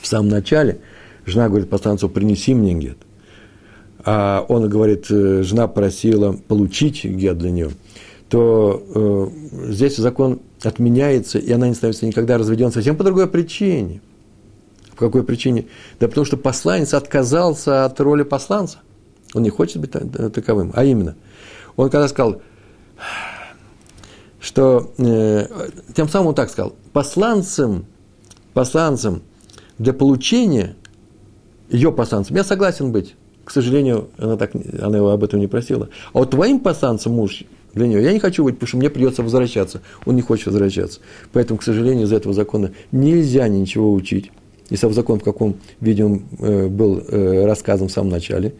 в 0.00 0.06
самом 0.06 0.28
начале– 0.28 0.80
Жена 1.26 1.48
говорит 1.48 1.70
посланцу, 1.70 2.08
принеси 2.08 2.54
мне 2.54 2.74
гет. 2.74 2.98
А 4.04 4.44
он 4.48 4.68
говорит, 4.68 5.06
э, 5.10 5.42
жена 5.42 5.68
просила 5.68 6.32
получить 6.32 7.04
гет 7.04 7.38
для 7.38 7.50
нее. 7.50 7.70
То 8.32 8.82
э, 8.94 9.72
здесь 9.72 9.98
закон 9.98 10.40
отменяется, 10.62 11.38
и 11.38 11.52
она 11.52 11.68
не 11.68 11.74
становится 11.74 12.06
никогда 12.06 12.38
разведен 12.38 12.72
совсем 12.72 12.96
по 12.96 13.04
другой 13.04 13.26
причине. 13.26 14.00
По 14.92 15.04
какой 15.04 15.22
причине? 15.22 15.66
Да 16.00 16.08
потому 16.08 16.24
что 16.24 16.38
посланец 16.38 16.94
отказался 16.94 17.84
от 17.84 18.00
роли 18.00 18.22
посланца. 18.22 18.78
Он 19.34 19.42
не 19.42 19.50
хочет 19.50 19.82
быть 19.82 19.90
таковым. 19.90 20.72
А 20.72 20.82
именно, 20.82 21.14
он 21.76 21.90
когда 21.90 22.08
сказал, 22.08 22.40
что 24.40 24.94
э, 24.96 25.46
тем 25.94 26.08
самым 26.08 26.28
он 26.28 26.34
так 26.34 26.48
сказал, 26.48 26.74
посланцем, 26.94 27.84
посланцем 28.54 29.20
для 29.76 29.92
получения 29.92 30.74
ее 31.68 31.92
пасанцем. 31.92 32.34
Я 32.34 32.44
согласен 32.44 32.92
быть. 32.92 33.14
К 33.44 33.50
сожалению, 33.50 34.08
она, 34.16 34.38
так, 34.38 34.52
она 34.54 34.96
его 34.96 35.10
об 35.10 35.22
этом 35.22 35.38
не 35.38 35.48
просила. 35.48 35.90
А 36.14 36.20
вот 36.20 36.30
твоим 36.30 36.60
пасанцем 36.60 37.12
муж 37.12 37.44
для 37.74 37.86
нее, 37.86 38.02
я 38.02 38.12
не 38.12 38.18
хочу 38.18 38.44
быть, 38.44 38.54
потому 38.54 38.68
что 38.68 38.76
мне 38.76 38.90
придется 38.90 39.22
возвращаться. 39.22 39.80
Он 40.04 40.14
не 40.14 40.22
хочет 40.22 40.46
возвращаться. 40.46 41.00
Поэтому, 41.32 41.58
к 41.58 41.62
сожалению, 41.62 42.06
из 42.06 42.12
этого 42.12 42.34
закона 42.34 42.72
нельзя 42.90 43.48
ничего 43.48 43.92
учить. 43.92 44.30
И 44.68 44.76
сам 44.76 44.92
закон, 44.92 45.20
в 45.20 45.24
каком 45.24 45.56
виде 45.80 46.04
он 46.04 46.22
э, 46.38 46.68
был 46.68 47.02
э, 47.06 47.44
рассказан 47.44 47.88
в 47.88 47.92
самом 47.92 48.10
начале. 48.10 48.54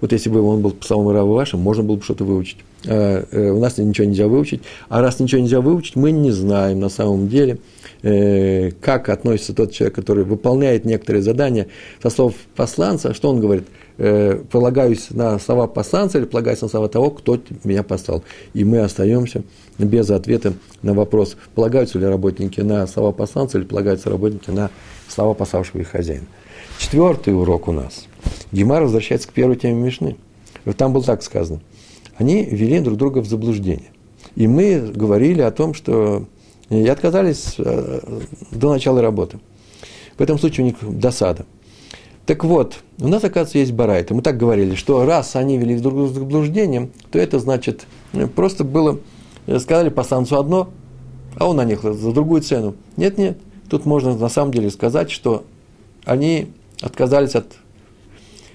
Вот 0.00 0.12
если 0.12 0.30
бы 0.30 0.40
он 0.40 0.62
был 0.62 0.70
по 0.72 0.84
самому 0.84 1.12
Раву 1.12 1.34
вашим, 1.34 1.60
можно 1.60 1.82
было 1.82 1.96
бы 1.96 2.02
что-то 2.02 2.24
выучить. 2.24 2.58
А, 2.86 3.24
э, 3.30 3.50
у 3.50 3.60
нас 3.60 3.78
ничего 3.78 4.06
нельзя 4.06 4.28
выучить. 4.28 4.62
А 4.88 5.00
раз 5.00 5.20
ничего 5.20 5.40
нельзя 5.40 5.60
выучить, 5.60 5.96
мы 5.96 6.10
не 6.10 6.30
знаем 6.30 6.80
на 6.80 6.88
самом 6.88 7.28
деле– 7.28 7.58
как 8.02 9.10
относится 9.10 9.54
тот 9.54 9.72
человек, 9.72 9.94
который 9.94 10.24
выполняет 10.24 10.86
некоторые 10.86 11.22
задания 11.22 11.66
со 12.02 12.08
слов 12.08 12.34
посланца, 12.56 13.12
что 13.12 13.28
он 13.28 13.40
говорит, 13.40 13.64
э, 13.98 14.42
полагаюсь 14.50 15.10
на 15.10 15.38
слова 15.38 15.66
посланца 15.66 16.18
или 16.18 16.24
полагаюсь 16.24 16.60
на 16.62 16.68
слова 16.68 16.88
того, 16.88 17.10
кто 17.10 17.38
меня 17.64 17.82
послал. 17.82 18.22
И 18.54 18.64
мы 18.64 18.78
остаемся 18.78 19.42
без 19.78 20.10
ответа 20.10 20.54
на 20.82 20.94
вопрос, 20.94 21.36
полагаются 21.54 21.98
ли 21.98 22.06
работники 22.06 22.60
на 22.60 22.86
слова 22.86 23.12
посланца 23.12 23.58
или 23.58 23.64
полагаются 23.64 24.10
работники 24.10 24.50
на 24.50 24.70
слова 25.08 25.34
пославшего 25.34 25.80
их 25.80 25.88
хозяина. 25.88 26.26
Четвертый 26.78 27.34
урок 27.34 27.68
у 27.68 27.72
нас. 27.72 28.06
Гемар 28.52 28.82
возвращается 28.82 29.28
к 29.28 29.32
первой 29.32 29.56
теме 29.56 29.80
Мишны. 29.80 30.16
Там 30.76 30.92
было 30.92 31.04
так 31.04 31.22
сказано. 31.22 31.60
Они 32.16 32.44
вели 32.44 32.80
друг 32.80 32.96
друга 32.98 33.20
в 33.20 33.26
заблуждение. 33.26 33.92
И 34.36 34.46
мы 34.46 34.78
говорили 34.94 35.40
о 35.40 35.50
том, 35.50 35.74
что 35.74 36.26
и 36.70 36.86
отказались 36.86 37.54
э, 37.58 38.00
до 38.52 38.72
начала 38.72 39.02
работы. 39.02 39.38
В 40.16 40.22
этом 40.22 40.38
случае 40.38 40.64
у 40.64 40.66
них 40.68 40.76
досада. 41.00 41.44
Так 42.30 42.44
вот, 42.44 42.76
у 43.00 43.08
нас, 43.08 43.24
оказывается, 43.24 43.58
есть 43.58 43.72
барайта. 43.72 44.14
Мы 44.14 44.22
так 44.22 44.36
говорили, 44.36 44.76
что 44.76 45.04
раз 45.04 45.34
они 45.34 45.58
вели 45.58 45.76
друг 45.80 46.10
с 46.10 46.12
заблуждением, 46.12 46.92
то 47.10 47.18
это 47.18 47.40
значит, 47.40 47.88
э, 48.12 48.28
просто 48.28 48.62
было, 48.62 49.00
э, 49.48 49.58
сказали 49.58 49.88
посланцу 49.88 50.38
одно, 50.38 50.70
а 51.34 51.48
он 51.48 51.56
на 51.56 51.64
них 51.64 51.82
за 51.82 52.12
другую 52.12 52.42
цену. 52.42 52.76
Нет, 52.96 53.18
нет, 53.18 53.36
тут 53.68 53.84
можно 53.84 54.16
на 54.16 54.28
самом 54.28 54.52
деле 54.52 54.70
сказать, 54.70 55.10
что 55.10 55.42
они 56.04 56.52
отказались 56.80 57.34
от 57.34 57.46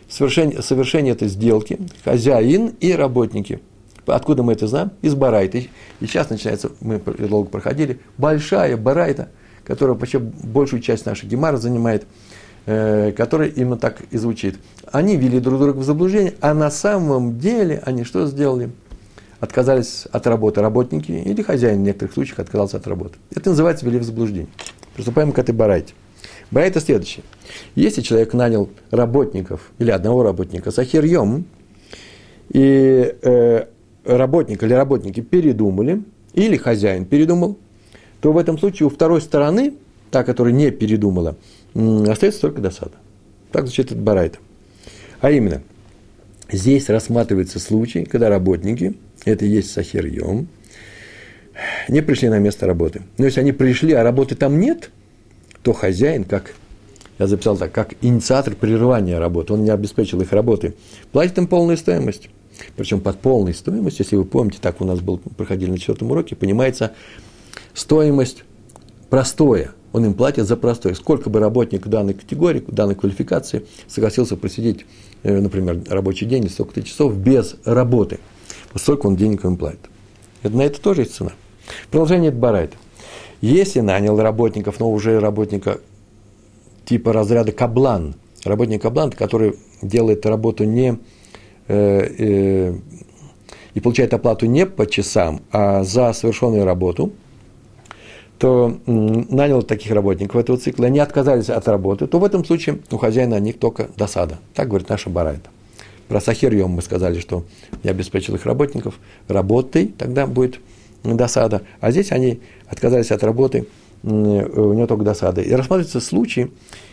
совершения, 0.07 0.61
совершения 0.61 1.11
этой 1.11 1.27
сделки, 1.27 1.77
хозяин 2.05 2.75
и 2.79 2.93
работники– 2.93 3.59
Откуда 4.05 4.43
мы 4.43 4.53
это 4.53 4.67
знаем? 4.67 4.91
Из 5.01 5.15
Барайта. 5.15 5.57
И 5.57 5.67
сейчас 5.99 6.29
начинается, 6.29 6.71
мы 6.79 6.99
долго 6.99 7.49
проходили, 7.49 7.99
большая 8.17 8.77
Барайта, 8.77 9.29
которая 9.65 9.97
вообще 9.97 10.19
большую 10.19 10.81
часть 10.81 11.05
нашей 11.05 11.27
Гемара 11.27 11.57
занимает, 11.57 12.05
э, 12.65 13.11
которая 13.11 13.49
именно 13.49 13.77
так 13.77 14.01
и 14.11 14.17
звучит. 14.17 14.57
Они 14.91 15.17
вели 15.17 15.39
друг 15.39 15.59
друга 15.59 15.77
в 15.79 15.83
заблуждение, 15.83 16.33
а 16.41 16.53
на 16.53 16.71
самом 16.71 17.39
деле 17.39 17.81
они 17.85 18.03
что 18.03 18.25
сделали? 18.27 18.71
отказались 19.39 20.05
от 20.11 20.27
работы 20.27 20.61
работники, 20.61 21.11
или 21.11 21.41
хозяин 21.41 21.79
в 21.79 21.85
некоторых 21.85 22.13
случаях 22.13 22.39
отказался 22.39 22.77
от 22.77 22.87
работы. 22.87 23.17
Это 23.33 23.49
называется 23.49 23.85
ввели 23.85 23.99
в 23.99 24.03
заблуждение. 24.03 24.47
Приступаем 24.95 25.31
к 25.31 25.39
этой 25.39 25.53
барайте. 25.53 25.93
Барайта 26.51 26.79
следующее. 26.79 27.23
Если 27.75 28.01
человек 28.01 28.33
нанял 28.33 28.69
работников 28.91 29.71
или 29.79 29.91
одного 29.91 30.23
работника 30.23 30.71
сахирьем, 30.71 31.45
и 32.49 33.15
э, 33.21 33.65
работник 34.05 34.63
или 34.63 34.73
работники 34.73 35.21
передумали, 35.21 36.03
или 36.33 36.57
хозяин 36.57 37.05
передумал, 37.05 37.57
то 38.21 38.31
в 38.31 38.37
этом 38.37 38.57
случае 38.57 38.87
у 38.87 38.89
второй 38.89 39.21
стороны, 39.21 39.73
та, 40.11 40.23
которая 40.23 40.53
не 40.53 40.71
передумала, 40.71 41.35
остается 41.75 42.41
только 42.41 42.61
досада. 42.61 42.93
Так 43.51 43.65
звучит 43.65 43.91
это 43.91 43.99
барайта. 43.99 44.39
А 45.21 45.31
именно, 45.31 45.61
здесь 46.51 46.89
рассматривается 46.89 47.59
случай, 47.59 48.05
когда 48.05 48.29
работники, 48.29 48.95
это 49.25 49.45
и 49.45 49.49
есть 49.49 49.71
сахирьем, 49.71 50.47
не 51.87 52.01
пришли 52.01 52.29
на 52.29 52.39
место 52.39 52.65
работы. 52.65 53.01
Но 53.17 53.25
если 53.25 53.41
они 53.41 53.51
пришли, 53.51 53.93
а 53.93 54.03
работы 54.03 54.35
там 54.35 54.59
нет, 54.59 54.91
то 55.63 55.73
хозяин, 55.73 56.23
как 56.23 56.53
я 57.17 57.27
записал 57.27 57.57
так, 57.57 57.71
как 57.71 57.93
инициатор 58.01 58.55
прерывания 58.55 59.17
работы, 59.19 59.53
он 59.53 59.63
не 59.63 59.69
обеспечил 59.69 60.21
их 60.21 60.31
работы, 60.31 60.75
платит 61.11 61.37
им 61.37 61.47
полную 61.47 61.77
стоимость. 61.77 62.29
Причем 62.75 63.01
под 63.01 63.19
полной 63.19 63.53
стоимость, 63.53 63.99
если 63.99 64.15
вы 64.15 64.25
помните, 64.25 64.59
так 64.61 64.81
у 64.81 64.85
нас 64.85 64.99
был, 65.01 65.17
проходили 65.17 65.71
на 65.71 65.77
четвертом 65.77 66.11
уроке, 66.11 66.35
понимается 66.35 66.93
стоимость 67.73 68.43
простое. 69.09 69.71
Он 69.95 70.03
им 70.03 70.13
платит 70.13 70.45
за 70.45 70.57
простое. 70.57 70.93
Сколько 70.93 71.29
бы 71.29 71.39
работник 71.39 71.87
данной 71.87 72.13
категории, 72.13 72.61
данной 72.67 72.95
квалификации 72.95 73.65
согласился 73.87 74.35
просидеть, 74.35 74.85
э, 75.23 75.39
например, 75.39 75.83
рабочий 75.87 76.25
день, 76.25 76.49
столько-то 76.49 76.83
часов 76.83 77.15
без 77.15 77.55
работы. 77.63 78.19
Столько 78.75 79.07
он 79.07 79.15
денег 79.15 79.45
им 79.45 79.55
платит. 79.55 79.79
Это, 80.43 80.57
на 80.57 80.63
это 80.63 80.81
тоже 80.81 81.03
есть 81.03 81.15
цена. 81.15 81.31
Продолжение 81.91 82.31
Барайта. 82.31 82.75
Если 83.39 83.79
нанял 83.79 84.19
работников, 84.19 84.81
но 84.81 84.91
уже 84.91 85.17
работника 85.21 85.79
типа 86.83 87.13
разряда 87.13 87.53
каблан, 87.53 88.15
работник 88.43 88.81
каблан, 88.81 89.11
который 89.11 89.55
делает 89.81 90.25
работу 90.25 90.65
не 90.65 90.99
э, 91.69 92.01
э, 92.17 92.75
и 93.73 93.79
получает 93.79 94.13
оплату 94.13 94.45
не 94.45 94.65
по 94.65 94.87
часам, 94.87 95.39
а 95.53 95.85
за 95.85 96.11
совершенную 96.11 96.65
работу, 96.65 97.13
то 98.37 98.77
нанял 98.85 99.63
таких 99.63 99.91
работников 99.91 100.35
этого 100.41 100.57
цикла, 100.57 100.87
они 100.87 100.99
отказались 100.99 101.49
от 101.49 101.67
работы, 101.67 102.07
то 102.07 102.19
в 102.19 102.23
этом 102.23 102.43
случае 102.43 102.79
у 102.91 102.97
хозяина 102.97 103.37
о 103.37 103.39
них 103.39 103.57
только 103.59 103.89
досада. 103.95 104.39
Так 104.53 104.67
говорит 104.67 104.89
наша 104.89 105.09
барайта. 105.09 105.49
Про 106.07 106.21
Сахирьем 106.21 106.69
мы 106.69 106.81
сказали, 106.81 107.19
что 107.19 107.45
я 107.83 107.91
обеспечил 107.91 108.35
их 108.35 108.45
работников 108.45 108.99
работой, 109.27 109.93
тогда 109.97 110.27
будет 110.27 110.59
досада. 111.03 111.61
А 111.79 111.91
здесь 111.91 112.11
они 112.11 112.41
отказались 112.67 113.11
от 113.11 113.23
работы, 113.23 113.67
у 114.03 114.09
него 114.09 114.85
только 114.85 115.03
досада. 115.03 115.41
И 115.41 115.51
рассматривается 115.51 115.99
случай, 115.99 116.51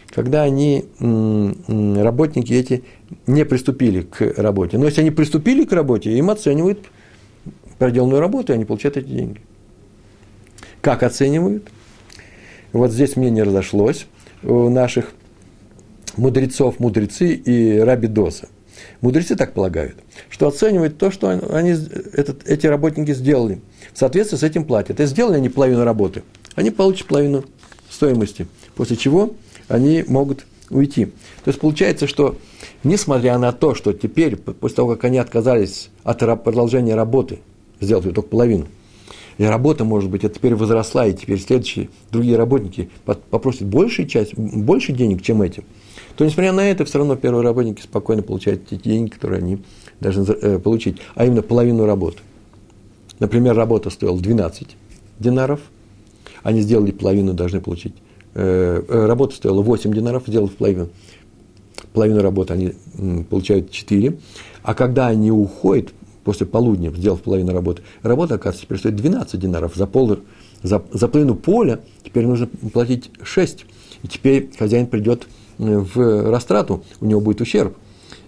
когда 0.08 0.42
они, 0.42 0.84
работники 0.98 2.52
эти, 2.52 2.84
не 3.26 3.44
приступили 3.44 4.02
к 4.02 4.34
работе. 4.38 4.78
Но 4.78 4.86
если 4.86 5.02
они 5.02 5.10
приступили 5.10 5.64
к 5.64 5.72
работе, 5.72 6.16
им 6.16 6.30
оценивают 6.30 6.78
проделанную 7.78 8.20
работу, 8.20 8.52
и 8.52 8.54
они 8.54 8.64
получают 8.64 8.96
эти 8.96 9.08
деньги. 9.08 9.40
Как 10.82 11.04
оценивают? 11.04 11.68
Вот 12.72 12.90
здесь 12.90 13.16
мнение 13.16 13.44
разошлось 13.44 14.06
у 14.42 14.68
наших 14.68 15.12
мудрецов, 16.16 16.80
мудрецы 16.80 17.34
и 17.34 17.78
рабидоса. 17.78 18.48
Мудрецы 19.00 19.36
так 19.36 19.54
полагают, 19.54 19.96
что 20.28 20.48
оценивают 20.48 20.98
то, 20.98 21.12
что 21.12 21.28
они, 21.28 21.70
этот, 21.70 22.48
эти 22.48 22.66
работники 22.66 23.14
сделали. 23.14 23.60
В 23.94 23.98
соответствии 23.98 24.36
с 24.36 24.42
этим 24.42 24.64
платят. 24.64 24.98
И 24.98 25.06
сделали 25.06 25.36
они 25.36 25.48
половину 25.48 25.84
работы, 25.84 26.24
они 26.56 26.72
получат 26.72 27.06
половину 27.06 27.44
стоимости. 27.88 28.48
После 28.74 28.96
чего 28.96 29.34
они 29.68 30.04
могут 30.08 30.44
уйти. 30.68 31.06
То 31.44 31.48
есть 31.48 31.60
получается, 31.60 32.08
что 32.08 32.38
несмотря 32.82 33.38
на 33.38 33.52
то, 33.52 33.76
что 33.76 33.92
теперь, 33.92 34.34
после 34.34 34.76
того, 34.76 34.96
как 34.96 35.04
они 35.04 35.18
отказались 35.18 35.90
от 36.02 36.18
продолжения 36.42 36.96
работы, 36.96 37.38
сделать 37.80 38.04
только 38.06 38.22
половину, 38.22 38.66
и 39.38 39.44
работа, 39.44 39.84
может 39.84 40.10
быть, 40.10 40.24
это 40.24 40.34
теперь 40.34 40.54
возросла, 40.54 41.06
и 41.06 41.14
теперь 41.14 41.40
следующие, 41.40 41.88
другие 42.10 42.36
работники 42.36 42.90
попросят 43.04 43.66
большую 43.66 44.06
часть, 44.06 44.36
больше 44.36 44.92
денег, 44.92 45.22
чем 45.22 45.42
эти, 45.42 45.64
то, 46.16 46.24
несмотря 46.24 46.52
на 46.52 46.68
это, 46.68 46.84
все 46.84 46.98
равно 46.98 47.16
первые 47.16 47.42
работники 47.42 47.80
спокойно 47.80 48.22
получают 48.22 48.66
те 48.68 48.76
деньги, 48.76 49.10
которые 49.10 49.38
они 49.38 49.58
должны 50.00 50.24
э, 50.24 50.58
получить, 50.58 50.98
а 51.14 51.24
именно 51.24 51.42
половину 51.42 51.86
работы. 51.86 52.18
Например, 53.18 53.54
работа 53.54 53.90
стоила 53.90 54.18
12 54.18 54.76
динаров, 55.18 55.60
они 56.42 56.60
сделали 56.60 56.90
половину, 56.90 57.34
должны 57.34 57.60
получить 57.60 57.94
Э, 58.34 58.82
э, 58.88 59.06
работа 59.06 59.34
стоила 59.34 59.62
8 59.62 59.92
динаров, 59.92 60.24
сделали 60.26 60.50
половину. 60.50 60.88
Половину 61.92 62.22
работы 62.22 62.54
они 62.54 63.24
получают 63.24 63.70
4. 63.70 64.18
А 64.62 64.74
когда 64.74 65.08
они 65.08 65.30
уходят 65.30 65.92
после 66.24 66.46
полудня, 66.46 66.90
сделав 66.90 67.22
половину 67.22 67.52
работы, 67.52 67.82
работа, 68.02 68.34
оказывается, 68.34 68.66
теперь 68.66 68.78
стоит 68.78 68.96
12 68.96 69.40
динаров. 69.40 69.74
За, 69.74 69.86
пол, 69.86 70.18
за, 70.62 70.82
за 70.92 71.08
половину 71.08 71.34
поля 71.34 71.80
теперь 72.04 72.26
нужно 72.26 72.48
платить 72.72 73.10
6. 73.22 73.66
И 74.02 74.08
теперь 74.08 74.50
хозяин 74.58 74.86
придет 74.86 75.26
э, 75.58 75.78
в 75.78 76.30
растрату, 76.30 76.84
у 77.00 77.06
него 77.06 77.20
будет 77.20 77.40
ущерб. 77.40 77.76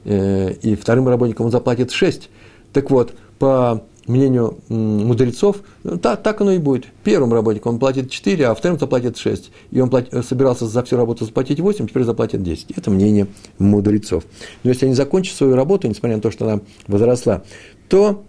И 0.05 0.77
вторым 0.79 1.09
работникам 1.09 1.47
он 1.47 1.53
заплатит 1.53 1.91
6. 1.91 2.29
Так 2.75 2.91
вот, 2.91 3.15
по 3.39 3.83
мнению 4.07 4.59
мудрецов, 4.69 5.59
ну, 5.83 5.99
так, 5.99 6.23
так 6.23 6.41
оно 6.41 6.53
и 6.53 6.59
будет. 6.59 6.87
Первым 7.03 7.33
работникам 7.33 7.75
он 7.75 7.79
платит 7.79 8.11
4, 8.11 8.47
а 8.47 8.55
вторым 8.55 8.79
заплатит 8.79 9.17
6. 9.17 9.51
И 9.71 9.81
он 9.81 9.91
плат, 9.91 10.09
собирался 10.27 10.67
за 10.67 10.83
всю 10.83 10.97
работу 10.97 11.25
заплатить 11.25 11.61
8, 11.61 11.89
теперь 11.89 12.05
заплатит 12.05 12.43
10. 12.43 12.73
Это 12.77 12.91
мнение 12.91 13.27
мудрецов. 13.59 14.25
Но 14.63 14.71
если 14.71 14.87
они 14.87 14.95
закончат 14.95 15.37
свою 15.37 15.55
работу, 15.55 15.89
несмотря 15.89 16.17
на 16.17 16.23
то, 16.23 16.31
что 16.31 16.47
она 16.47 16.61
возросла, 16.87 17.43
то 17.89 18.25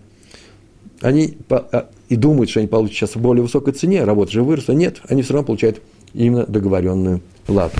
они 1.01 1.37
а, 1.49 1.89
и 2.09 2.15
думают, 2.15 2.49
что 2.49 2.59
они 2.59 2.67
получат 2.67 2.95
сейчас 2.95 3.15
в 3.15 3.21
более 3.21 3.43
высокой 3.43 3.73
цене, 3.73 4.03
работа 4.03 4.31
же 4.31 4.43
выросла. 4.43 4.73
Нет, 4.73 5.01
они 5.07 5.21
все 5.21 5.33
равно 5.33 5.45
получают 5.47 5.81
именно 6.13 6.45
договоренную 6.45 7.21
плату. 7.45 7.77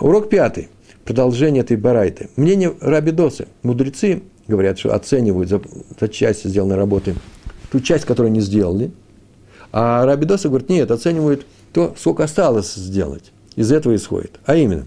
Урок 0.00 0.28
пятый. 0.28 0.68
Продолжение 1.04 1.62
этой 1.62 1.76
барайты. 1.76 2.28
Мнение 2.36 2.74
Рабидосы. 2.80 3.48
Мудрецы 3.62 4.22
говорят, 4.46 4.78
что 4.78 4.94
оценивают 4.94 5.48
за, 5.48 5.60
за 5.98 6.08
часть 6.08 6.44
сделанной 6.44 6.76
работы 6.76 7.14
ту 7.70 7.80
часть, 7.80 8.04
которую 8.04 8.30
они 8.30 8.40
сделали. 8.40 8.92
А 9.72 10.04
Рабидоса 10.04 10.48
говорит, 10.48 10.68
нет, 10.68 10.90
оценивают 10.90 11.46
то, 11.72 11.94
сколько 11.98 12.24
осталось 12.24 12.74
сделать. 12.74 13.32
Из 13.56 13.72
этого 13.72 13.96
исходит. 13.96 14.38
А 14.44 14.56
именно, 14.56 14.86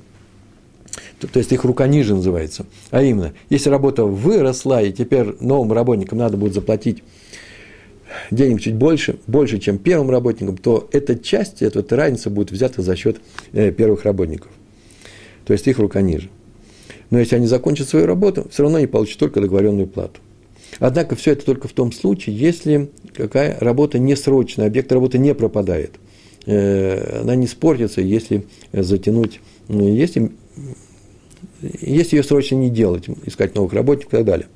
то, 1.20 1.28
то 1.28 1.40
есть 1.40 1.52
их 1.52 1.64
рука 1.64 1.88
ниже 1.88 2.16
называется. 2.16 2.66
А 2.92 3.02
именно, 3.02 3.34
если 3.50 3.70
работа 3.70 4.06
выросла, 4.06 4.82
и 4.84 4.92
теперь 4.92 5.36
новым 5.40 5.74
работникам 5.74 6.18
надо 6.18 6.38
будет 6.38 6.54
заплатить 6.54 7.04
денег 8.32 8.62
чуть 8.62 8.76
больше, 8.76 9.18
больше, 9.28 9.60
чем 9.60 9.78
первым 9.78 10.10
работникам, 10.10 10.58
то 10.58 10.88
эта 10.92 11.18
часть, 11.18 11.62
эта, 11.62 11.80
эта 11.80 11.96
разница 11.96 12.30
будет 12.30 12.52
взята 12.52 12.82
за 12.82 12.96
счет 12.96 13.18
э, 13.54 13.72
первых 13.72 14.04
работников. 14.04 14.52
То 15.46 15.54
есть 15.54 15.68
их 15.68 15.80
рука 15.80 16.02
ниже. 16.02 16.30
Но 17.10 17.20
если 17.20 17.36
они 17.36 17.48
закончат 17.48 17.88
свою 17.88 18.06
работу, 18.06 18.48
все 18.50 18.64
равно 18.64 18.78
они 18.78 18.88
получат 18.88 19.20
только 19.20 19.42
договоренную 19.42 19.88
плату. 19.88 20.20
Однако 20.80 21.16
все 21.16 21.32
это 21.32 21.46
только 21.46 21.68
в 21.68 21.74
том 21.74 21.92
случае, 21.92 22.36
если 22.36 22.90
какая 23.14 23.58
работа 23.60 24.00
не 24.00 24.16
срочная, 24.16 24.68
объект 24.68 24.92
работы 24.92 25.18
не 25.18 25.34
пропадает. 25.34 25.92
Э, 26.46 27.22
она 27.22 27.36
не 27.36 27.46
испортится, 27.46 28.02
если 28.02 28.46
затянуть, 28.74 29.40
ну, 29.68 29.88
если, 29.88 30.32
если 31.62 32.18
ее 32.18 32.24
срочно 32.24 32.56
не 32.56 32.70
делать, 32.70 33.06
искать 33.26 33.56
новых 33.56 33.74
работников 33.74 34.14
и 34.14 34.18
так 34.18 34.26
далее. 34.26 34.48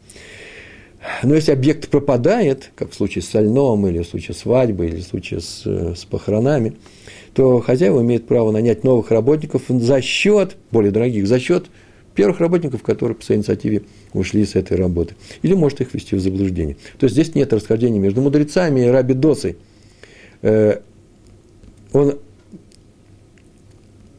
Но 1.24 1.36
если 1.36 1.52
объект 1.52 1.90
пропадает, 1.90 2.72
как 2.76 2.92
в 2.92 2.96
случае 2.96 3.22
с 3.22 3.30
сольном, 3.30 3.88
или 3.88 4.00
в 4.00 4.08
случае 4.08 4.36
свадьбы, 4.36 4.88
или 4.88 4.98
в 4.98 5.04
случае 5.04 5.40
с, 5.40 5.64
с 5.66 6.06
похоронами, 6.06 6.74
то 7.34 7.62
хозяева 7.62 8.02
имеют 8.02 8.28
право 8.28 8.52
нанять 8.52 8.84
новых 8.84 9.12
работников 9.12 9.64
за 9.68 10.02
счет, 10.02 10.58
более 10.72 10.92
дорогих, 10.92 11.28
за 11.28 11.40
счет 11.40 11.68
первых 12.16 12.42
работников, 12.42 12.84
которые 12.84 13.16
по 13.16 13.24
своей 13.24 13.40
инициативе 13.40 13.84
ушли 14.14 14.46
с 14.46 14.56
этой 14.56 14.76
работы. 14.76 15.16
Или 15.42 15.54
может 15.54 15.80
их 15.80 15.94
ввести 15.94 16.18
в 16.18 16.20
заблуждение. 16.20 16.76
То 16.98 17.06
есть 17.06 17.14
здесь 17.14 17.34
нет 17.34 17.54
расхождения 17.54 18.00
между 18.00 18.22
мудрецами 18.22 18.82
и 18.82 18.88
раби 18.88 19.14
Досой. 19.14 19.56
Э, 20.42 20.82
он, 21.94 22.20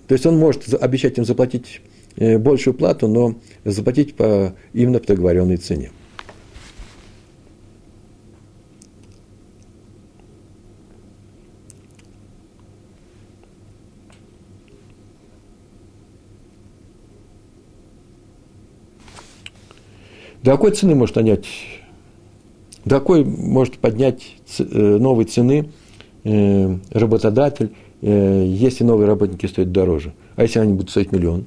то 0.06 0.14
есть 0.14 0.24
он 0.24 0.38
может 0.38 0.72
обещать 0.72 1.18
им 1.18 1.26
заплатить 1.26 1.83
э, 1.83 1.89
большую 2.16 2.74
плату, 2.74 3.08
но 3.08 3.34
заплатить 3.64 4.14
по 4.14 4.54
именно 4.72 4.98
по 4.98 5.06
договоренной 5.06 5.56
цене. 5.56 5.90
До 20.42 20.52
какой 20.52 20.70
цены 20.70 20.94
может 20.94 21.16
нанять 21.16 21.46
такой 22.84 23.24
может 23.24 23.78
поднять 23.78 24.36
э, 24.58 24.64
новые 24.64 25.26
цены 25.26 25.68
э, 26.24 26.76
работодатель, 26.90 27.72
э, 28.00 28.44
если 28.46 28.84
новые 28.84 29.06
работники 29.06 29.46
стоят 29.46 29.72
дороже. 29.72 30.12
А 30.36 30.42
если 30.42 30.60
они 30.60 30.72
будут 30.72 30.90
стоить 30.90 31.12
миллион? 31.12 31.46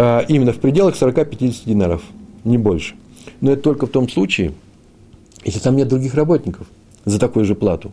А 0.00 0.24
именно 0.28 0.52
в 0.52 0.60
пределах 0.60 0.94
40-50 0.94 1.62
динаров, 1.66 2.02
не 2.44 2.56
больше. 2.56 2.94
Но 3.40 3.50
это 3.50 3.62
только 3.62 3.86
в 3.86 3.90
том 3.90 4.08
случае, 4.08 4.52
если 5.44 5.58
там 5.58 5.74
нет 5.74 5.88
других 5.88 6.14
работников 6.14 6.68
за 7.04 7.18
такую 7.18 7.44
же 7.44 7.56
плату. 7.56 7.90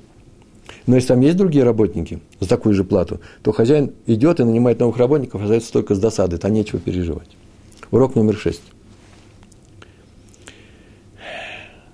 Но 0.85 0.93
если 0.93 1.07
там 1.07 1.21
есть 1.21 1.35
другие 1.35 1.63
работники 1.63 2.19
за 2.39 2.47
такую 2.47 2.75
же 2.75 2.83
плату, 2.83 3.21
то 3.41 3.51
хозяин 3.51 3.91
идет 4.05 4.39
и 4.39 4.43
нанимает 4.43 4.81
новых 4.81 4.97
работников, 4.97 5.41
остается 5.41 5.73
только 5.73 5.95
с 5.95 5.99
досады, 5.99 6.37
там 6.37 6.53
нечего 6.53 6.79
переживать. 6.79 7.29
Урок 7.89 8.13
номер 8.13 8.37
шесть. 8.37 8.61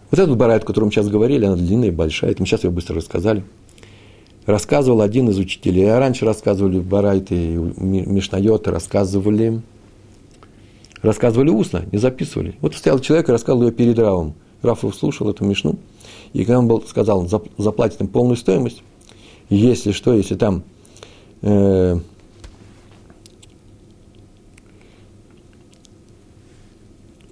Вот 0.09 0.19
этот 0.19 0.35
барайт, 0.35 0.63
о 0.63 0.65
котором 0.65 0.87
мы 0.87 0.91
сейчас 0.91 1.07
говорили, 1.07 1.45
она 1.45 1.55
длинная, 1.55 1.93
большая, 1.93 2.31
это 2.31 2.41
мы 2.41 2.47
сейчас 2.47 2.65
ее 2.65 2.69
быстро 2.69 2.97
рассказали. 2.97 3.45
Рассказывал 4.45 4.99
один 4.99 5.29
из 5.29 5.37
учителей, 5.37 5.89
а 5.89 5.99
раньше 5.99 6.25
рассказывали 6.25 6.81
барайты, 6.81 7.35
мишнайоты, 7.35 8.71
рассказывали, 8.71 9.61
рассказывали 11.01 11.49
устно, 11.49 11.85
не 11.91 11.97
записывали. 11.97 12.55
Вот 12.61 12.75
стоял 12.75 12.99
человек 12.99 13.29
и 13.29 13.31
рассказывал 13.31 13.67
ее 13.67 13.71
перед 13.71 13.97
Равом. 13.97 14.33
Раф 14.61 14.83
слушал 14.95 15.29
эту 15.29 15.43
мишну, 15.43 15.77
и 16.33 16.43
когда 16.43 16.59
он 16.59 16.67
был, 16.67 16.83
сказал, 16.83 17.27
заплатит 17.57 17.99
им 18.01 18.07
полную 18.07 18.37
стоимость, 18.37 18.83
если 19.49 19.91
что, 19.91 20.13
если 20.13 20.35
там 20.35 20.63
э, 21.41 21.99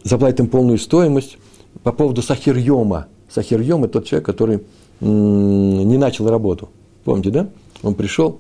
заплатит 0.04 0.40
им 0.40 0.48
полную 0.48 0.80
стоимость, 0.80 1.38
по 1.84 1.92
поводу 1.92 2.22
Сахирьема. 2.22 3.08
Сахирьем– 3.30 3.84
это 3.86 3.94
тот 3.94 4.06
человек, 4.06 4.26
который 4.26 4.62
не 5.02 5.98
начал 5.98 6.28
работу. 6.30 6.70
Помните, 7.04 7.30
да? 7.30 7.50
Он 7.84 7.96
пришел 7.96 8.40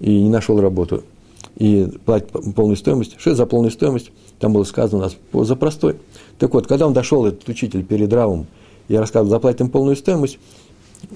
и 0.00 0.22
не 0.22 0.30
нашел 0.30 0.60
работу. 0.60 1.02
И 1.56 1.88
платит 2.04 2.30
полную 2.54 2.76
стоимость. 2.76 3.14
Что 3.18 3.34
за 3.34 3.46
полную 3.46 3.70
стоимость? 3.70 4.10
Там 4.38 4.52
было 4.52 4.64
сказано 4.64 4.98
у 4.98 5.00
нас 5.02 5.46
за 5.46 5.56
простой. 5.56 5.96
Так 6.38 6.54
вот, 6.54 6.66
когда 6.66 6.86
он 6.86 6.92
дошел, 6.92 7.26
этот 7.26 7.48
учитель, 7.48 7.84
перед 7.84 8.12
Равом, 8.12 8.46
я 8.88 9.00
рассказывал, 9.00 9.30
заплатит 9.30 9.60
им 9.60 9.70
полную 9.70 9.96
стоимость, 9.96 10.38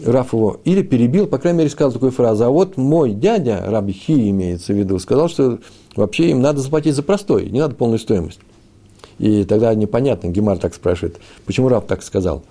Раф 0.05 0.33
его 0.33 0.61
или 0.65 0.83
перебил, 0.83 1.27
по 1.27 1.39
крайней 1.39 1.59
мере, 1.59 1.71
сказал 1.71 1.93
такую 1.93 2.11
фразу, 2.11 2.45
а 2.45 2.51
вот 2.51 2.77
мой 2.77 3.13
дядя, 3.13 3.63
Раби 3.67 3.93
Хи 3.93 4.31
имеется 4.31 4.73
в 4.73 4.77
виду, 4.77 4.99
сказал, 4.99 5.29
что 5.29 5.59
вообще 5.95 6.31
им 6.31 6.43
надо 6.43 6.61
заплатить 6.61 6.95
за 6.95 7.03
простой, 7.03 7.49
не 7.51 7.61
надо 7.61 7.75
полную 7.75 7.99
стоимость. 7.99 8.41
И 9.19 9.45
тогда 9.45 9.75
непонятно, 9.75 10.29
Гемар 10.29 10.59
так 10.59 10.75
спрашивает, 10.75 11.19
почему 11.47 11.69
Раб 11.69 11.87
так 11.87 12.03
сказал. 12.03 12.43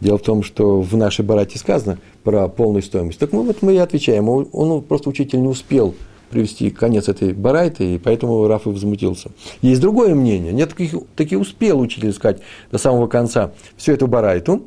Дело 0.00 0.18
в 0.18 0.22
том, 0.22 0.42
что 0.42 0.82
в 0.82 0.94
нашей 0.96 1.24
барате 1.24 1.58
сказано 1.58 1.98
про 2.22 2.48
полную 2.48 2.82
стоимость. 2.82 3.18
Так 3.18 3.32
мы, 3.32 3.42
вот 3.42 3.62
мы 3.62 3.74
и 3.74 3.78
отвечаем. 3.78 4.28
Он, 4.28 4.46
он 4.52 4.82
просто 4.82 5.08
учитель 5.08 5.40
не 5.40 5.48
успел 5.48 5.94
привести 6.30 6.70
конец 6.70 7.08
этой 7.08 7.32
барайты, 7.32 7.94
и 7.94 7.98
поэтому 7.98 8.46
Раф 8.46 8.66
и 8.66 8.70
возмутился. 8.70 9.30
Есть 9.62 9.80
другое 9.80 10.14
мнение. 10.14 10.52
Нет, 10.52 10.70
таких, 10.70 11.00
таки 11.14 11.36
успел 11.36 11.80
учитель 11.80 12.12
сказать 12.12 12.40
до 12.70 12.78
самого 12.78 13.06
конца 13.06 13.52
всю 13.76 13.92
эту 13.92 14.06
барайту. 14.06 14.66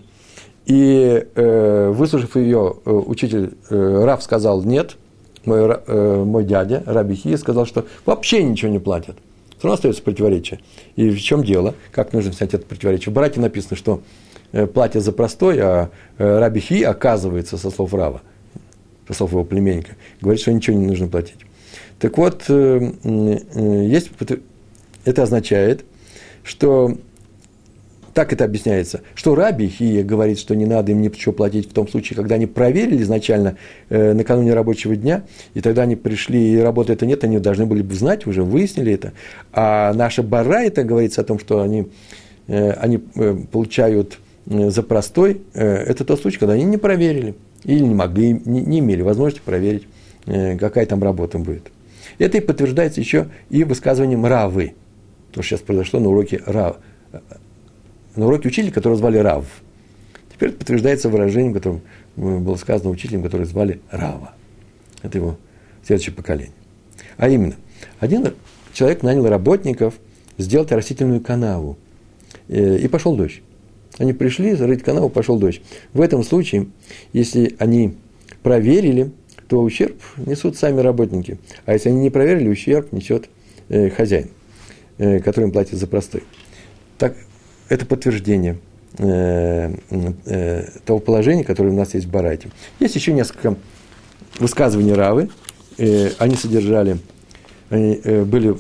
И 0.66 1.26
э, 1.36 1.90
выслушав 1.90 2.36
ее, 2.36 2.76
э, 2.86 2.92
учитель 2.92 3.54
э, 3.70 4.04
Раф 4.06 4.22
сказал 4.24 4.64
нет. 4.64 4.98
Мой, 5.46 5.60
э, 5.62 6.24
мой 6.24 6.44
дядя 6.44 6.84
Раби 6.86 7.16
Хи 7.16 7.36
сказал, 7.38 7.66
что 7.66 7.86
вообще 8.06 8.44
ничего 8.44 8.72
не 8.72 8.80
платят 8.80 9.18
все 9.60 9.68
равно 9.68 9.74
остается 9.76 10.02
противоречие. 10.02 10.62
И 10.96 11.10
в 11.10 11.22
чем 11.22 11.44
дело? 11.44 11.76
Как 11.92 12.14
нужно 12.14 12.32
снять 12.32 12.54
это 12.54 12.66
противоречие? 12.66 13.12
В 13.12 13.14
Барате 13.14 13.42
написано, 13.42 13.76
что 13.76 14.02
э, 14.54 14.66
платье 14.68 15.02
за 15.02 15.12
простой, 15.12 15.60
а 15.60 15.90
э, 16.18 16.40
Раби 16.40 16.62
Хи, 16.62 16.82
оказывается, 16.84 17.58
со 17.58 17.70
слов 17.70 17.94
Рава, 17.94 18.22
со 19.10 19.14
слов 19.14 19.32
его 19.32 19.44
племенника, 19.44 19.92
говорит, 20.22 20.42
что 20.42 20.54
ничего 20.54 20.78
не 20.78 20.88
нужно 20.88 21.10
платить. 21.10 21.36
Так 22.00 22.18
вот, 22.18 22.46
э, 22.48 22.92
есть, 23.92 24.12
это 25.06 25.24
означает, 25.24 25.86
что 26.44 26.98
так 28.14 28.34
это 28.34 28.44
объясняется, 28.46 29.02
что 29.16 29.36
Раби 29.36 29.68
Хия 29.68 30.04
говорит, 30.04 30.40
что 30.40 30.56
не 30.56 30.66
надо 30.66 30.92
им 30.92 31.02
ничего 31.02 31.32
платить 31.32 31.70
в 31.70 31.74
том 31.74 31.88
случае, 31.88 32.18
когда 32.18 32.36
они 32.36 32.48
проверили 32.48 33.02
изначально 33.04 33.56
э, 33.90 34.14
накануне 34.14 34.54
рабочего 34.54 34.96
дня, 34.96 35.24
и 35.54 35.62
тогда 35.62 35.84
они 35.84 35.96
пришли, 35.96 36.54
и 36.54 36.58
работы 36.58 36.94
это 36.94 37.06
нет, 37.06 37.24
они 37.24 37.40
должны 37.40 37.66
были 37.66 37.82
бы 37.82 37.94
знать 37.96 38.28
уже, 38.28 38.44
выяснили 38.44 38.94
это. 38.94 39.14
А 39.54 39.94
наша 39.94 40.24
Бара 40.24 40.62
это 40.62 40.84
говорится 40.84 41.22
о 41.22 41.24
том, 41.24 41.40
что 41.40 41.62
они, 41.62 41.88
э, 42.48 42.72
они 42.72 43.00
э, 43.16 43.38
получают 43.52 44.18
э, 44.48 44.70
за 44.70 44.84
простой, 44.84 45.42
э, 45.54 45.66
это 45.66 46.04
тот 46.04 46.20
случай, 46.20 46.40
когда 46.40 46.54
они 46.54 46.66
не 46.66 46.78
проверили, 46.78 47.36
или 47.64 47.84
не 47.84 47.96
могли, 47.96 48.34
не, 48.34 48.62
не 48.62 48.80
имели 48.80 49.02
возможности 49.02 49.46
проверить, 49.46 49.88
э, 50.26 50.58
какая 50.58 50.86
там 50.86 51.02
работа 51.04 51.38
будет. 51.38 51.72
Это 52.20 52.38
и 52.38 52.42
подтверждается 52.42 53.00
еще 53.00 53.30
и 53.50 53.64
высказыванием 53.64 54.26
Равы, 54.26 54.76
то, 55.32 55.42
что 55.42 55.56
сейчас 55.56 55.62
произошло 55.62 56.00
на 56.00 56.10
уроке 56.10 56.44
Рав, 56.46 56.78
на 58.16 58.28
уроке 58.28 58.50
учителя, 58.50 58.72
которого 58.72 58.98
звали 58.98 59.18
Рав. 59.18 59.46
Теперь 60.34 60.50
это 60.50 60.60
подтверждается 60.60 61.10
выражением, 61.10 61.54
которым 61.54 61.82
было 62.16 62.56
сказано 62.58 62.92
учителем, 62.92 63.24
которого 63.24 63.46
звали 63.46 63.82
Рава. 63.90 64.34
Это 65.02 65.18
его 65.18 65.38
следующее 65.86 66.14
поколение. 66.14 66.54
А 67.18 67.30
именно, 67.30 67.56
один 68.00 68.34
человек 68.74 69.02
нанял 69.02 69.28
работников 69.28 69.96
сделать 70.38 70.72
растительную 70.72 71.22
канаву. 71.22 71.78
Э, 72.48 72.78
и 72.78 72.88
пошел 72.88 73.16
дождь. 73.16 73.42
Они 73.98 74.14
пришли, 74.14 74.54
зарыть 74.56 74.84
канаву, 74.84 75.10
пошел 75.10 75.38
дождь. 75.38 75.62
В 75.94 76.02
этом 76.02 76.24
случае, 76.24 76.68
если 77.14 77.56
они 77.60 77.96
проверили, 78.44 79.12
то 79.50 79.60
ущерб 79.62 80.00
несут 80.18 80.58
сами 80.58 80.80
работники. 80.80 81.40
А 81.66 81.74
если 81.74 81.90
они 81.90 82.00
не 82.02 82.12
проверили, 82.12 82.48
ущерб 82.50 82.94
несет 82.94 83.30
э, 83.68 83.90
хозяин, 83.90 84.30
э, 85.00 85.20
который 85.20 85.46
им 85.46 85.52
платит 85.52 85.80
за 85.80 85.88
простой. 85.88 86.24
Так, 87.00 87.16
это 87.68 87.86
подтверждение 87.88 88.60
э, 89.00 89.74
э, 90.26 90.64
того 90.86 91.00
положения, 91.00 91.44
которое 91.44 91.70
у 91.70 91.76
нас 91.76 91.96
есть 91.96 92.06
в 92.06 92.12
Барайте. 92.12 92.50
Есть 92.80 92.96
еще 92.96 93.12
несколько 93.12 93.56
высказываний 94.38 94.94
Равы. 94.94 95.30
Э, 95.80 96.12
они 96.20 96.36
содержали, 96.36 97.00
они 97.72 98.00
э, 98.04 98.24
были, 98.26 98.56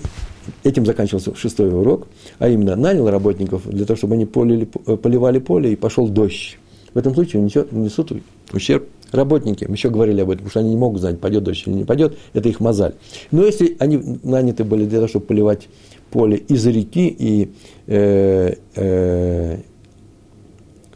этим 0.63 0.87
заканчивался 0.87 1.35
шестой 1.35 1.69
урок, 1.69 2.07
а 2.39 2.49
именно 2.49 2.75
нанял 2.75 3.07
работников 3.11 3.69
для 3.69 3.85
того, 3.85 3.95
чтобы 3.95 4.15
они 4.15 4.25
полили, 4.25 4.65
поливали 4.65 5.37
поле, 5.37 5.71
и 5.71 5.75
пошел 5.75 6.07
дождь. 6.07 6.57
В 6.95 6.97
этом 6.97 7.13
случае 7.13 7.43
несет, 7.43 7.71
несут 7.71 8.11
ущерб 8.51 8.87
работники. 9.11 9.65
Мы 9.65 9.75
еще 9.75 9.89
говорили 9.89 10.21
об 10.21 10.29
этом, 10.29 10.39
потому 10.39 10.49
что 10.51 10.59
они 10.59 10.69
не 10.69 10.77
могут 10.77 11.01
знать, 11.01 11.19
пойдет 11.19 11.43
дождь 11.43 11.63
или 11.65 11.73
не 11.73 11.83
пойдет, 11.83 12.17
это 12.33 12.49
их 12.49 12.59
мозаль. 12.59 12.93
Но 13.31 13.45
если 13.45 13.75
они 13.79 14.19
наняты 14.23 14.63
были 14.63 14.85
для 14.85 14.99
того, 14.99 15.07
чтобы 15.07 15.25
поливать 15.25 15.67
поле 16.11 16.37
из 16.37 16.65
реки 16.65 17.07
и 17.07 17.51
э, 17.87 18.55
э, 18.75 19.57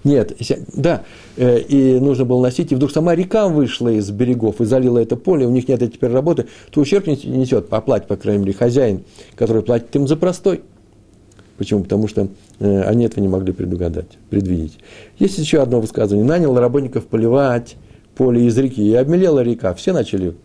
нет, 0.04 0.34
да, 0.73 1.04
э, 1.38 1.60
и 1.60 1.99
нужно 1.99 2.26
было 2.26 2.41
носить, 2.41 2.71
и 2.71 2.76
вдруг 2.76 2.91
сама 2.91 3.15
река 3.15 3.47
вышла 3.47 3.88
из 3.88 4.10
берегов 4.12 4.60
и 4.60 4.65
залила 4.65 4.99
это 4.99 5.15
поле, 5.15 5.47
у 5.47 5.49
них 5.49 5.67
нет 5.67 5.80
теперь 5.80 6.12
работы, 6.12 6.47
то 6.71 6.82
ущерб 6.82 7.08
несет, 7.08 7.69
по 7.69 7.80
плате, 7.80 8.06
по 8.08 8.17
крайней 8.17 8.41
мере, 8.43 8.54
хозяин, 8.54 9.04
который 9.36 9.63
платит 9.63 9.95
им 9.95 10.08
за 10.08 10.17
простой. 10.17 10.62
Почему? 11.58 11.84
Потому 11.84 12.08
что 12.08 12.28
э, 12.60 12.82
они 12.82 13.06
этого 13.06 13.21
не 13.21 13.30
могли 13.30 13.54
предугадать, 13.54 14.17
предвидеть. 14.30 14.80
Есть 15.19 15.38
еще 15.38 15.62
одно 15.62 15.80
высказывание. 15.80 16.28
Нанял 16.28 16.58
работников 16.58 17.06
поливать 17.06 17.76
поле 18.15 18.45
из 18.45 18.58
реки, 18.58 18.82
и 18.82 18.93
обмелела 18.93 19.41
река. 19.41 19.73
Все 19.73 19.93
начали 19.93 20.36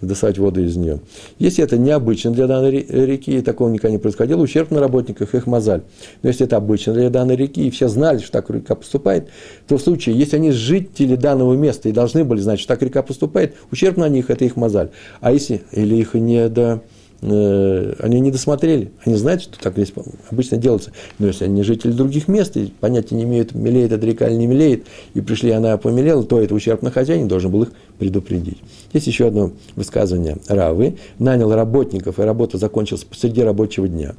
доставать 0.00 0.38
воду 0.38 0.62
из 0.62 0.76
нее. 0.76 1.00
Если 1.38 1.62
это 1.64 1.76
необычно 1.76 2.30
для 2.30 2.46
данной 2.46 2.70
реки, 2.70 3.38
и 3.38 3.42
такого 3.42 3.68
никогда 3.68 3.90
не 3.90 3.98
происходило, 3.98 4.40
ущерб 4.40 4.70
на 4.70 4.80
работниках, 4.80 5.34
их 5.34 5.46
мозаль. 5.46 5.82
Но 6.22 6.28
если 6.28 6.46
это 6.46 6.56
обычно 6.56 6.94
для 6.94 7.10
данной 7.10 7.36
реки, 7.36 7.66
и 7.66 7.70
все 7.70 7.88
знали, 7.88 8.18
что 8.18 8.32
так 8.32 8.50
река 8.50 8.74
поступает, 8.74 9.28
то 9.66 9.76
в 9.76 9.82
случае, 9.82 10.16
если 10.16 10.36
они 10.36 10.52
жители 10.52 11.16
данного 11.16 11.54
места 11.54 11.88
и 11.88 11.92
должны 11.92 12.24
были 12.24 12.40
знать, 12.40 12.60
что 12.60 12.68
так 12.68 12.82
река 12.82 13.02
поступает, 13.02 13.54
ущерб 13.70 13.96
на 13.96 14.08
них– 14.08 14.26
это 14.30 14.44
их 14.44 14.56
мозаль. 14.56 14.90
А 15.20 15.32
если, 15.32 15.62
или 15.72 15.96
их 15.96 16.14
не 16.14 16.48
до 16.48 16.82
они 17.20 18.20
не 18.20 18.30
досмотрели, 18.30 18.92
они 19.04 19.16
знают, 19.16 19.42
что 19.42 19.58
так 19.58 19.72
здесь 19.72 19.92
обычно 20.30 20.56
делается. 20.56 20.92
Но 21.18 21.26
если 21.26 21.46
они 21.46 21.64
жители 21.64 21.90
других 21.90 22.28
мест 22.28 22.56
и 22.56 22.72
понятия 22.78 23.16
не 23.16 23.24
имеют, 23.24 23.54
мелеет 23.54 23.90
эта 23.90 24.06
река 24.06 24.28
или 24.28 24.36
не 24.36 24.46
мелеет, 24.46 24.86
и 25.14 25.20
пришли, 25.20 25.50
она 25.50 25.76
помелела, 25.78 26.22
то 26.22 26.40
это 26.40 26.54
ущерб 26.54 26.82
на 26.82 26.92
хозяине 26.92 27.26
должен 27.26 27.50
был 27.50 27.64
их 27.64 27.72
предупредить. 27.98 28.58
Есть 28.92 29.08
еще 29.08 29.26
одно 29.26 29.50
высказывание 29.74 30.36
Равы. 30.46 30.96
Нанял 31.18 31.52
работников, 31.52 32.20
и 32.20 32.22
работа 32.22 32.56
закончилась 32.56 33.02
посреди 33.02 33.42
рабочего 33.42 33.88
дня, 33.88 34.14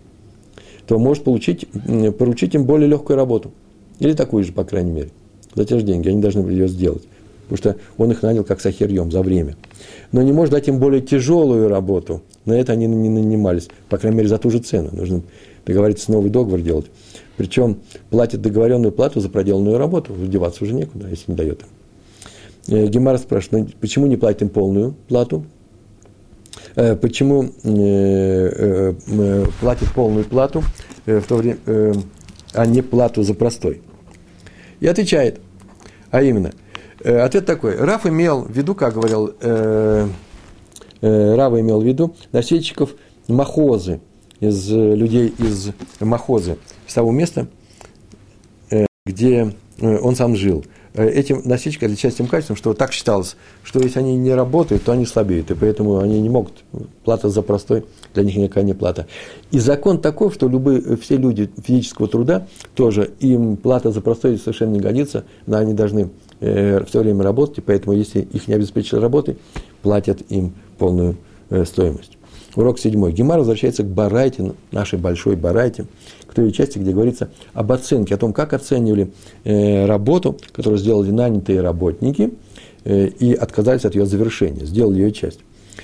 то 0.85 0.99
может 0.99 1.23
получить, 1.23 1.67
поручить 2.17 2.53
им 2.55 2.65
более 2.65 2.89
легкую 2.89 3.15
работу. 3.15 3.51
Или 3.99 4.13
такую 4.13 4.43
же, 4.43 4.51
по 4.51 4.65
крайней 4.65 4.91
мере. 4.91 5.09
За 5.55 5.63
те 5.63 5.79
же 5.79 5.85
деньги. 5.85 6.09
Они 6.09 6.21
должны 6.21 6.41
были 6.41 6.55
ее 6.55 6.67
сделать. 6.67 7.03
потому 7.49 7.57
что 7.57 7.81
он 7.97 8.11
их 8.11 8.21
нанял 8.21 8.43
как 8.43 8.61
сахирьем 8.61 9.11
за 9.11 9.21
время. 9.21 9.55
Но 10.11 10.21
не 10.21 10.31
может 10.31 10.51
дать 10.51 10.67
им 10.67 10.79
более 10.79 11.01
тяжелую 11.01 11.67
работу. 11.67 12.21
На 12.45 12.53
это 12.53 12.73
они 12.73 12.87
не 12.87 13.09
нанимались, 13.09 13.67
по 13.89 13.97
крайней 13.97 14.17
мере, 14.17 14.29
за 14.29 14.37
ту 14.37 14.49
же 14.49 14.59
цену. 14.59 14.89
Нужно 14.91 15.21
договориться, 15.65 16.11
новый 16.11 16.29
договор 16.29 16.61
делать. 16.61 16.87
Причем 17.37 17.79
платит 18.09 18.41
договоренную 18.41 18.91
плату 18.91 19.19
за 19.19 19.29
проделанную 19.29 19.77
работу, 19.77 20.13
деваться 20.15 20.63
уже 20.63 20.73
некуда, 20.73 21.07
если 21.07 21.31
не 21.31 21.37
дает 21.37 21.61
им. 21.61 21.67
Э, 22.69 22.87
Гемара 22.87 23.17
спрашивает, 23.17 23.67
ну, 23.67 23.73
почему 23.79 24.05
не 24.07 24.17
платит 24.17 24.43
им 24.43 24.49
полную 24.49 24.95
плату? 25.07 25.45
Э, 26.75 26.95
почему 26.95 27.51
э, 27.63 28.93
платит 29.59 29.91
полную 29.93 30.25
плату 30.25 30.63
в 31.05 31.21
то 31.21 31.35
время, 31.35 31.57
а 32.53 32.65
не 32.65 32.81
плату 32.81 33.23
за 33.23 33.33
простой? 33.33 33.81
И 34.79 34.87
отвечает, 34.87 35.39
а 36.11 36.21
именно, 36.21 36.51
ответ 37.03 37.45
такой, 37.45 37.75
Раф 37.75 38.05
имел 38.05 38.43
в 38.43 38.51
виду, 38.51 38.75
как 38.75 38.93
говорил, 38.93 39.33
Рава 41.01 41.59
имел 41.61 41.81
в 41.81 41.85
виду 41.85 42.15
носильщиков 42.31 42.95
махозы, 43.27 44.01
из 44.39 44.69
людей 44.69 45.33
из 45.37 45.71
махозы, 45.99 46.57
с 46.87 46.93
того 46.93 47.11
места, 47.11 47.47
э, 48.71 48.85
где 49.05 49.53
э, 49.79 49.97
он 49.97 50.15
сам 50.15 50.35
жил. 50.35 50.65
Э, 50.93 51.07
этим 51.07 51.41
насечка 51.45 51.85
отличается 51.85 52.19
тем 52.19 52.27
качеством, 52.27 52.55
что 52.55 52.73
так 52.73 52.93
считалось, 52.93 53.35
что 53.63 53.79
если 53.79 53.99
они 53.99 54.15
не 54.15 54.33
работают, 54.33 54.83
то 54.83 54.93
они 54.93 55.05
слабеют, 55.05 55.51
и 55.51 55.55
поэтому 55.55 55.99
они 55.99 56.21
не 56.21 56.29
могут, 56.29 56.63
плата 57.03 57.29
за 57.29 57.41
простой, 57.41 57.85
для 58.13 58.23
них 58.23 58.37
никакая 58.37 58.63
не 58.63 58.73
плата. 58.73 59.07
И 59.51 59.59
закон 59.59 59.99
такой, 59.99 60.31
что 60.31 60.47
любые, 60.47 60.95
все 60.97 61.17
люди 61.17 61.49
физического 61.63 62.07
труда 62.07 62.47
тоже, 62.75 63.11
им 63.19 63.57
плата 63.57 63.91
за 63.91 64.01
простой 64.01 64.37
совершенно 64.37 64.73
не 64.73 64.79
годится, 64.79 65.25
но 65.45 65.57
они 65.57 65.73
должны 65.73 66.09
э, 66.39 66.83
все 66.85 66.99
время 66.99 67.23
работать, 67.23 67.57
и 67.59 67.61
поэтому 67.61 67.95
если 67.95 68.21
их 68.21 68.47
не 68.47 68.53
обеспечили 68.53 68.99
работой, 68.99 69.37
платят 69.81 70.19
им 70.29 70.53
полную 70.77 71.17
э, 71.49 71.65
стоимость. 71.65 72.17
Урок 72.55 72.79
седьмой. 72.79 73.13
Гемар 73.13 73.39
возвращается 73.39 73.83
к 73.83 73.87
Барайте, 73.87 74.53
нашей 74.71 74.97
большой 74.99 75.35
Барайте, 75.35 75.85
к 76.25 76.33
той 76.33 76.51
части, 76.51 76.79
где 76.79 76.91
говорится 76.91 77.29
об 77.53 77.71
оценке, 77.71 78.15
о 78.15 78.17
том, 78.17 78.33
как 78.33 78.53
оценивали 78.53 79.11
э, 79.43 79.85
работу, 79.85 80.37
которую 80.51 80.79
сделали 80.79 81.11
нанятые 81.11 81.61
работники, 81.61 82.33
и 82.85 83.37
отказались 83.39 83.83
от 83.83 83.93
ее 83.93 84.05
завершения, 84.05 84.65
сделали 84.65 85.01
ее 85.01 85.11
часть. 85.11 85.41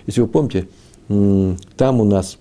Если 0.07 0.21
вы 0.21 0.27
помните, 0.27 0.67
там 1.07 1.99
у 1.99 2.05
нас 2.05 2.37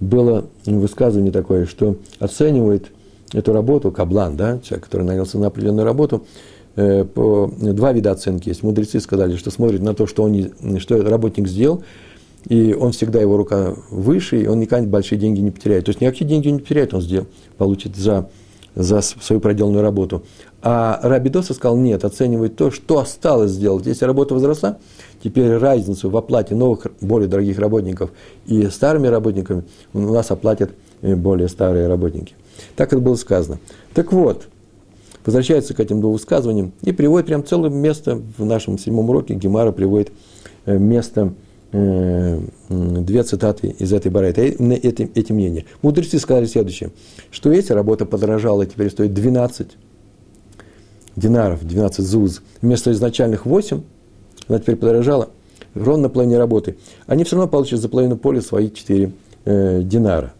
было 0.00 0.46
высказывание 0.66 1.32
такое, 1.32 1.66
что 1.66 1.96
оценивает 2.18 2.88
эту 3.32 3.52
работу, 3.52 3.90
каблан, 3.90 4.36
да, 4.36 4.58
человек, 4.60 4.84
который 4.84 5.02
нанялся 5.02 5.38
на 5.38 5.48
определенную 5.48 5.84
работу, 5.84 6.26
по, 6.76 7.50
два 7.58 7.92
вида 7.92 8.12
оценки 8.12 8.50
есть. 8.50 8.62
Мудрецы 8.62 9.00
сказали, 9.00 9.36
что 9.36 9.50
смотрят 9.50 9.82
на 9.82 9.94
то, 9.94 10.06
что, 10.06 10.22
он, 10.22 10.78
что 10.78 11.02
работник 11.02 11.48
сделал, 11.48 11.82
и 12.48 12.74
он 12.74 12.92
всегда, 12.92 13.20
его 13.20 13.36
рука 13.36 13.74
выше, 13.90 14.40
и 14.42 14.46
он 14.46 14.60
никогда 14.60 14.86
большие 14.86 15.18
деньги 15.18 15.40
не 15.40 15.50
потеряет. 15.50 15.86
То 15.86 15.90
есть 15.90 16.00
никакие 16.00 16.28
деньги 16.28 16.48
не 16.48 16.60
потеряет, 16.60 16.94
он 16.94 17.00
сделал, 17.00 17.26
получит 17.56 17.96
за, 17.96 18.28
за 18.74 19.00
свою 19.00 19.40
проделанную 19.40 19.82
работу. 19.82 20.22
А 20.62 21.00
Раби 21.02 21.30
Доса 21.30 21.54
сказал, 21.54 21.76
нет, 21.76 22.04
оценивает 22.04 22.56
то, 22.56 22.70
что 22.70 22.98
осталось 22.98 23.52
сделать. 23.52 23.86
Если 23.86 24.04
работа 24.04 24.34
возросла, 24.34 24.78
теперь 25.22 25.56
разницу 25.56 26.10
в 26.10 26.16
оплате 26.16 26.54
новых, 26.54 26.86
более 27.00 27.28
дорогих 27.28 27.58
работников 27.58 28.10
и 28.46 28.66
старыми 28.68 29.06
работниками 29.06 29.64
у 29.92 30.00
нас 30.00 30.30
оплатят 30.30 30.70
э, 31.02 31.14
более 31.14 31.48
старые 31.48 31.88
работники. 31.88 32.34
Так 32.74 32.92
это 32.92 33.00
было 33.00 33.16
сказано. 33.16 33.58
Так 33.94 34.12
вот, 34.12 34.48
возвращается 35.26 35.74
к 35.74 35.80
этим 35.80 36.00
двум 36.00 36.14
высказываниям 36.14 36.72
и 36.82 36.92
приводит 36.92 37.26
прям 37.26 37.44
целое 37.44 37.70
место 37.70 38.20
в 38.38 38.44
нашем 38.44 38.78
седьмом 38.78 39.10
уроке. 39.10 39.34
Гемара 39.34 39.72
приводит 39.72 40.12
э, 40.64 40.78
место– 40.78 41.34
Э, 41.72 42.40
две 42.68 43.22
цитаты 43.24 43.68
из 43.68 43.92
этой 43.92 44.10
барайта, 44.10 44.40
эти, 44.40 45.10
эти 45.14 45.32
мнения. 45.32 45.64
Мудрецы 45.82 46.18
сказали 46.18 46.46
следующее, 46.46 46.90
что 47.30 47.52
если 47.52 47.74
работа 47.74 48.06
подорожала 48.06 48.62
и 48.62 48.66
теперь 48.66 48.88
стоит 48.88 49.12
12 49.12 49.72
динаров, 51.16 51.66
12 51.66 52.06
зуз, 52.06 52.42
вместо 52.62 52.92
изначальных 52.92 53.46
8, 53.46 53.82
она 54.48 54.58
теперь 54.60 54.76
подорожала, 54.76 55.30
ровно 55.74 56.08
половине 56.08 56.38
работы, 56.38 56.76
они 57.06 57.24
все 57.24 57.36
равно 57.36 57.50
получат 57.50 57.80
за 57.80 57.88
половину 57.88 58.16
поля 58.16 58.40
свои 58.40 58.70
4 58.70 59.12
э, 59.44 59.82
динара, 59.82 60.32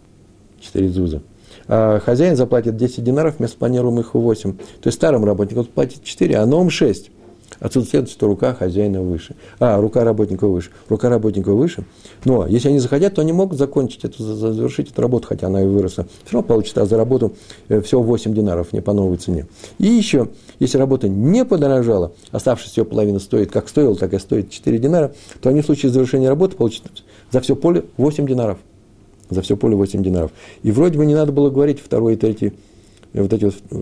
4 0.61 0.89
зуза. 0.89 1.23
А 1.69 2.01
хозяин 2.01 2.37
заплатит 2.37 2.77
10 2.77 3.03
динаров 3.03 3.39
вместо 3.39 3.59
планируемых 3.59 4.15
8. 4.15 4.53
То 4.53 4.63
есть 4.85 4.97
старым 4.97 5.25
работникам 5.25 5.65
платит 5.65 6.05
4, 6.05 6.37
а 6.37 6.47
новым 6.47 6.71
6. 6.71 7.11
Отсюда 7.59 7.87
следует, 7.87 8.11
что 8.11 8.27
рука 8.27 8.55
хозяина 8.55 9.01
выше. 9.01 9.35
А, 9.59 9.81
рука 9.81 10.05
работника 10.05 10.47
выше. 10.47 10.71
Рука 10.89 11.09
работника 11.09 11.53
выше. 11.53 11.85
Но 12.25 12.47
если 12.47 12.69
они 12.69 12.79
захотят, 12.79 13.15
то 13.15 13.23
они 13.23 13.33
могут 13.33 13.59
закончить 13.59 14.05
эту, 14.05 14.23
завершить 14.23 14.91
эту 14.91 15.01
работу, 15.01 15.29
хотя 15.29 15.47
она 15.47 15.63
и 15.63 15.67
выросла. 15.67 16.07
Все 16.25 16.35
равно 16.35 16.47
получится 16.47 16.83
а 16.83 16.87
за 16.87 16.97
работу 16.97 17.35
э, 17.69 17.81
всего 17.81 18.03
8 18.03 18.35
динаров, 18.35 18.73
не 18.73 18.81
по 18.81 18.93
новой 18.93 19.17
цене. 19.17 19.47
И 19.79 19.87
еще, 19.87 20.29
если 20.59 20.77
работа 20.77 21.09
не 21.09 21.45
подорожала, 21.45 22.13
оставшаяся 22.31 22.81
ее 22.81 22.85
половина 22.85 23.19
стоит, 23.19 23.51
как 23.51 23.69
стоила, 23.69 23.97
так 23.97 24.13
и 24.13 24.19
стоит 24.19 24.51
4 24.51 24.79
динара, 24.79 25.15
то 25.41 25.49
они 25.49 25.63
в 25.63 25.67
случае 25.67 25.91
завершения 25.91 26.29
работы 26.29 26.57
получат 26.57 26.83
за 27.31 27.41
все 27.41 27.57
поле 27.57 27.85
8 27.97 28.27
динаров. 28.27 28.59
За 29.31 29.43
все 29.43 29.57
поле 29.57 29.77
8 29.77 30.03
динаров. 30.03 30.31
И 30.63 30.71
вроде 30.71 30.99
бы 30.99 31.07
не 31.07 31.15
надо 31.15 31.33
было 31.33 31.51
говорить 31.51 31.81
второй 31.81 32.15
и 32.15 32.17
третий 32.17 32.53
вот 33.23 33.33
эти 33.33 33.45
вот 33.45 33.55
э, 33.71 33.81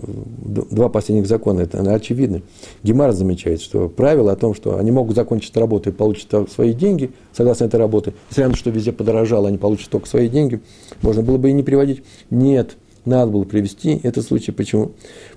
два 0.71 0.89
последних 0.89 1.27
закона, 1.27 1.61
это 1.61 1.81
очевидно. 1.93 2.41
Гемар 2.83 3.11
замечает, 3.11 3.61
что 3.61 3.89
правило 3.89 4.31
о 4.31 4.35
том, 4.35 4.53
что 4.53 4.77
они 4.77 4.91
могут 4.91 5.15
закончить 5.15 5.55
работу 5.57 5.89
и 5.89 5.93
получить 5.93 6.29
свои 6.51 6.73
деньги, 6.73 7.11
согласно 7.33 7.65
этой 7.65 7.79
работе, 7.79 8.13
несмотря 8.29 8.47
на 8.47 8.53
то, 8.53 8.59
что 8.59 8.69
везде 8.69 8.91
подорожало, 8.91 9.47
они 9.47 9.57
получат 9.57 9.89
только 9.89 10.07
свои 10.07 10.29
деньги, 10.29 10.61
можно 11.01 11.21
было 11.21 11.37
бы 11.37 11.49
и 11.49 11.53
не 11.53 11.63
приводить. 11.63 12.03
Нет, 12.29 12.77
надо 13.05 13.31
было 13.31 13.43
привести 13.43 13.99
этот 14.03 14.25
случай. 14.25 14.51
Почему? 14.51 14.91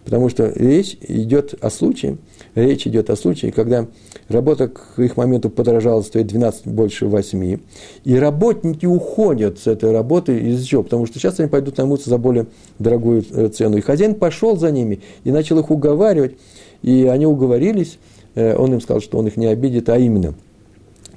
Потому 0.05 0.29
что 0.29 0.51
речь 0.55 0.97
идет 1.01 1.55
о 1.61 1.71
случае, 1.71 2.19
речь 2.55 2.87
идет 2.87 3.11
о 3.11 3.17
случае, 3.17 3.53
когда 3.53 3.87
работа 4.29 4.69
к 4.69 4.99
их 4.99 5.17
моменту 5.17 5.51
подорожала, 5.51 6.03
стоит 6.03 6.27
12 6.27 6.67
больше 6.67 7.07
8, 7.07 7.59
и 8.05 8.15
работники 8.17 8.87
уходят 8.87 9.59
с 9.59 9.67
этой 9.67 9.93
работы 9.93 10.39
из 10.39 10.65
чего? 10.65 10.83
Потому 10.83 11.07
что 11.07 11.19
сейчас 11.19 11.39
они 11.41 11.49
пойдут 11.49 11.77
наймутся 11.79 12.11
за 12.11 12.19
более 12.19 12.47
дорогую 12.79 13.25
э, 13.31 13.49
цену. 13.49 13.77
И 13.77 13.81
хозяин 13.81 14.15
пошел 14.15 14.57
за 14.57 14.71
ними 14.71 15.01
и 15.25 15.31
начал 15.31 15.59
их 15.59 15.71
уговаривать, 15.71 16.37
и 16.83 17.05
они 17.05 17.27
уговорились, 17.27 17.99
э, 18.35 18.57
он 18.57 18.75
им 18.75 18.81
сказал, 18.81 19.01
что 19.01 19.19
он 19.19 19.27
их 19.27 19.37
не 19.37 19.47
обидит, 19.47 19.89
а 19.89 19.99
именно, 19.99 20.35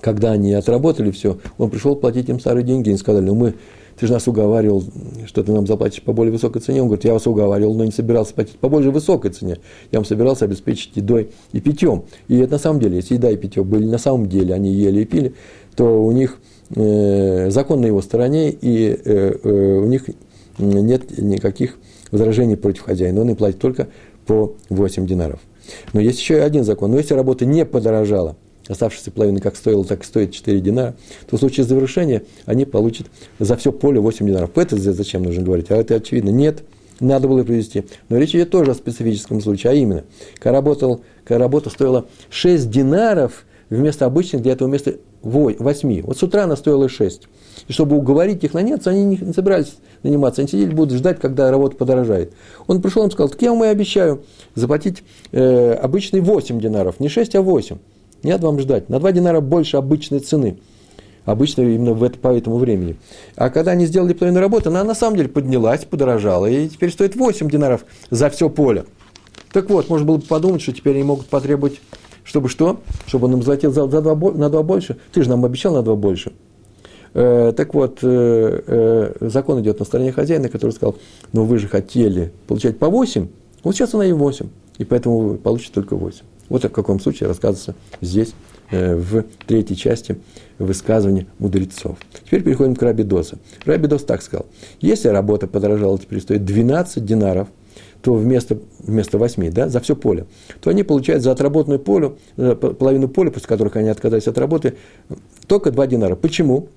когда 0.02 0.32
они 0.32 0.54
отработали 0.54 1.12
все, 1.12 1.38
он 1.58 1.70
пришел 1.70 1.96
платить 1.96 2.30
им 2.30 2.40
старые 2.40 2.64
деньги, 2.64 2.90
и 2.90 2.98
сказали, 2.98 3.26
ну 3.26 3.36
мы 3.36 3.54
ты 4.00 4.08
же 4.08 4.14
нас 4.14 4.28
уговаривал, 4.28 4.84
что 5.26 5.44
ты 5.44 5.52
нам 5.52 5.68
заплатишь 5.68 6.02
по 6.02 6.14
более 6.14 6.32
высокой 6.32 6.62
цене. 6.62 6.82
Он 6.82 6.88
говорит, 6.88 7.06
я 7.06 7.14
вас 7.14 7.28
уговаривал, 7.28 7.74
но 7.76 7.86
не 7.86 7.92
собирался 7.92 8.34
платить 8.34 8.58
по 8.58 8.70
более 8.70 8.92
высокой 8.92 9.32
цене. 9.32 9.58
Я 9.92 10.00
вам 10.00 10.06
собирался 10.06 10.46
обеспечить 10.46 10.92
едой 10.96 11.30
и 11.52 11.60
питьем. 11.60 12.04
И 12.28 12.38
это 12.38 12.54
на 12.54 12.60
самом 12.60 12.80
деле, 12.80 12.98
если 12.98 13.16
еда 13.16 13.30
и 13.30 13.38
питье 13.38 13.64
были 13.64 13.86
на 13.86 13.98
самом 13.98 14.28
деле, 14.28 14.54
они 14.54 14.72
ели 14.72 15.02
и 15.02 15.06
пили, 15.06 15.34
то 15.76 16.04
у 16.04 16.12
них 16.12 16.38
э, 16.76 17.50
закон 17.50 17.82
на 17.82 17.86
его 17.86 18.02
стороне, 18.02 18.52
и 18.52 18.98
э, 19.04 19.34
э, 19.44 19.78
у 19.78 19.86
них 19.86 20.10
нет 20.58 21.18
никаких 21.18 21.78
возражений 22.12 22.58
против 22.58 22.84
хозяина. 22.84 23.22
Он 23.22 23.30
им 23.30 23.36
платит 23.36 23.60
только 23.60 23.88
по 24.26 24.56
8 24.70 25.06
динаров. 25.06 25.40
Но 25.94 26.00
есть 26.00 26.20
еще 26.20 26.42
один 26.42 26.64
закон. 26.64 26.92
Но 26.92 26.98
если 26.98 27.14
работа 27.14 27.46
не 27.46 27.66
подорожала, 27.66 28.36
оставшаяся 28.68 29.12
половина 29.12 29.40
как 29.40 29.56
стоила, 29.56 29.84
так 29.84 30.04
и 30.04 30.06
стоит 30.06 30.32
4 30.32 30.60
динара, 30.60 30.96
то 31.30 31.38
в 31.38 31.40
случае 31.40 31.66
завершения 31.66 32.24
они 32.46 32.66
получат 32.66 33.08
за 33.40 33.56
все 33.56 33.72
поле 33.72 34.00
8 34.00 34.26
динаров. 34.26 34.52
Это 34.56 34.78
зачем 34.78 35.24
нужно 35.24 35.44
говорить? 35.44 35.72
А 35.72 35.76
это 35.76 35.96
очевидно. 35.96 36.30
Нет, 36.30 36.64
надо 37.00 37.28
было 37.28 37.44
привести. 37.44 37.84
Но 38.10 38.18
речь 38.18 38.36
идет 38.36 38.52
тоже 38.52 38.72
о 38.72 38.76
специфическом 38.76 39.42
случае, 39.42 39.72
а 39.72 39.74
именно, 39.74 40.04
когда, 40.36 40.52
работал, 40.52 41.02
когда 41.24 41.40
работа 41.40 41.70
стоила 41.70 42.06
6 42.30 42.70
динаров 42.70 43.46
вместо 43.70 44.06
обычных 44.06 44.42
для 44.44 44.54
этого 44.54 44.68
места 44.68 44.96
8. 45.24 46.02
Вот 46.04 46.18
с 46.18 46.24
утра 46.24 46.44
она 46.44 46.56
стоила 46.56 46.88
6. 46.88 47.28
И 47.68 47.74
чтобы 47.74 47.96
уговорить 47.96 48.44
их 48.44 48.54
наняться, 48.54 48.90
они 48.90 49.04
не 49.04 49.34
собирались 49.34 49.76
наниматься, 50.04 50.42
они 50.42 50.50
сидели, 50.50 50.74
будут 50.74 50.98
ждать, 50.98 51.20
когда 51.20 51.52
работа 51.52 51.76
подорожает. 51.76 52.34
Он 52.68 52.82
пришел 52.82 53.06
и 53.08 53.12
сказал, 53.12 53.30
так 53.30 53.42
я 53.42 53.52
вам 53.52 53.64
и 53.64 53.68
обещаю 53.68 54.24
заплатить 54.56 55.04
э, 55.32 55.74
обычный 55.74 56.22
8 56.22 56.60
динаров, 56.60 57.00
не 57.00 57.10
6, 57.10 57.36
а 57.36 57.42
8. 57.42 57.78
Не 58.24 58.32
надо 58.32 58.48
вам 58.48 58.60
ждать. 58.60 58.90
На 58.90 59.00
2 59.00 59.12
динара 59.12 59.42
больше 59.42 59.78
обычной 59.78 60.20
цены. 60.20 60.58
Обычно 61.26 61.62
именно 61.62 61.94
в 61.94 62.04
это, 62.04 62.18
по 62.18 62.30
этому 62.30 62.58
времени. 62.58 62.98
А 63.36 63.50
когда 63.50 63.72
они 63.72 63.86
сделали 63.86 64.14
половину 64.14 64.40
работы, 64.40 64.70
она 64.70 64.84
на 64.84 64.96
самом 64.96 65.18
деле 65.18 65.30
поднялась, 65.30 65.86
подорожала, 65.86 66.48
и 66.48 66.68
теперь 66.68 66.92
стоит 66.92 67.16
8 67.16 67.50
динаров 67.50 67.86
за 68.10 68.30
все 68.30 68.50
поле. 68.50 68.86
Так 69.52 69.70
вот, 69.70 69.90
можно 69.90 70.06
было 70.06 70.18
бы 70.18 70.24
подумать, 70.24 70.62
что 70.62 70.72
теперь 70.72 70.96
они 70.96 71.04
могут 71.04 71.28
потребовать, 71.28 71.80
чтобы 72.24 72.50
что? 72.50 72.80
Чтобы 73.06 73.28
он 73.28 73.34
им 73.34 73.40
заплатил 73.42 73.72
за, 73.72 73.88
за 73.88 74.02
2, 74.02 74.32
на 74.32 74.50
2 74.50 74.64
больше. 74.64 74.98
Ты 75.12 75.24
же 75.24 75.30
нам 75.30 75.46
обещал 75.46 75.74
на 75.74 75.84
2 75.84 75.96
больше. 75.96 76.32
Э, 77.14 77.54
так 77.56 77.74
вот, 77.74 78.00
э, 78.02 78.62
э, 78.66 79.28
закон 79.28 79.62
идет 79.62 79.80
на 79.80 79.86
стороне 79.86 80.12
хозяина, 80.12 80.50
который 80.50 80.72
сказал, 80.72 80.96
ну 81.34 81.44
вы 81.44 81.60
же 81.60 81.68
хотели 81.68 82.32
получать 82.48 82.80
по 82.80 82.88
8, 82.88 83.28
вот 83.64 83.76
сейчас 83.76 83.94
она 83.94 84.06
и 84.06 84.14
8, 84.14 84.48
и 84.78 84.86
поэтому 84.86 85.20
вы 85.20 85.38
получите 85.38 85.74
только 85.74 85.96
8. 85.96 86.24
Вот 86.52 86.66
о 86.66 86.70
каком 86.70 87.00
случае 87.00 87.30
рассказывается 87.30 87.76
здесь, 88.02 88.34
э, 88.72 88.94
в 88.94 89.24
третьей 89.48 89.78
части 89.78 90.18
высказывания 90.60 91.26
мудрецов. 91.40 91.98
Теперь 92.26 92.44
переходим 92.44 92.76
к 92.76 92.82
Раби 92.82 93.04
Доса. 93.04 93.38
Раби 93.64 93.88
Дос 93.88 94.04
так 94.04 94.22
сказал. 94.22 94.48
Если 94.82 95.08
работа 95.08 95.48
подорожала, 95.48 95.98
теперь 95.98 96.20
стоит 96.20 96.44
12 96.44 97.06
динаров, 97.06 97.48
то 98.02 98.16
вместо, 98.16 98.58
вместо 98.80 99.18
8, 99.18 99.50
да, 99.52 99.70
за 99.70 99.80
все 99.80 99.96
поле, 99.96 100.26
то 100.60 100.70
они 100.70 100.84
получают 100.84 101.24
за 101.24 101.32
отработанную 101.32 101.80
поле, 101.80 102.16
э, 102.36 102.54
половину 102.56 103.08
поля, 103.08 103.32
после 103.32 103.48
которых 103.48 103.78
они 103.78 103.88
отказались 103.88 104.28
от 104.28 104.38
работы, 104.38 104.74
только 105.48 105.72
2 105.72 105.88
динара. 105.88 106.16
Почему? 106.18 106.68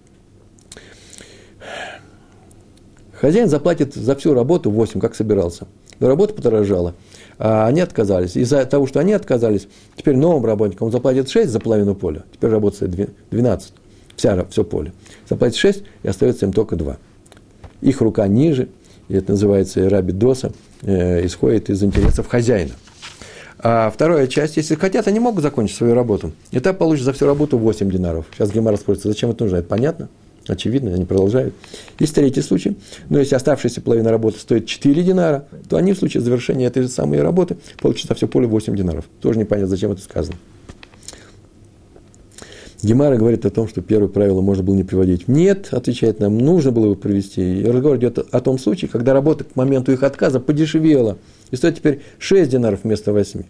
Хозяин 3.24 3.48
заплатит 3.48 3.94
за 3.94 4.14
всю 4.16 4.34
работу 4.34 4.70
8, 4.70 5.00
как 5.00 5.14
собирался. 5.14 5.66
Но 5.98 6.08
работа 6.08 6.34
подорожала, 6.34 6.94
а 7.38 7.66
они 7.66 7.80
отказались. 7.80 8.36
Из-за 8.36 8.66
того, 8.66 8.86
что 8.86 9.00
они 9.00 9.14
отказались, 9.14 9.66
теперь 9.96 10.14
новым 10.14 10.44
работникам 10.44 10.88
он 10.88 10.92
заплатит 10.92 11.30
6 11.30 11.48
за 11.50 11.58
половину 11.58 11.94
поля, 11.94 12.24
теперь 12.34 12.50
работает 12.50 13.14
12, 13.30 13.72
вся, 14.16 14.44
все 14.50 14.62
поле. 14.62 14.92
Заплатит 15.26 15.56
6, 15.56 15.84
и 16.02 16.08
остается 16.08 16.44
им 16.44 16.52
только 16.52 16.76
2. 16.76 16.98
Их 17.80 18.02
рука 18.02 18.28
ниже, 18.28 18.68
и 19.08 19.14
это 19.14 19.32
называется 19.32 19.88
раби 19.88 20.12
доса, 20.12 20.52
э, 20.82 21.24
исходит 21.24 21.70
из 21.70 21.82
интересов 21.82 22.28
хозяина. 22.28 22.72
А 23.58 23.90
вторая 23.90 24.26
часть, 24.26 24.58
если 24.58 24.74
хотят, 24.74 25.08
они 25.08 25.18
могут 25.18 25.42
закончить 25.42 25.78
свою 25.78 25.94
работу. 25.94 26.32
И 26.50 26.60
так 26.60 26.76
получат 26.76 27.06
за 27.06 27.14
всю 27.14 27.24
работу 27.24 27.56
8 27.56 27.90
динаров. 27.90 28.26
Сейчас 28.34 28.52
Гемара 28.52 28.76
спросит, 28.76 29.04
зачем 29.04 29.30
это 29.30 29.44
нужно, 29.44 29.56
это 29.56 29.68
понятно? 29.68 30.10
Очевидно, 30.46 30.92
они 30.92 31.04
продолжают. 31.04 31.54
Есть 31.98 32.14
третий 32.14 32.42
случай. 32.42 32.76
Но 33.08 33.18
если 33.18 33.34
оставшаяся 33.34 33.80
половина 33.80 34.10
работы 34.10 34.38
стоит 34.38 34.66
4 34.66 35.02
динара, 35.02 35.46
то 35.68 35.76
они 35.76 35.92
в 35.92 35.98
случае 35.98 36.22
завершения 36.22 36.66
этой 36.66 36.86
самой 36.88 37.22
работы 37.22 37.56
получат 37.80 38.14
все 38.16 38.28
поле 38.28 38.46
8 38.46 38.76
динаров. 38.76 39.06
Тоже 39.20 39.38
непонятно, 39.38 39.68
зачем 39.68 39.92
это 39.92 40.02
сказано. 40.02 40.36
Гемара 42.82 43.16
говорит 43.16 43.46
о 43.46 43.50
том, 43.50 43.66
что 43.66 43.80
первое 43.80 44.08
правило 44.08 44.42
можно 44.42 44.62
было 44.62 44.74
не 44.74 44.84
приводить. 44.84 45.26
Нет, 45.26 45.68
отвечает 45.70 46.20
нам, 46.20 46.36
нужно 46.36 46.70
было 46.70 46.84
его 46.84 46.94
привести. 46.94 47.60
И 47.60 47.64
разговор 47.64 47.96
идет 47.96 48.18
о 48.18 48.40
том 48.40 48.58
случае, 48.58 48.90
когда 48.90 49.14
работа 49.14 49.44
к 49.44 49.56
моменту 49.56 49.92
их 49.92 50.02
отказа 50.02 50.38
подешевела. 50.38 51.16
И 51.50 51.56
стоит 51.56 51.76
теперь 51.76 52.02
6 52.18 52.50
динаров 52.50 52.80
вместо 52.84 53.14
8. 53.14 53.42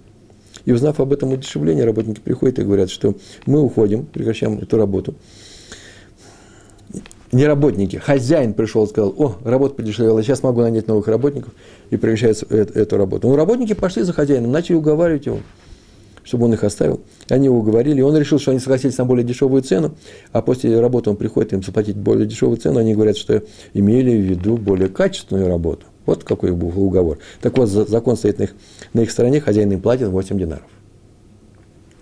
И 0.67 0.73
узнав 0.73 1.01
об 1.01 1.13
этом 1.13 1.33
удешевлении, 1.33 1.83
работники 1.83 2.21
приходят 2.21 2.61
и 2.61 2.63
говорят, 2.63 2.91
что 2.91 3.17
мы 3.45 3.61
уходим, 3.61 4.07
прекращаем 4.07 4.59
эту 4.61 4.77
работу 4.77 5.17
не 7.35 7.47
работники, 7.47 7.97
хозяин 7.97 8.55
пришел 8.55 8.85
и 8.85 8.89
сказал, 8.89 9.13
о, 9.19 9.37
работа 9.45 9.75
подешевела, 9.75 10.23
сейчас 10.23 10.43
могу 10.43 10.61
нанять 10.61 10.87
новых 10.87 11.09
работников, 11.09 11.53
и 11.91 11.97
прекращает 11.97 12.43
эту, 12.51 12.97
работу. 12.97 13.29
Но 13.29 13.37
работники 13.37 13.73
пошли 13.73 14.03
за 14.03 14.13
хозяином, 14.13 14.53
начали 14.53 14.77
уговаривать 14.77 15.27
его, 15.27 15.41
чтобы 16.23 16.45
он 16.45 16.55
их 16.55 16.63
оставил. 16.63 17.01
Они 17.29 17.47
его 17.47 17.59
уговорили, 17.59 17.99
и 17.99 18.03
он 18.03 18.17
решил, 18.17 18.39
что 18.39 18.53
они 18.53 18.61
согласились 18.61 18.97
на 18.99 19.05
более 19.05 19.25
дешевую 19.25 19.63
цену, 19.63 19.97
а 20.31 20.43
после 20.43 20.79
работы 20.79 21.11
он 21.11 21.17
приходит 21.17 21.53
им 21.53 21.63
заплатить 21.63 21.97
более 21.97 22.27
дешевую 22.27 22.57
цену, 22.57 22.79
они 22.79 22.95
говорят, 22.95 23.17
что 23.17 23.43
имели 23.73 24.17
в 24.17 24.23
виду 24.23 24.57
более 24.57 24.89
качественную 24.89 25.49
работу. 25.49 25.87
Вот 26.07 26.23
какой 26.23 26.53
был 26.53 26.69
уговор. 26.81 27.19
Так 27.41 27.59
вот, 27.59 27.69
закон 27.69 28.17
стоит 28.17 28.39
на 28.39 28.45
их, 28.45 28.55
на 28.93 29.01
их 29.01 29.11
стороне, 29.11 29.41
хозяин 29.41 29.73
им 29.73 29.81
платит 29.81 30.09
8 30.09 30.39
динаров. 30.39 30.67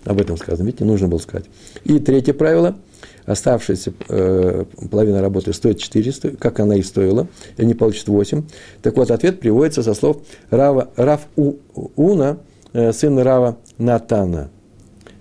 Об 0.03 0.19
этом 0.19 0.37
сказано, 0.37 0.67
видите, 0.67 0.83
нужно 0.83 1.07
было 1.07 1.17
сказать. 1.17 1.45
И 1.85 1.97
третье 1.97 2.33
правило– 2.33 2.75
оставшаяся 3.25 3.93
э, 4.09 4.65
половина 4.89 5.21
работы 5.21 5.53
стоит 5.53 5.79
400, 5.79 6.37
как 6.37 6.59
она 6.59 6.75
и 6.75 6.81
стоила, 6.81 7.27
и 7.57 7.61
они 7.61 7.73
получат 7.73 8.07
8. 8.07 8.43
Так 8.81 8.97
вот, 8.97 9.11
ответ 9.11 9.39
приводится 9.39 9.83
со 9.83 9.93
слов 9.93 10.17
Рава, 10.49 10.89
Рав 10.95 11.21
У, 11.35 11.55
Уна, 11.95 12.39
э, 12.73 12.91
сына 12.93 13.23
Рава 13.23 13.57
Натана. 13.77 14.49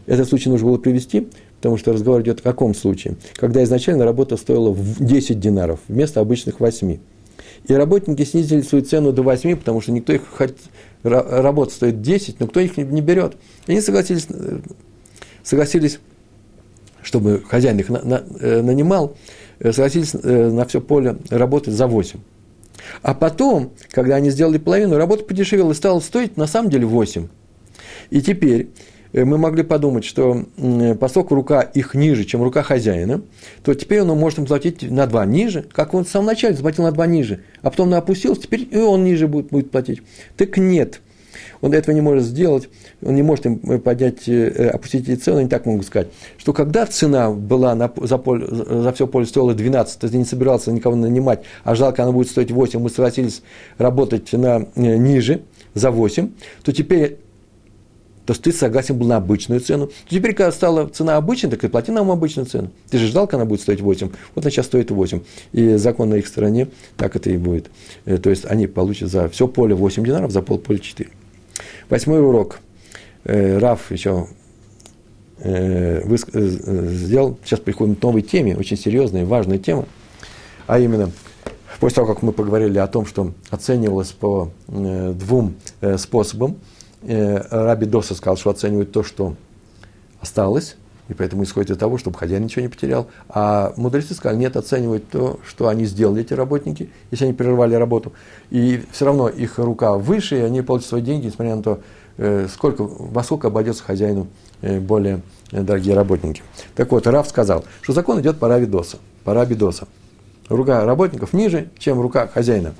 Этот 0.07 0.28
случай 0.28 0.50
нужно 0.50 0.68
было 0.68 0.78
привести, 0.78 1.28
потому 1.57 1.76
что 1.76 1.92
разговор 1.92 2.22
идет 2.22 2.40
о 2.40 2.42
каком 2.42 2.74
случае? 2.74 3.16
Когда 3.36 3.62
изначально 3.62 4.05
работа 4.05 4.36
стоила 4.36 4.70
в 4.70 5.05
10 5.05 5.38
динаров 5.38 5.80
вместо 5.88 6.20
обычных 6.20 6.61
8. 6.61 6.98
И 7.68 7.74
работники 7.74 8.24
снизили 8.24 8.62
свою 8.62 8.84
цену 8.84 9.12
до 9.12 9.22
8, 9.22 9.57
потому 9.57 9.80
что 9.80 9.92
никто 9.92 10.12
их 10.12 10.22
хоть, 10.28 10.55
работа 11.05 11.72
стоит 11.72 12.03
10, 12.03 12.40
но 12.40 12.48
кто 12.48 12.59
их 12.59 12.76
не, 12.76 12.82
не 12.82 13.00
берет. 13.00 13.36
И 13.68 13.72
они 13.72 13.80
согласились, 13.80 14.26
э, 14.28 14.59
согласились 15.44 16.00
чтобы 17.03 17.42
хозяин 17.46 17.78
их 17.78 17.88
на, 17.88 18.03
на, 18.03 18.22
э, 18.40 18.62
нанимал, 18.62 19.16
э, 19.59 19.72
согласились 19.72 20.14
э, 20.14 20.50
на 20.50 20.64
все 20.66 20.80
поле 20.80 21.16
работать 21.30 21.74
за 21.74 21.86
8. 21.86 22.20
А 23.03 23.14
потом, 23.14 23.72
когда 23.90 24.16
они 24.16 24.30
сделали 24.30 24.59
половину, 24.59 24.96
работа 24.96 25.24
подешевела 25.24 25.72
и 25.72 25.74
стала 25.74 26.00
стоить 26.00 26.36
на 26.36 26.46
самом 26.46 26.70
деле 26.70 26.86
8. 26.86 27.28
И 28.11 28.20
теперь 28.20 28.70
мы 29.12 29.36
могли 29.38 29.62
подумать, 29.62 30.05
что 30.05 30.46
поскольку 30.98 31.34
рука 31.34 31.61
их 31.61 31.94
ниже, 31.94 32.24
чем 32.24 32.42
рука 32.42 32.62
хозяина, 32.62 33.22
то 33.62 33.74
теперь 33.74 34.00
он 34.00 34.09
может 34.18 34.38
им 34.38 34.46
платить 34.46 34.82
на 34.90 35.07
2 35.07 35.26
ниже, 35.26 35.64
как 35.72 35.94
он 35.94 36.05
в 36.05 36.09
самом 36.09 36.26
начале 36.26 36.55
заплатил 36.55 36.84
на 36.84 36.92
2 36.92 37.07
ниже, 37.07 37.44
а 37.61 37.70
потом 37.70 37.88
он 37.88 37.94
опустился, 37.94 38.42
теперь 38.42 38.66
и 38.70 38.78
он 38.78 39.05
ниже 39.05 39.28
будет, 39.28 39.48
будет 39.48 39.70
платить. 39.70 40.03
Так 40.36 40.57
нет– 40.57 41.00
он 41.62 41.72
этого 41.72 41.94
не 41.94 42.02
может 42.02 42.24
сделать, 42.24 42.68
он 43.02 43.14
не 43.14 43.22
может 43.22 43.46
им 43.46 43.80
поднять, 43.80 44.28
э, 44.28 44.68
опустить 44.68 45.08
эти 45.08 45.18
цены, 45.18 45.40
они 45.40 45.48
так 45.48 45.64
могут 45.64 45.86
сказать, 45.86 46.08
что 46.36 46.52
когда 46.52 46.84
цена 46.84 47.30
была 47.30 47.74
на, 47.74 47.90
за, 48.02 48.18
поле, 48.18 48.46
за 48.46 48.92
все 48.92 49.06
поле 49.06 49.24
стоила 49.24 49.54
12, 49.54 49.98
то 49.98 50.08
ты 50.08 50.16
не 50.18 50.24
собирался 50.24 50.70
никого 50.72 50.96
нанимать, 50.96 51.44
а 51.64 51.74
жалко, 51.74 52.02
она 52.02 52.12
будет 52.12 52.28
стоить 52.28 52.50
8, 52.50 52.80
мы 52.80 52.90
согласились 52.90 53.42
работать 53.78 54.32
на, 54.32 54.66
э, 54.74 54.96
ниже, 54.96 55.42
за 55.74 55.90
8, 55.90 56.30
то 56.64 56.72
теперь 56.72 57.18
то 58.24 58.34
есть 58.34 58.42
ты 58.42 58.52
согласен 58.52 58.96
был 58.96 59.08
на 59.08 59.16
обычную 59.16 59.60
цену. 59.60 59.88
То 59.88 60.14
теперь, 60.14 60.32
когда 60.32 60.52
стала 60.52 60.86
цена 60.86 61.16
обычной, 61.16 61.50
так 61.50 61.64
и 61.64 61.68
плати 61.68 61.90
нам 61.90 62.08
обычную 62.10 62.46
цену. 62.46 62.70
Ты 62.88 62.98
же 62.98 63.08
ждал, 63.08 63.26
когда 63.26 63.42
она 63.42 63.48
будет 63.48 63.62
стоить 63.62 63.80
8. 63.80 64.10
Вот 64.34 64.44
она 64.44 64.50
сейчас 64.50 64.66
стоит 64.66 64.92
8. 64.92 65.20
И 65.52 65.74
закон 65.74 66.10
на 66.10 66.14
их 66.14 66.28
стороне, 66.28 66.68
так 66.96 67.16
это 67.16 67.30
и 67.30 67.36
будет. 67.36 67.68
Э, 68.04 68.18
то 68.18 68.30
есть 68.30 68.44
они 68.44 68.68
получат 68.68 69.10
за 69.10 69.28
все 69.28 69.48
поле 69.48 69.74
8 69.74 70.04
динаров, 70.04 70.30
за 70.30 70.40
полполя 70.40 70.78
4. 70.78 71.10
Восьмой 71.88 72.20
урок. 72.20 72.59
Э, 73.24 73.59
Раф 73.59 73.90
еще 73.90 74.26
э, 75.38 76.03
э, 76.03 76.46
сделал. 76.46 77.38
Сейчас 77.44 77.61
приходим 77.61 77.96
к 77.96 78.03
новой 78.03 78.22
теме, 78.22 78.57
очень 78.57 78.76
серьезной, 78.76 79.24
важной 79.24 79.59
теме. 79.59 79.86
А 80.66 80.78
именно, 80.78 81.11
после 81.80 81.96
того, 81.96 82.12
как 82.12 82.22
мы 82.22 82.32
поговорили 82.32 82.78
о 82.78 82.86
том, 82.86 83.07
что 83.07 83.32
оценивалось 83.50 84.12
по 84.12 84.50
двум 84.68 85.55
способам, 85.98 86.57
Раби 87.03 87.86
Доса 87.86 88.14
сказал, 88.14 88.36
что 88.36 88.50
оценивают 88.50 88.92
то, 88.92 89.03
что 89.03 89.34
осталось, 90.20 90.76
и 91.09 91.14
поэтому 91.14 91.42
исходит 91.42 91.70
из 91.70 91.76
того, 91.76 91.98
чтобы 91.98 92.16
хозяин 92.16 92.44
ничего 92.44 92.62
не 92.62 92.68
потерял. 92.68 93.09
А 93.28 93.72
мудрецы 93.76 94.14
сказали, 94.14 94.38
нет, 94.38 94.57
оценивают 94.57 95.09
то, 95.11 95.40
что 95.46 95.68
они 95.68 95.84
сделали, 95.84 96.22
эти 96.22 96.32
работники, 96.32 96.90
если 97.11 97.24
они 97.24 97.34
прервали 97.34 97.74
работу. 97.74 98.12
И 98.50 98.82
все 98.92 99.07
равно 99.07 99.28
их 99.28 99.59
рука 99.59 99.94
выше, 99.94 100.38
и 100.38 100.42
они 100.42 100.62
получат 100.62 100.88
свои 100.88 101.03
деньги, 101.03 101.26
несмотря 101.26 101.57
на 101.57 101.62
то, 101.62 101.80
э, 102.18 102.46
сколько, 102.53 102.84
во 102.84 103.22
сколько 103.24 103.48
обойдется 103.48 103.82
хозяину 103.82 104.28
э, 104.61 104.78
более 104.78 105.22
дорогие 105.50 105.94
работники. 105.94 106.42
Так 106.74 106.90
вот, 106.92 107.07
Раф 107.07 107.28
сказал, 107.28 107.64
что 107.82 107.92
закон 107.92 108.20
идет 108.20 108.38
по 108.38 108.48
Равидоса, 108.48 108.98
по 109.24 109.34
Рабидоса. 109.34 109.88
Рука 110.48 110.84
работников 110.84 111.32
ниже, 111.32 111.70
чем 111.78 112.00
рука 112.00 112.26
хозяина. 112.26 112.74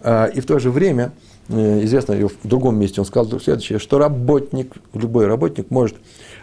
А, 0.00 0.26
и 0.26 0.40
в 0.40 0.46
то 0.46 0.58
же 0.58 0.70
время, 0.70 1.12
э, 1.48 1.84
известно, 1.84 2.16
в 2.16 2.48
другом 2.48 2.78
месте 2.78 3.00
он 3.00 3.06
сказал 3.06 3.40
следующее, 3.40 3.78
что 3.78 3.98
работник, 3.98 4.74
любой 4.94 5.26
работник 5.26 5.70
может 5.70 5.96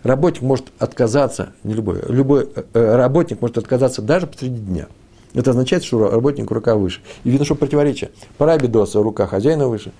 работник 0.03 0.41
может 0.41 0.65
отказаться, 0.79 1.53
не 1.63 1.73
любой, 1.73 2.01
любой 2.07 2.49
э, 2.55 2.63
э, 2.73 2.95
работник 2.95 3.41
может 3.41 3.57
отказаться 3.57 4.01
даже 4.01 4.27
посреди 4.27 4.59
дня. 4.59 4.87
Это 5.33 5.51
означает, 5.51 5.83
что 5.83 6.09
работник 6.09 6.49
рука 6.49 6.75
выше. 6.75 7.01
И 7.23 7.29
видно, 7.29 7.45
что 7.45 7.55
противоречие. 7.55 8.11
По 8.37 8.57
Доса 8.57 9.01
рука 9.01 9.27
хозяина 9.27 9.67
выше. 9.67 9.91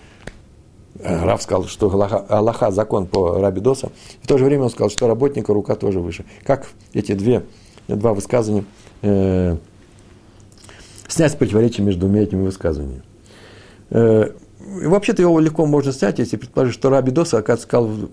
Э, 0.99 1.23
Раф 1.23 1.41
сказал, 1.41 1.65
что 1.65 1.89
Аллаха 2.29 2.71
закон 2.71 3.07
по 3.07 3.39
Рабидоса. 3.39 3.91
В 4.21 4.27
то 4.27 4.37
же 4.37 4.45
время 4.45 4.63
он 4.63 4.69
сказал, 4.69 4.89
что 4.89 5.07
работника 5.07 5.53
рука 5.53 5.75
тоже 5.75 5.99
выше. 5.99 6.25
Как 6.43 6.67
эти 6.93 7.13
две, 7.13 7.43
два 7.87 8.13
высказывания 8.13 8.65
э, 9.01 9.57
снять 11.07 11.37
противоречие 11.37 11.85
между 11.85 12.01
двумя 12.01 12.23
этими 12.23 12.43
высказываниями. 12.43 13.03
Э, 13.89 14.31
вообще-то 14.59 15.21
его 15.21 15.39
легко 15.39 15.65
можно 15.65 15.91
снять, 15.91 16.19
если 16.19 16.37
предположить, 16.37 16.73
что 16.73 16.89
Раби 16.89 17.11
Доса, 17.11 17.37
оказывается, 17.37 17.67
сказал 17.67 18.09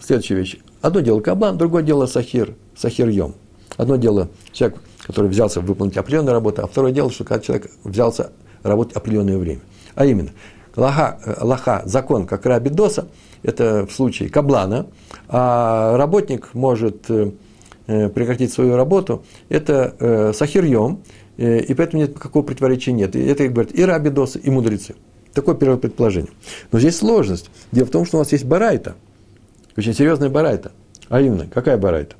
следующая 0.00 0.34
вещь. 0.36 0.58
Одно 0.84 1.00
дело 1.00 1.20
каблан, 1.20 1.56
другое 1.56 1.82
дело 1.82 2.04
сахир, 2.04 2.56
сахир-йом. 2.76 3.36
Одно 3.78 3.96
дело 3.96 4.28
человек, 4.52 4.78
который 5.06 5.30
взялся 5.30 5.62
выполнить 5.62 5.96
определенную 5.96 6.34
работу, 6.34 6.60
а 6.62 6.66
второе 6.66 6.92
дело, 6.92 7.10
что 7.10 7.24
когда 7.24 7.42
человек 7.42 7.70
взялся 7.84 8.32
работать 8.62 8.94
определенное 8.94 9.38
время. 9.38 9.62
А 9.94 10.04
именно, 10.04 10.32
лаха, 10.76 11.18
лаха 11.40 11.80
закон, 11.86 12.26
как 12.26 12.44
раби 12.44 12.68
Доса, 12.68 13.08
это 13.42 13.86
в 13.86 13.92
случае 13.94 14.28
каблана, 14.28 14.88
а 15.26 15.96
работник 15.96 16.50
может 16.52 17.08
э, 17.08 17.30
прекратить 17.86 18.52
свою 18.52 18.76
работу, 18.76 19.24
это 19.48 19.96
э, 19.98 20.32
сахирьем, 20.34 21.00
э, 21.38 21.60
и 21.60 21.72
поэтому 21.72 22.02
нет 22.02 22.14
никакого 22.14 22.42
противоречия 22.42 22.92
нет. 22.92 23.16
И 23.16 23.20
это 23.20 23.48
говорят 23.48 23.72
и 23.74 23.82
раби 23.86 24.10
Доса, 24.10 24.38
и 24.38 24.50
мудрецы. 24.50 24.96
Такое 25.32 25.54
первое 25.54 25.78
предположение. 25.78 26.30
Но 26.72 26.78
здесь 26.78 26.98
сложность. 26.98 27.48
Дело 27.72 27.86
в 27.86 27.90
том, 27.90 28.04
что 28.04 28.18
у 28.18 28.20
нас 28.20 28.32
есть 28.32 28.44
барайта– 28.44 28.96
Очень 29.76 29.94
серьезная 29.94 30.28
барайта. 30.28 30.72
А 31.08 31.20
именно, 31.20 31.46
какая 31.46 31.76
барайта? 31.76 32.16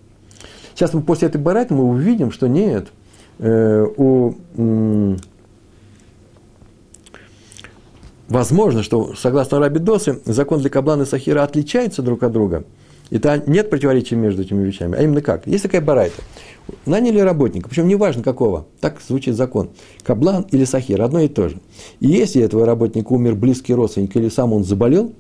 Сейчас 0.75 0.93
мы 0.93 1.03
после 1.03 1.29
этой 1.29 1.41
барайты 1.41 1.75
мы 1.75 1.85
увидим, 1.85 2.33
что 2.33 2.49
нет, 2.49 2.89
э, 3.39 3.87
у, 3.97 4.35
м, 4.57 5.17
возможно, 8.29 8.83
что 8.83 9.15
согласно 9.15 9.61
Раби 9.61 9.79
Досы, 9.79 10.21
закон 10.25 10.61
для 10.61 10.71
Каблана 10.71 11.03
и 11.03 11.07
Сахира 11.07 11.43
отличается 11.43 12.03
друг 12.03 12.23
от 12.25 12.33
друга. 12.33 12.65
И 13.11 13.19
то 13.19 13.41
нет 13.47 13.71
противоречия 13.71 14.17
между 14.17 14.43
этими 14.43 14.65
вещами. 14.65 14.97
А 14.99 15.03
именно 15.03 15.21
как? 15.21 15.47
Есть 15.47 15.63
такая 15.63 15.81
барайта. 15.81 16.23
Наняли 16.87 17.19
работника, 17.19 17.69
причем 17.69 17.87
неважно 17.87 18.23
какого, 18.23 18.67
так 18.81 19.01
звучит 19.07 19.37
закон. 19.37 19.71
Каблан 20.03 20.47
или 20.51 20.65
Сахир, 20.65 21.03
одно 21.03 21.21
и 21.21 21.29
то 21.29 21.49
же. 21.51 21.61
И 22.01 22.09
если 22.09 22.43
этого 22.43 22.65
работника 22.65 23.13
умер 23.13 23.35
близкий 23.35 23.75
родственник 23.75 24.17
или 24.17 24.31
сам 24.31 24.53
он 24.55 24.65
заболел, 24.65 25.13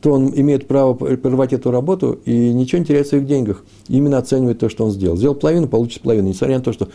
то 0.00 0.12
он 0.12 0.32
имеет 0.34 0.68
право 0.68 0.94
прервать 0.94 1.52
эту 1.52 1.70
работу 1.70 2.20
и 2.24 2.52
ничего 2.52 2.78
не 2.78 2.84
теряет 2.84 3.06
в 3.06 3.10
своих 3.10 3.26
деньгах. 3.26 3.64
Именно 3.88 4.18
оценивает 4.18 4.58
то, 4.58 4.68
что 4.68 4.84
он 4.84 4.92
сделал. 4.92 5.16
Сделал 5.16 5.34
половину, 5.34 5.66
получит 5.66 6.02
половину. 6.02 6.28
Несмотря 6.28 6.58
на 6.58 6.64
то, 6.64 6.72
что 6.72 6.88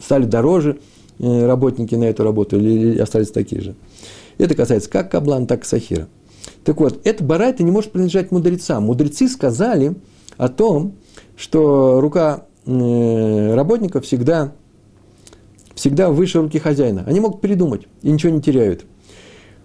стали 0.00 0.24
дороже 0.24 0.78
э, 1.18 1.46
работники 1.46 1.94
на 1.96 2.04
эту 2.04 2.22
работу 2.22 2.58
или 2.58 2.98
остались 2.98 3.30
такие 3.30 3.60
же. 3.60 3.74
Это 4.38 4.54
касается 4.54 4.88
как 4.88 5.10
Каблан, 5.10 5.46
так 5.46 5.64
и 5.64 5.66
Сахира. 5.66 6.08
Так 6.64 6.80
вот, 6.80 7.00
эта 7.04 7.24
барайта 7.24 7.62
не 7.62 7.70
может 7.70 7.90
принадлежать 7.90 8.30
мудрецам. 8.30 8.84
Мудрецы 8.84 9.28
сказали 9.28 9.94
о 10.36 10.48
том, 10.48 10.94
что 11.36 12.00
рука 12.00 12.44
э, 12.66 13.54
работника 13.54 14.00
всегда, 14.00 14.52
всегда 15.74 16.10
выше 16.10 16.40
руки 16.40 16.58
хозяина. 16.58 17.04
Они 17.06 17.18
могут 17.18 17.40
передумать 17.40 17.82
и 18.02 18.10
ничего 18.10 18.32
не 18.32 18.40
теряют. 18.40 18.84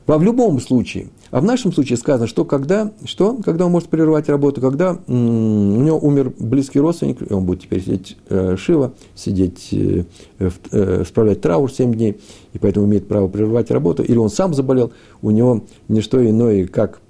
Во 0.08 0.20
в 0.20 0.24
любом 0.24 0.60
случае. 0.60 1.08
А 1.32 1.42
в 1.42 1.44
нашем 1.44 1.74
случае 1.74 1.98
сказано, 1.98 2.28
что 2.28 2.46
когда, 2.46 2.92
что, 3.06 3.38
когда 3.44 3.66
он 3.66 3.72
может 3.72 3.90
прерывать 3.90 4.30
работу, 4.30 4.62
когда 4.62 5.00
у 5.08 5.12
него 5.12 5.98
умер 5.98 6.34
близкий 6.38 6.80
родственник, 6.80 7.30
и 7.30 7.34
он 7.34 7.46
будет 7.46 7.64
теперь 7.64 7.82
сидеть 7.82 8.18
э, 8.30 8.56
Шива, 8.56 8.94
сидеть, 9.16 9.70
э, 9.72 10.04
э, 10.40 11.04
справлять 11.08 11.42
траур 11.42 11.72
7 11.72 11.94
дней, 11.94 12.20
и 12.54 12.60
поэтому 12.60 12.86
имеет 12.86 13.08
право 13.08 13.28
прерывать 13.28 13.72
работу, 13.72 14.04
или 14.04 14.18
он 14.18 14.30
сам 14.30 14.54
заболел, 14.54 14.94
у 15.24 15.32
него 15.32 15.64
не 15.88 16.02
что 16.02 16.24
иное, 16.24 16.68
как 16.68 17.02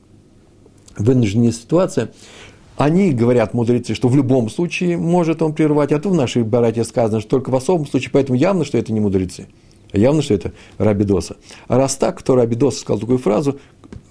вынужденная 0.97 1.51
ситуация. 1.51 2.11
Они 2.77 3.11
говорят, 3.11 3.53
мудрецы, 3.53 3.93
что 3.93 4.07
в 4.07 4.15
любом 4.15 4.49
случае 4.49 4.97
может 4.97 5.41
он 5.41 5.53
прервать, 5.53 5.91
а 5.91 5.99
то 5.99 6.09
в 6.09 6.13
нашей 6.13 6.43
барате 6.43 6.85
сказано, 6.85 7.19
что 7.19 7.29
только 7.31 7.49
в 7.49 7.55
особом 7.55 7.87
случае, 7.87 8.11
поэтому 8.11 8.37
явно, 8.37 8.63
что 8.63 8.77
это 8.77 8.93
не 8.93 9.01
мудрецы. 9.01 9.47
Явно, 9.95 10.21
что 10.21 10.33
это 10.33 10.51
Рабидоса. 10.77 11.37
А 11.67 11.77
раз 11.77 11.95
так, 11.95 12.21
то 12.21 12.35
Рабидоса 12.35 12.79
сказал 12.79 12.99
такую 12.99 13.17
фразу, 13.17 13.59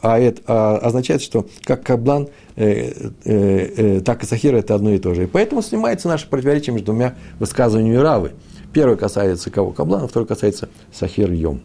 а 0.04 0.18
это 0.18 0.42
а, 0.46 0.76
означает, 0.78 1.22
что 1.22 1.46
как 1.62 1.82
Каблан, 1.82 2.28
э, 2.56 2.92
э, 3.24 3.70
э, 3.76 4.00
так 4.00 4.22
и 4.22 4.26
Сахира– 4.26 4.56
это 4.58 4.74
одно 4.74 4.92
и 4.92 4.98
то 4.98 5.14
же. 5.14 5.24
И 5.24 5.26
поэтому 5.26 5.62
снимается 5.62 6.08
наше 6.08 6.28
противоречие 6.28 6.74
между 6.74 6.92
двумя 6.92 7.14
высказываниями 7.38 7.96
Равы. 7.96 8.32
Первое 8.74 8.96
касается 8.96 9.50
кого? 9.50 9.70
Каблана, 9.70 10.06
второе 10.06 10.26
касается 10.26 10.68
Сахир 10.92 11.32
Йом. 11.32 11.62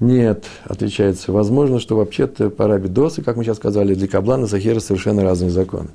Нет, 0.00 0.46
отвечается, 0.64 1.32
возможно, 1.32 1.78
что 1.78 1.96
вообще-то 1.96 2.50
по 2.50 2.66
Раби 2.66 2.88
Досы, 2.88 3.22
как 3.22 3.36
мы 3.36 3.44
сейчас 3.44 3.56
сказали, 3.56 3.94
для 3.94 4.08
Каблана 4.08 4.44
и 4.44 4.48
Сахира 4.48 4.80
совершенно 4.80 5.22
разные 5.22 5.50
законы. 5.50 5.88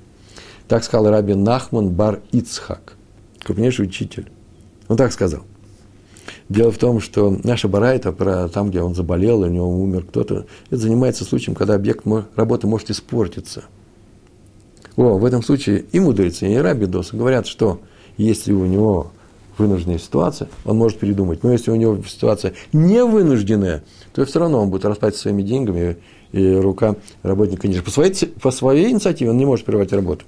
Так 0.68 0.84
сказал 0.84 1.12
Раби 1.12 1.36
Нахман 1.36 1.90
Бар 1.90 2.22
Ицхак, 2.32 2.94
крупнейший 3.44 3.86
учитель. 3.86 4.32
Он 4.88 4.98
так 4.98 5.12
сказал. 5.12 5.42
Дело 6.48 6.72
в 6.72 6.78
том, 6.78 7.00
что 7.00 7.36
наша 7.44 7.68
барайта 7.68 8.12
про 8.12 8.48
там, 8.50 8.70
где 8.70 8.82
он 8.82 8.94
заболел, 8.94 9.42
у 9.42 9.48
него 9.48 9.68
умер 9.68 10.06
кто-то, 10.08 10.46
это 10.68 10.78
занимается 10.78 11.24
случаем, 11.24 11.56
когда 11.56 11.74
объект 11.74 12.06
работы 12.36 12.68
может 12.68 12.92
испортиться. 12.92 13.66
О, 14.96 15.18
в 15.18 15.26
этом 15.26 15.42
случае 15.42 15.86
и 15.92 16.00
мудрецы, 16.00 16.48
и 16.48 16.56
раби 16.58 16.86
Доса 16.86 17.18
говорят, 17.18 17.48
что 17.48 17.80
если 18.18 18.54
у 18.54 18.66
него 18.66 19.12
вынужденная 19.58 19.98
ситуация, 19.98 20.48
он 20.66 20.78
может 20.78 21.00
передумать. 21.00 21.44
Но 21.44 21.52
если 21.52 21.72
у 21.72 21.76
него 21.76 21.98
ситуация 22.08 22.54
не 22.74 23.04
вынужденная, 23.04 23.84
то 24.14 24.24
все 24.26 24.40
равно 24.40 24.62
он 24.62 24.70
будет 24.70 24.86
расплачиваться 24.86 25.24
своими 25.24 25.42
деньгами, 25.42 25.98
и 26.32 26.56
рука 26.56 26.96
работника 27.24 27.68
ниже. 27.68 27.82
По 27.82 27.92
своей, 27.92 28.14
по 28.14 28.52
своей 28.52 28.92
инициативе 28.92 29.32
он 29.32 29.38
не 29.38 29.46
может 29.46 29.66
прервать 29.66 29.94
работу. 29.94 30.26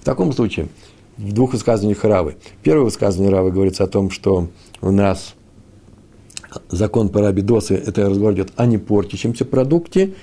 В 0.00 0.04
таком 0.04 0.32
случае, 0.32 0.68
в 1.16 1.32
двух 1.32 1.52
высказываниях 1.52 2.02
Равы. 2.04 2.36
Первое 2.62 2.84
высказывание 2.84 3.32
Равы 3.32 3.52
говорится 3.52 3.84
о 3.84 3.86
том, 3.86 4.10
что 4.10 4.48
у 4.82 4.90
нас 4.90 5.34
закон 6.68 7.08
по 7.08 7.20
рабидосы, 7.20 7.74
это 7.74 8.08
разговор 8.10 8.34
идет 8.34 8.52
о 8.56 8.66
непортящемся 8.66 9.44
продукте, 9.44 10.14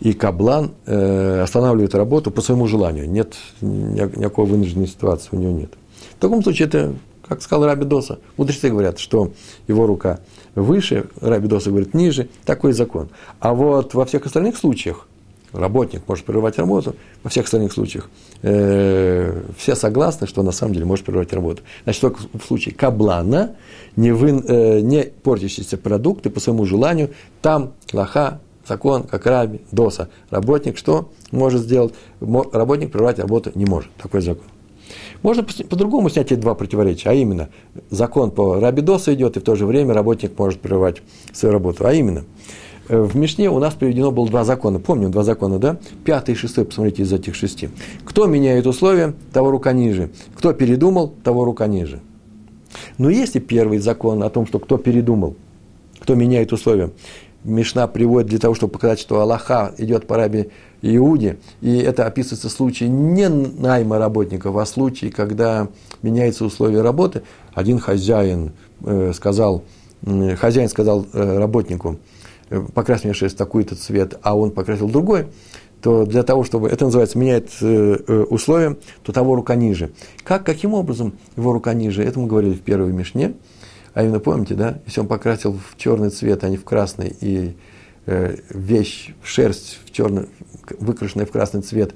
и 0.00 0.12
каблан 0.12 0.72
э, 0.86 1.40
останавливает 1.42 1.94
работу 1.94 2.30
по 2.30 2.40
своему 2.40 2.66
желанию. 2.66 3.08
Нет 3.08 3.34
никакой 3.60 4.46
вынужденной 4.46 4.88
ситуации 4.88 5.28
у 5.32 5.38
него 5.38 5.52
нет. 5.52 5.74
В 6.16 6.20
таком 6.20 6.42
случае 6.42 6.68
это, 6.68 6.94
как 7.26 7.42
сказал 7.42 7.66
Раби 7.66 7.84
Доса, 7.84 8.18
мудрецы 8.36 8.70
говорят, 8.70 8.98
что 8.98 9.32
его 9.68 9.86
рука 9.86 10.20
выше, 10.54 11.06
Раби 11.20 11.48
Доса 11.48 11.70
говорит 11.70 11.94
ниже, 11.94 12.28
такой 12.44 12.72
закон. 12.72 13.08
А 13.40 13.54
вот 13.54 13.94
во 13.94 14.04
всех 14.04 14.26
остальных 14.26 14.56
случаях 14.56 15.06
работник 15.54 16.02
может 16.06 16.24
прерывать 16.24 16.58
работу, 16.58 16.94
во 17.22 17.30
всех 17.30 17.46
остальных 17.46 17.72
случаях 17.72 18.10
э, 18.42 19.42
все 19.56 19.74
согласны, 19.74 20.26
что 20.26 20.42
на 20.42 20.52
самом 20.52 20.74
деле 20.74 20.84
может 20.84 21.04
прерывать 21.04 21.32
работу. 21.32 21.62
Значит, 21.84 22.00
только 22.00 22.20
в 22.32 22.44
случае 22.44 22.74
каблана, 22.74 23.56
не, 23.96 24.12
вы, 24.12 24.30
э, 24.30 24.80
не 24.80 25.04
портящиеся 25.04 25.78
продукты 25.78 26.30
по 26.30 26.40
своему 26.40 26.64
желанию, 26.66 27.10
там 27.40 27.72
лоха, 27.92 28.40
закон, 28.66 29.04
как 29.04 29.26
раби, 29.26 29.60
доса. 29.70 30.08
Работник 30.30 30.76
что 30.76 31.10
может 31.30 31.62
сделать? 31.62 31.94
Работник 32.20 32.90
прерывать 32.90 33.18
работу 33.18 33.52
не 33.54 33.64
может. 33.64 33.90
Такой 33.96 34.20
закон. 34.20 34.44
Можно 35.22 35.42
по-другому 35.42 36.10
снять 36.10 36.32
эти 36.32 36.38
два 36.38 36.54
противоречия, 36.54 37.08
а 37.08 37.14
именно, 37.14 37.48
закон 37.88 38.30
по 38.30 38.60
раби 38.60 38.82
доса 38.82 39.14
идет, 39.14 39.36
и 39.36 39.40
в 39.40 39.42
то 39.42 39.54
же 39.54 39.64
время 39.64 39.94
работник 39.94 40.38
может 40.38 40.60
прерывать 40.60 40.98
свою 41.32 41.54
работу. 41.54 41.86
А 41.86 41.94
именно, 41.94 42.24
в 42.88 43.16
Мишне 43.16 43.50
у 43.50 43.58
нас 43.58 43.74
приведено 43.74 44.10
было 44.10 44.28
два 44.28 44.44
закона. 44.44 44.78
Помним 44.78 45.10
два 45.10 45.22
закона, 45.22 45.58
да? 45.58 45.78
Пятый 46.04 46.32
и 46.32 46.34
шестой, 46.36 46.64
посмотрите, 46.64 47.02
из 47.02 47.12
этих 47.12 47.34
шести. 47.34 47.70
Кто 48.04 48.26
меняет 48.26 48.66
условия, 48.66 49.14
того 49.32 49.50
рука 49.50 49.72
ниже. 49.72 50.10
Кто 50.34 50.52
передумал, 50.52 51.14
того 51.22 51.44
рука 51.44 51.66
ниже. 51.66 52.00
Но 52.98 53.08
если 53.08 53.38
первый 53.38 53.78
закон 53.78 54.22
о 54.22 54.30
том, 54.30 54.46
что 54.46 54.58
кто 54.58 54.76
передумал, 54.76 55.36
кто 56.00 56.14
меняет 56.14 56.52
условия, 56.52 56.90
Мишна 57.44 57.86
приводит 57.86 58.30
для 58.30 58.38
того, 58.38 58.54
чтобы 58.54 58.72
показать, 58.72 58.98
что 58.98 59.20
Аллаха 59.20 59.74
идет 59.78 60.06
по 60.06 60.16
раби 60.16 60.48
Иуде, 60.80 61.38
и 61.60 61.76
это 61.76 62.06
описывается 62.06 62.48
в 62.48 62.52
случае 62.52 62.88
не 62.88 63.28
найма 63.28 63.98
работников, 63.98 64.56
а 64.56 64.64
в 64.64 64.68
случае, 64.68 65.10
когда 65.10 65.68
меняются 66.02 66.44
условия 66.44 66.80
работы. 66.80 67.22
Один 67.52 67.78
хозяин 67.78 68.52
э, 68.82 69.12
сказал, 69.14 69.62
э, 70.06 70.36
хозяин 70.36 70.68
сказал 70.68 71.06
э, 71.12 71.38
работнику– 71.38 71.98
Э, 72.06 72.13
покрась 72.74 73.04
мне 73.04 73.14
шерсть 73.14 73.36
такой-то 73.36 73.74
цвет, 73.76 74.18
а 74.22 74.36
он 74.36 74.50
покрасил 74.50 74.88
другой, 74.88 75.26
то 75.80 76.06
для 76.06 76.22
того, 76.22 76.44
чтобы, 76.44 76.68
это 76.68 76.86
называется, 76.86 77.18
меняет 77.18 77.50
э, 77.60 77.98
э, 78.06 78.22
условия, 78.30 78.76
то 79.02 79.12
того 79.12 79.34
рука 79.34 79.54
ниже. 79.54 79.92
Как, 80.22 80.44
каким 80.44 80.72
образом 80.72 81.18
его 81.36 81.52
рука 81.52 81.74
ниже? 81.74 82.02
Это 82.02 82.18
мы 82.18 82.26
говорили 82.26 82.54
в 82.54 82.62
первой 82.62 82.92
Мишне. 82.92 83.34
А 83.92 84.02
именно, 84.02 84.18
помните, 84.18 84.54
да, 84.54 84.80
если 84.86 85.00
он 85.00 85.08
покрасил 85.08 85.52
в 85.52 85.76
черный 85.76 86.10
цвет, 86.10 86.42
а 86.42 86.48
не 86.48 86.56
в 86.56 86.64
красный, 86.64 87.14
и 87.20 87.56
э, 88.06 88.36
вещь, 88.48 89.12
шерсть 89.22 89.78
в 89.84 89.92
черный, 89.92 90.26
выкрашенная 90.80 91.26
в 91.26 91.30
красный 91.30 91.60
цвет, 91.60 91.94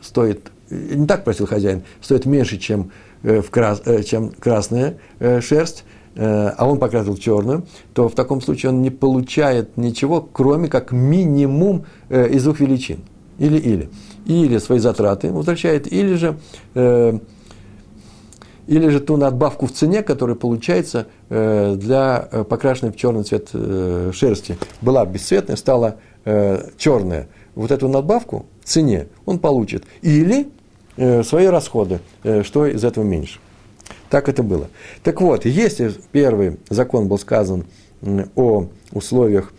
стоит, 0.00 0.50
не 0.70 1.06
так 1.06 1.22
просил 1.22 1.46
хозяин, 1.46 1.82
стоит 2.00 2.24
меньше, 2.24 2.56
чем, 2.56 2.92
э, 3.22 3.42
в 3.42 3.50
крас, 3.50 3.82
э, 3.84 4.02
чем 4.04 4.30
красная 4.30 4.96
э, 5.18 5.40
шерсть, 5.42 5.84
Э, 5.84 5.91
а 6.14 6.66
он 6.66 6.78
покрасил 6.78 7.16
черную, 7.16 7.64
то 7.94 8.08
в 8.08 8.14
таком 8.14 8.40
случае 8.40 8.70
он 8.70 8.82
не 8.82 8.90
получает 8.90 9.76
ничего, 9.76 10.20
кроме 10.20 10.68
как 10.68 10.92
минимум 10.92 11.86
э, 12.10 12.28
из 12.28 12.44
двух 12.44 12.60
величин. 12.60 13.00
Или-или. 13.38 13.88
Или 14.26 14.58
свои 14.58 14.78
затраты 14.78 15.32
возвращает, 15.32 15.90
или 15.90 16.14
же, 16.14 16.38
э, 16.74 17.18
или 18.66 18.88
же 18.88 19.00
ту 19.00 19.16
надбавку 19.16 19.66
в 19.66 19.72
цене, 19.72 20.02
которая 20.02 20.36
получается 20.36 21.06
для 21.28 22.28
покрашенной 22.48 22.92
в 22.92 22.96
черный 22.96 23.24
цвет 23.24 23.48
шерсти. 24.14 24.58
Была 24.80 25.04
бесцветная, 25.06 25.56
стала 25.56 25.96
черная. 26.24 27.28
Вот 27.54 27.70
эту 27.70 27.88
надбавку 27.88 28.46
в 28.62 28.68
цене 28.68 29.08
он 29.26 29.38
получит. 29.40 29.84
Или 30.02 30.48
свои 31.24 31.46
расходы, 31.46 32.00
что 32.44 32.66
из 32.66 32.84
этого 32.84 33.02
меньше. 33.02 33.40
Так 34.12 34.28
это 34.28 34.42
было. 34.42 34.68
Так 35.02 35.22
вот, 35.22 35.46
если 35.46 35.90
первый 36.12 36.58
закон 36.68 37.08
был 37.08 37.18
сказан 37.18 37.64
о 38.36 38.66
условиях, 38.92 39.54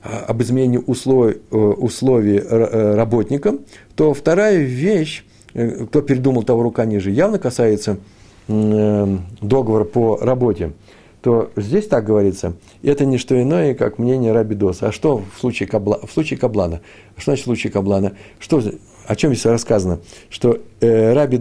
а, 0.00 0.26
об 0.28 0.40
изменении 0.42 0.78
условий, 0.78 1.38
э, 1.50 1.56
условий 1.56 2.38
э, 2.38 2.94
работникам, 2.94 3.62
то 3.96 4.14
вторая 4.14 4.58
вещь, 4.58 5.24
э, 5.54 5.86
кто 5.86 6.02
передумал 6.02 6.44
того 6.44 6.62
рука 6.62 6.84
ниже, 6.84 7.10
явно 7.10 7.40
касается 7.40 7.98
договора 8.46 9.84
по 9.84 10.16
работе, 10.18 10.72
то 11.20 11.50
здесь 11.56 11.88
так 11.88 12.04
говорится, 12.04 12.54
это 12.84 13.04
не 13.04 13.18
что 13.18 13.42
иное, 13.42 13.74
как 13.74 13.98
мнение 13.98 14.30
Рабидоса. 14.30 14.88
А 14.88 14.92
что 14.92 15.24
в 15.34 15.40
случае, 15.40 15.68
кабла, 15.68 15.98
в 16.06 16.12
случае 16.12 16.38
Каблана? 16.38 16.80
Что 17.16 17.32
значит 17.32 17.42
в 17.42 17.46
случае 17.46 17.72
Каблана? 17.72 18.12
Что 18.38 18.62
о 19.06 19.16
чем 19.16 19.34
здесь 19.34 19.46
рассказано? 19.46 19.98
Что 20.28 20.58
э, 20.80 21.12
Раби 21.12 21.40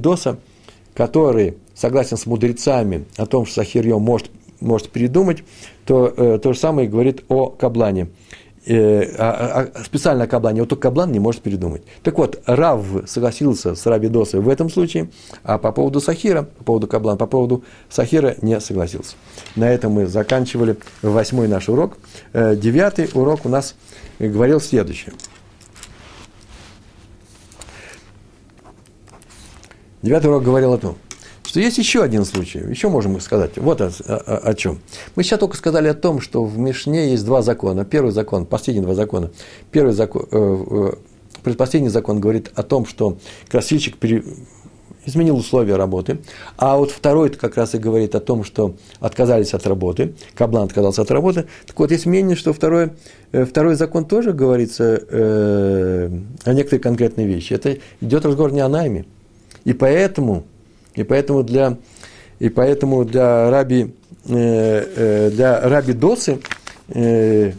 который 0.95 1.55
согласен 1.79 2.17
с 2.17 2.25
мудрецами 2.25 3.05
о 3.15 3.25
том, 3.25 3.45
что 3.45 3.55
Сахирьем 3.55 4.01
может, 4.01 4.29
может 4.59 4.89
передумать, 4.89 5.43
то 5.85 6.13
э, 6.15 6.39
то 6.41 6.51
же 6.51 6.59
самое 6.59 6.89
говорит 6.89 7.23
о 7.29 7.47
Каблане. 7.47 8.09
Э, 8.65 9.15
а, 9.17 9.69
а, 9.75 9.83
специально 9.83 10.25
о 10.25 10.27
Каблане, 10.27 10.59
вот 10.59 10.69
только 10.69 10.89
Каблан 10.89 11.13
не 11.13 11.19
может 11.19 11.41
передумать. 11.41 11.83
Так 12.03 12.17
вот, 12.17 12.41
Рав 12.45 12.85
согласился 13.07 13.75
с 13.75 13.85
Раби 13.85 14.09
Досой 14.09 14.41
в 14.41 14.49
этом 14.49 14.69
случае, 14.69 15.09
а 15.43 15.57
по 15.57 15.71
поводу 15.71 16.01
Сахира, 16.01 16.43
по 16.43 16.65
поводу 16.65 16.87
Каблана, 16.87 17.17
по 17.17 17.27
поводу 17.27 17.63
Сахира 17.89 18.35
не 18.41 18.59
согласился. 18.59 19.15
На 19.55 19.71
этом 19.71 19.93
мы 19.93 20.05
заканчивали 20.05 20.77
восьмой 21.01 21.47
наш 21.47 21.69
урок. 21.69 21.97
Э, 22.33 22.57
девятый 22.57 23.09
урок 23.13 23.45
у 23.45 23.49
нас 23.49 23.75
говорил 24.19 24.59
следующее. 24.59 25.13
Девятый 30.01 30.29
урок 30.29 30.43
говорил 30.43 30.73
о 30.73 30.77
том, 30.77 30.97
что 31.49 31.59
есть 31.59 31.79
еще 31.79 32.03
один 32.03 32.25
случай, 32.25 32.59
еще 32.59 32.89
можем 32.89 33.19
сказать, 33.19 33.57
вот 33.57 33.81
о, 33.81 33.87
о, 33.87 34.37
о 34.49 34.53
чем. 34.53 34.77
Мы 35.15 35.23
сейчас 35.23 35.39
только 35.39 35.57
сказали 35.57 35.87
о 35.87 35.95
том, 35.95 36.21
что 36.21 36.43
в 36.43 36.59
Мишне 36.59 37.09
есть 37.09 37.25
два 37.25 37.41
закона. 37.41 37.85
Первый 37.85 38.11
закон, 38.11 38.45
последние 38.45 38.85
два 38.85 38.93
закона. 38.93 39.31
Первый 39.71 39.93
закон, 39.93 40.27
э, 40.31 40.65
э, 40.69 40.91
предпоследний 41.41 41.89
закон 41.89 42.19
говорит 42.19 42.51
о 42.53 42.61
том, 42.61 42.85
что 42.85 43.17
красильщик 43.49 43.97
пере, 43.97 44.23
изменил 45.07 45.37
условия 45.37 45.75
работы, 45.75 46.19
а 46.55 46.77
вот 46.77 46.91
второй 46.91 47.31
как 47.31 47.57
раз 47.57 47.73
и 47.73 47.79
говорит 47.79 48.13
о 48.13 48.19
том, 48.19 48.43
что 48.43 48.75
отказались 48.99 49.55
от 49.55 49.65
работы, 49.65 50.13
Каблан 50.35 50.65
отказался 50.65 51.01
от 51.01 51.09
работы. 51.09 51.47
Так 51.65 51.79
вот, 51.79 51.89
есть 51.89 52.05
мнение, 52.05 52.35
что 52.35 52.53
второй, 52.53 52.91
э, 53.31 53.45
второй 53.45 53.73
закон 53.73 54.05
тоже 54.05 54.33
говорится 54.33 55.01
э, 55.09 56.11
о 56.43 56.53
некоторые 56.53 56.79
конкретные 56.79 57.25
вещи. 57.25 57.53
Это 57.53 57.79
идет 58.01 58.23
разговор 58.23 58.51
не 58.51 58.59
о 58.59 58.69
найме. 58.69 59.05
И 59.65 59.73
поэтому 59.73 60.45
и 60.99 61.03
поэтому 61.03 61.43
для, 61.43 61.77
и 62.39 62.49
поэтому 62.49 63.05
для 63.05 63.49
раби, 63.49 63.95
э, 64.27 64.33
э, 64.35 65.29
для 65.31 65.61
раби 65.61 65.93
Досы 65.93 66.39
э, 66.89 67.53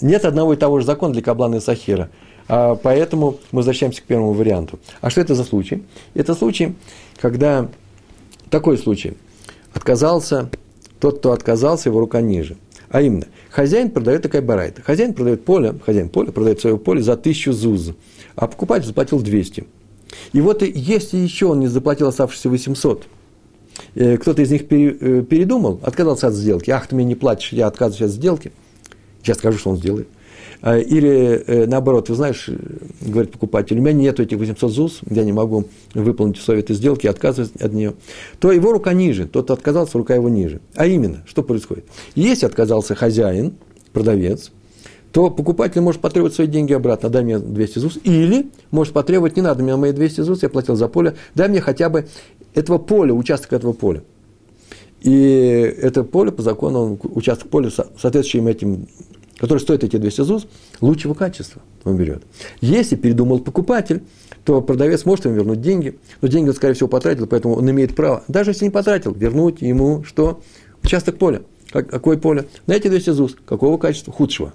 нет 0.00 0.24
одного 0.24 0.54
и 0.54 0.56
того 0.56 0.80
же 0.80 0.86
закона 0.86 1.12
для 1.12 1.22
Каблана 1.22 1.56
и 1.56 1.60
Сахира. 1.60 2.10
А 2.48 2.74
поэтому 2.74 3.38
мы 3.52 3.58
возвращаемся 3.58 4.02
к 4.02 4.06
первому 4.06 4.32
варианту. 4.32 4.80
А 5.00 5.08
что 5.08 5.20
это 5.20 5.36
за 5.36 5.44
случай? 5.44 5.84
Это 6.14 6.34
случай, 6.34 6.74
когда 7.20 7.68
такой 8.50 8.76
случай. 8.76 9.16
Отказался, 9.72 10.50
тот, 10.98 11.18
кто 11.20 11.30
отказался, 11.30 11.90
его 11.90 12.00
рука 12.00 12.20
ниже. 12.20 12.56
А 12.88 13.02
именно, 13.02 13.26
хозяин 13.50 13.90
продает 13.90 14.22
такая 14.22 14.42
барайта. 14.42 14.82
Хозяин 14.82 15.14
продает 15.14 15.44
поле, 15.44 15.74
хозяин 15.84 16.08
поля 16.08 16.32
продает 16.32 16.60
свое 16.60 16.76
поле 16.76 17.02
за 17.02 17.16
тысячу 17.16 17.52
зуз, 17.52 17.92
а 18.34 18.48
покупатель 18.48 18.86
заплатил 18.86 19.20
200. 19.20 19.66
И 20.32 20.40
вот 20.40 20.62
если 20.62 21.18
еще 21.18 21.46
он 21.46 21.60
не 21.60 21.66
заплатил 21.66 22.08
оставшиеся 22.08 22.48
800, 22.48 23.06
э, 23.94 24.16
кто-то 24.16 24.42
из 24.42 24.50
них 24.50 24.62
э, 24.70 25.22
передумал, 25.22 25.80
отказался 25.82 26.28
от 26.28 26.34
сделки. 26.34 26.70
Ах, 26.70 26.86
ты 26.86 26.94
мне 26.94 27.04
не 27.04 27.14
платишь, 27.14 27.52
я 27.52 27.66
отказываюсь 27.66 28.12
от 28.12 28.16
сделки. 28.16 28.52
Сейчас 29.22 29.38
скажу, 29.38 29.58
что 29.58 29.70
он 29.70 29.76
сделает. 29.78 30.08
А, 30.62 30.78
или 30.78 31.44
э, 31.46 31.66
наоборот, 31.66 32.08
вы 32.08 32.14
знаешь, 32.14 32.48
говорит 33.00 33.32
покупатель, 33.32 33.78
у 33.78 33.82
меня 33.82 33.92
нет 33.92 34.20
этих 34.20 34.38
800 34.38 34.72
ЗУС, 34.72 35.00
я 35.08 35.24
не 35.24 35.32
могу 35.32 35.66
выполнить 35.94 36.38
условия 36.38 36.60
этой 36.60 36.74
сделки, 36.74 37.06
отказываюсь 37.06 37.52
от 37.60 37.72
нее, 37.72 37.94
то 38.38 38.52
его 38.52 38.72
рука 38.72 38.92
ниже, 38.92 39.26
тот 39.26 39.50
отказался, 39.50 39.98
рука 39.98 40.14
его 40.14 40.28
ниже. 40.28 40.60
А 40.74 40.86
именно, 40.86 41.22
что 41.26 41.42
происходит? 41.42 41.84
Если 42.14 42.46
отказался 42.46 42.94
хозяин, 42.94 43.54
продавец, 43.92 44.50
то 45.12 45.30
покупатель 45.30 45.80
может 45.80 46.00
потребовать 46.00 46.34
свои 46.34 46.46
деньги 46.46 46.72
обратно, 46.72 47.08
дай 47.08 47.24
мне 47.24 47.38
200 47.38 47.78
ЗУС, 47.78 47.98
или 48.04 48.50
может 48.70 48.92
потребовать, 48.92 49.36
не 49.36 49.42
надо 49.42 49.62
мне 49.62 49.76
мои 49.76 49.92
200 49.92 50.20
ЗУС, 50.22 50.42
я 50.42 50.48
платил 50.48 50.76
за 50.76 50.88
поле, 50.88 51.16
дай 51.34 51.48
мне 51.48 51.60
хотя 51.60 51.88
бы 51.88 52.06
этого 52.54 52.78
поля, 52.78 53.14
участок 53.14 53.52
этого 53.52 53.72
поля. 53.72 54.02
И 55.00 55.12
это 55.12 56.04
поле 56.04 56.32
по 56.32 56.42
закону, 56.42 56.98
участок 57.02 57.48
поля, 57.48 57.70
соответствующим 57.70 58.46
этим, 58.48 58.88
который 59.38 59.58
стоит 59.58 59.84
эти 59.84 59.96
200 59.96 60.22
ЗУС, 60.22 60.46
лучшего 60.80 61.14
качества 61.14 61.62
он 61.84 61.96
берет. 61.96 62.22
Если 62.60 62.96
передумал 62.96 63.38
покупатель, 63.38 64.02
то 64.44 64.60
продавец 64.62 65.04
может 65.04 65.24
ему 65.24 65.34
вернуть 65.34 65.60
деньги, 65.60 65.98
но 66.20 66.28
деньги 66.28 66.48
он, 66.48 66.54
скорее 66.54 66.74
всего, 66.74 66.88
потратил, 66.88 67.26
поэтому 67.26 67.54
он 67.54 67.70
имеет 67.70 67.94
право, 67.94 68.22
даже 68.28 68.50
если 68.50 68.64
не 68.64 68.70
потратил, 68.70 69.12
вернуть 69.12 69.60
ему 69.60 70.04
что? 70.04 70.40
Участок 70.82 71.18
поля. 71.18 71.42
Какое 71.72 72.16
поле? 72.16 72.46
На 72.66 72.74
эти 72.74 72.88
200 72.88 73.10
ЗУС. 73.10 73.36
Какого 73.44 73.76
качества? 73.76 74.12
Худшего. 74.12 74.54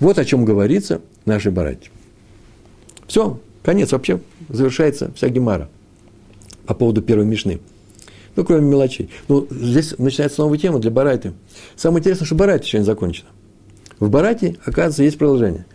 Вот 0.00 0.18
о 0.18 0.24
чем 0.24 0.44
говорится 0.44 1.00
в 1.24 1.26
нашей 1.26 1.52
барате. 1.52 1.90
Все, 3.06 3.38
конец, 3.62 3.92
вообще 3.92 4.20
завершается 4.48 5.12
вся 5.14 5.28
гемара 5.28 5.68
по 6.66 6.74
поводу 6.74 7.02
первой 7.02 7.26
мишны. 7.26 7.60
Ну, 8.36 8.44
кроме 8.44 8.68
мелочей. 8.68 9.10
Ну, 9.28 9.46
здесь 9.50 9.94
начинается 9.98 10.40
новая 10.40 10.58
тема 10.58 10.80
для 10.80 10.90
барайты. 10.90 11.32
Самое 11.76 12.00
интересное, 12.00 12.26
что 12.26 12.34
барайта 12.34 12.64
еще 12.64 12.78
не 12.78 12.84
закончена. 12.84 13.28
В 14.00 14.10
барате, 14.10 14.56
оказывается, 14.64 15.04
есть 15.04 15.18
продолжение. 15.18 15.66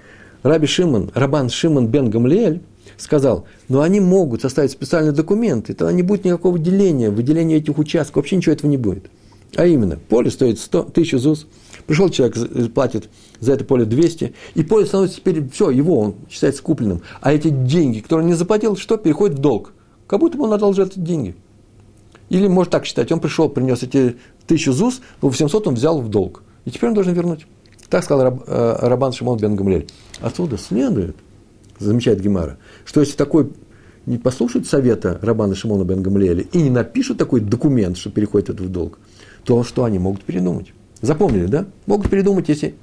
Раби 0.43 0.67
Шимон, 0.67 1.11
Рабан 1.13 1.49
Шимон 1.49 1.87
бен 1.87 2.09
Гамлиэль 2.09 2.61
сказал, 2.97 3.45
но 3.69 3.81
они 3.81 3.99
могут 3.99 4.41
составить 4.41 4.71
специальный 4.71 5.13
документ, 5.13 5.69
и 5.69 5.73
тогда 5.73 5.93
не 5.93 6.03
будет 6.03 6.25
никакого 6.25 6.59
деления, 6.59 7.11
выделения 7.11 7.57
этих 7.57 7.77
участков, 7.77 8.17
вообще 8.17 8.35
ничего 8.35 8.53
этого 8.53 8.69
не 8.69 8.77
будет. 8.77 9.09
А 9.55 9.65
именно, 9.65 9.97
поле 9.97 10.29
стоит 10.29 10.59
100, 10.59 10.79
1000 10.79 11.17
ЗУС, 11.17 11.47
Пришел 11.89 12.07
человек, 12.09 12.71
платит 12.75 13.09
за 13.39 13.53
это 13.53 13.65
поле 13.65 13.83
200, 13.83 14.35
и 14.53 14.63
поле 14.63 14.85
становится 14.85 15.17
теперь, 15.17 15.49
все, 15.49 15.71
его, 15.71 15.99
он 15.99 16.15
считается 16.29 16.61
купленным. 16.61 17.01
А 17.19 17.33
эти 17.33 17.49
деньги, 17.49 17.99
которые 17.99 18.25
он 18.25 18.29
не 18.29 18.35
заплатил, 18.35 18.77
что, 18.77 18.95
переходят 18.95 19.39
в 19.39 19.41
долг. 19.41 19.73
Как 20.05 20.19
будто 20.19 20.37
бы 20.37 20.43
он 20.43 20.53
одолжил 20.53 20.85
эти 20.85 20.99
деньги. 20.99 21.35
Или 22.29 22.45
может 22.45 22.71
так 22.71 22.85
считать, 22.85 23.11
он 23.11 23.19
пришел, 23.19 23.49
принес 23.49 23.81
эти 23.81 24.17
тысячу 24.45 24.71
ЗУС, 24.71 25.01
но 25.23 25.29
800 25.29 25.65
он 25.65 25.73
взял 25.73 25.99
в 25.99 26.09
долг. 26.09 26.43
И 26.65 26.69
теперь 26.69 26.89
он 26.89 26.93
должен 26.93 27.13
вернуть. 27.13 27.47
Так 27.89 28.03
сказал 28.03 28.23
Раб, 28.23 28.43
э, 28.45 28.75
Рабан 28.81 29.11
Шимон 29.11 29.39
бен 29.39 29.55
Гамлель. 29.55 29.87
Отсюда 30.21 30.59
следует, 30.59 31.15
замечает 31.79 32.21
Гемара, 32.21 32.59
что 32.85 32.99
если 32.99 33.15
такой 33.15 33.49
не 34.05 34.19
послушают 34.19 34.67
совета 34.67 35.17
Рабана 35.23 35.55
Шимона 35.55 35.85
бен 35.85 36.03
Гамлеля 36.03 36.43
и 36.51 36.61
не 36.61 36.69
напишут 36.69 37.17
такой 37.17 37.39
документ, 37.39 37.97
что 37.97 38.11
переходит 38.11 38.51
это 38.51 38.61
в 38.61 38.69
долг, 38.69 38.99
то 39.43 39.63
что 39.63 39.85
они 39.85 39.97
могут 39.97 40.21
передумать? 40.21 40.71
Запомнили, 41.01 41.45
да? 41.45 41.65
Могут 41.85 42.09
передумать, 42.09 42.49
если, 42.49 42.75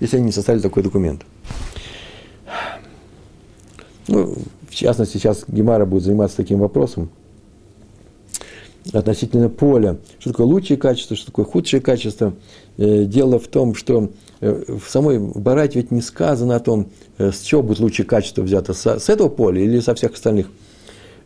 если 0.00 0.16
они 0.16 0.26
не 0.26 0.32
составили 0.32 0.62
такой 0.62 0.82
документ. 0.82 1.22
Ну, 4.08 4.36
в 4.68 4.74
частности, 4.74 5.18
сейчас 5.18 5.44
Гемара 5.48 5.84
будет 5.86 6.04
заниматься 6.04 6.36
таким 6.36 6.60
вопросом 6.60 7.10
относительно 8.92 9.48
поля. 9.48 9.96
Что 10.20 10.30
такое 10.30 10.46
лучшее 10.46 10.76
качество, 10.76 11.16
что 11.16 11.26
такое 11.26 11.44
худшее 11.44 11.80
качество. 11.80 12.34
Э, 12.76 13.04
дело 13.04 13.40
в 13.40 13.48
том, 13.48 13.74
что 13.74 14.10
э, 14.40 14.78
в 14.80 14.88
самой 14.88 15.18
Барате 15.18 15.80
ведь 15.80 15.90
не 15.90 16.02
сказано 16.02 16.54
о 16.54 16.60
том, 16.60 16.90
э, 17.18 17.32
с 17.32 17.40
чего 17.40 17.62
будет 17.62 17.80
лучшее 17.80 18.06
качество 18.06 18.42
взято, 18.42 18.74
с 18.74 19.08
этого 19.08 19.28
поля 19.28 19.60
или 19.60 19.80
со 19.80 19.94
всех 19.94 20.12
остальных. 20.12 20.48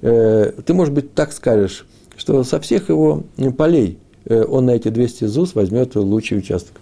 Ты, 0.01 0.73
может 0.73 0.95
быть, 0.95 1.13
так 1.13 1.31
скажешь, 1.31 1.85
что 2.17 2.43
со 2.43 2.59
всех 2.59 2.89
его 2.89 3.25
полей– 3.59 3.99
он 4.29 4.67
на 4.67 4.73
эти 4.73 4.89
200 4.89 5.25
ЗУС 5.25 5.55
возьмет 5.55 5.95
лучший 5.97 6.39
участок. 6.39 6.81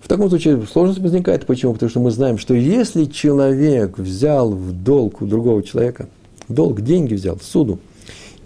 В 0.00 0.08
таком 0.08 0.28
случае 0.28 0.66
сложность 0.66 1.00
возникает. 1.00 1.46
Почему? 1.46 1.74
Потому 1.74 1.90
что 1.90 2.00
мы 2.00 2.10
знаем, 2.10 2.38
что 2.38 2.54
если 2.54 3.04
человек 3.04 3.98
взял 3.98 4.50
в 4.50 4.72
долг 4.72 5.22
у 5.22 5.26
другого 5.26 5.62
человека, 5.62 6.08
долг 6.48 6.80
деньги 6.80 7.14
взял, 7.14 7.38
суду, 7.40 7.78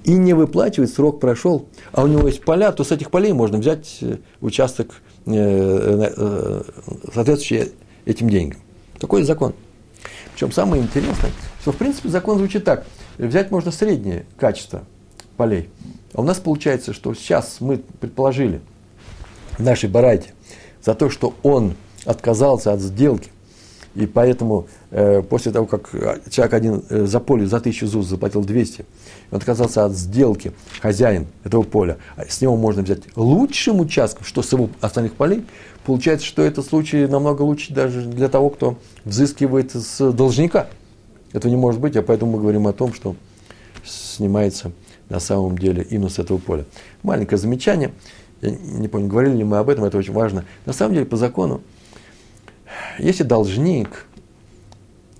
и 0.05 0.13
не 0.13 0.35
выплачивает, 0.35 0.93
срок 0.93 1.21
прошел, 1.21 1.67
а 1.93 2.05
у 2.05 2.07
него 2.07 2.27
есть 2.27 2.43
поля, 2.43 2.73
то 2.73 2.85
с 2.85 2.93
этих 2.93 3.11
полей 3.11 3.33
можно 3.33 3.59
взять 3.59 3.99
э, 4.03 4.19
участок, 4.41 5.01
э, 5.25 6.63
соответствующий 7.15 7.73
этим 8.05 8.29
деньгам. 8.29 8.61
Такой 8.99 9.23
закон. 9.23 9.55
Причем 10.35 10.53
самое 10.53 10.83
интересное, 10.83 11.31
что 11.63 11.73
в 11.73 11.77
принципе 11.77 12.11
закон 12.11 12.39
звучит 12.39 12.65
так. 12.65 12.85
Взять 13.17 13.51
можно 13.51 13.71
среднее 13.71 14.27
качество 14.37 14.83
полей– 15.37 15.69
а 16.15 16.21
у 16.21 16.25
нас 16.25 16.39
получается, 16.39 16.93
что 16.93 17.13
сейчас 17.15 17.57
мы 17.61 17.79
предположили 17.79 18.61
в 19.59 19.63
нашей 19.63 19.89
барайте 19.89 20.33
за 20.81 20.95
то, 20.95 21.11
что 21.11 21.35
он 21.43 21.75
отказался 22.07 22.73
от 22.73 22.81
сделки, 22.81 23.31
и 23.97 24.07
поэтому 24.07 24.69
э, 24.91 25.23
после 25.23 25.51
того, 25.51 25.67
как 25.67 25.91
человек 26.31 26.55
один 26.55 26.85
э, 26.89 27.07
за 27.07 27.19
поле 27.19 27.47
за 27.47 27.61
тысячу 27.61 27.87
ЗУЗ 27.89 28.07
заплатил 28.07 28.45
200, 28.45 28.85
он 29.33 29.39
отказался 29.39 29.85
от 29.85 29.93
сделки, 29.93 30.53
хозяин 30.81 31.27
этого 31.43 31.63
поля, 31.63 31.99
а 32.17 32.27
с 32.27 32.41
него 32.41 32.57
можно 32.57 32.83
взять 32.83 33.03
лучшим 33.17 33.81
участком, 33.81 34.25
что 34.25 34.43
с 34.43 34.53
его 34.53 34.69
остальных 34.81 35.15
полей, 35.15 35.45
получается, 35.85 36.27
что 36.27 36.43
этот 36.43 36.65
случай 36.65 37.07
намного 37.07 37.43
лучше 37.43 37.75
даже 37.75 38.03
для 38.03 38.29
того, 38.29 38.51
кто 38.51 38.79
взыскивает 39.05 39.73
с 39.73 40.13
должника. 40.13 40.69
Этого 41.33 41.51
не 41.51 41.57
может 41.57 41.81
быть, 41.81 41.97
а 41.97 42.03
поэтому 42.03 42.33
мы 42.33 42.41
говорим 42.41 42.69
о 42.69 42.73
том, 42.73 42.95
что 42.95 43.17
снимается 43.85 44.71
на 45.15 45.21
самом 45.21 45.57
деле 45.57 45.87
именно 45.89 46.09
с 46.09 46.19
этого 46.19 46.39
поля. 46.39 46.65
Маленькое 47.05 47.39
замечание, 47.39 47.93
я 48.43 48.51
не 48.51 48.89
помню, 48.89 49.07
говорили 49.09 49.37
ли 49.37 49.45
мы 49.45 49.59
об 49.59 49.69
этом, 49.69 49.85
это 49.85 49.97
очень 49.97 50.13
важно. 50.13 50.45
На 50.67 50.73
самом 50.73 50.95
деле, 50.95 51.07
по 51.07 51.17
закону, 51.17 51.61
если 52.99 53.23
должник 53.23 54.07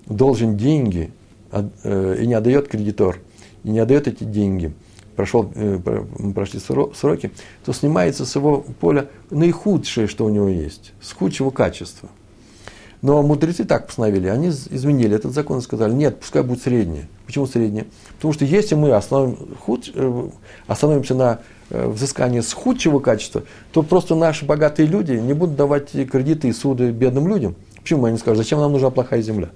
должен 0.05 0.57
деньги 0.57 1.11
э, 1.51 2.17
и 2.19 2.27
не 2.27 2.33
отдает 2.33 2.67
кредитор, 2.67 3.19
и 3.63 3.69
не 3.69 3.79
отдает 3.79 4.09
эти 4.09 4.25
деньги, 4.25 4.73
прошел, 5.15 5.49
э, 5.55 5.79
прошли 6.35 6.59
сроки, 6.59 7.31
то 7.63 7.71
снимается 7.71 8.25
с 8.25 8.35
его 8.35 8.65
поля 8.81 9.07
наихудшее, 9.31 10.07
что 10.07 10.25
у 10.25 10.29
него 10.29 10.49
есть, 10.49 10.91
с 11.01 11.13
худшего 11.13 11.51
качества. 11.51 12.09
Но 13.01 13.23
мудрецы 13.23 13.63
так 13.63 13.87
постановили, 13.87 14.27
они 14.27 14.49
изменили 14.49 15.15
этот 15.15 15.33
закон 15.33 15.59
и 15.59 15.61
сказали, 15.61 15.93
нет, 15.93 16.19
пускай 16.19 16.43
будет 16.43 16.61
среднее. 16.61 17.07
Почему 17.25 17.45
среднее? 17.45 17.85
Потому 18.15 18.33
что 18.33 18.45
если 18.45 18.75
мы 18.75 18.91
остановим, 18.91 19.37
худ, 19.59 19.91
э, 19.93 20.29
остановимся 20.67 21.15
на 21.15 21.39
взыскании 21.69 22.41
с 22.41 22.53
худшего 22.53 22.99
качества, 22.99 23.43
то 23.71 23.81
просто 23.81 24.13
наши 24.13 24.45
богатые 24.45 24.87
люди 24.87 25.13
не 25.13 25.33
будут 25.33 25.55
давать 25.55 25.91
кредиты 25.91 26.47
и 26.47 26.53
суды 26.53 26.91
бедным 26.91 27.27
людям. 27.27 27.55
Почему 27.81 28.05
они 28.05 28.17
скажут, 28.17 28.37
зачем 28.37 28.59
нам 28.59 28.71
нужна 28.71 28.91
плохая 28.91 29.21
земля? 29.21 29.49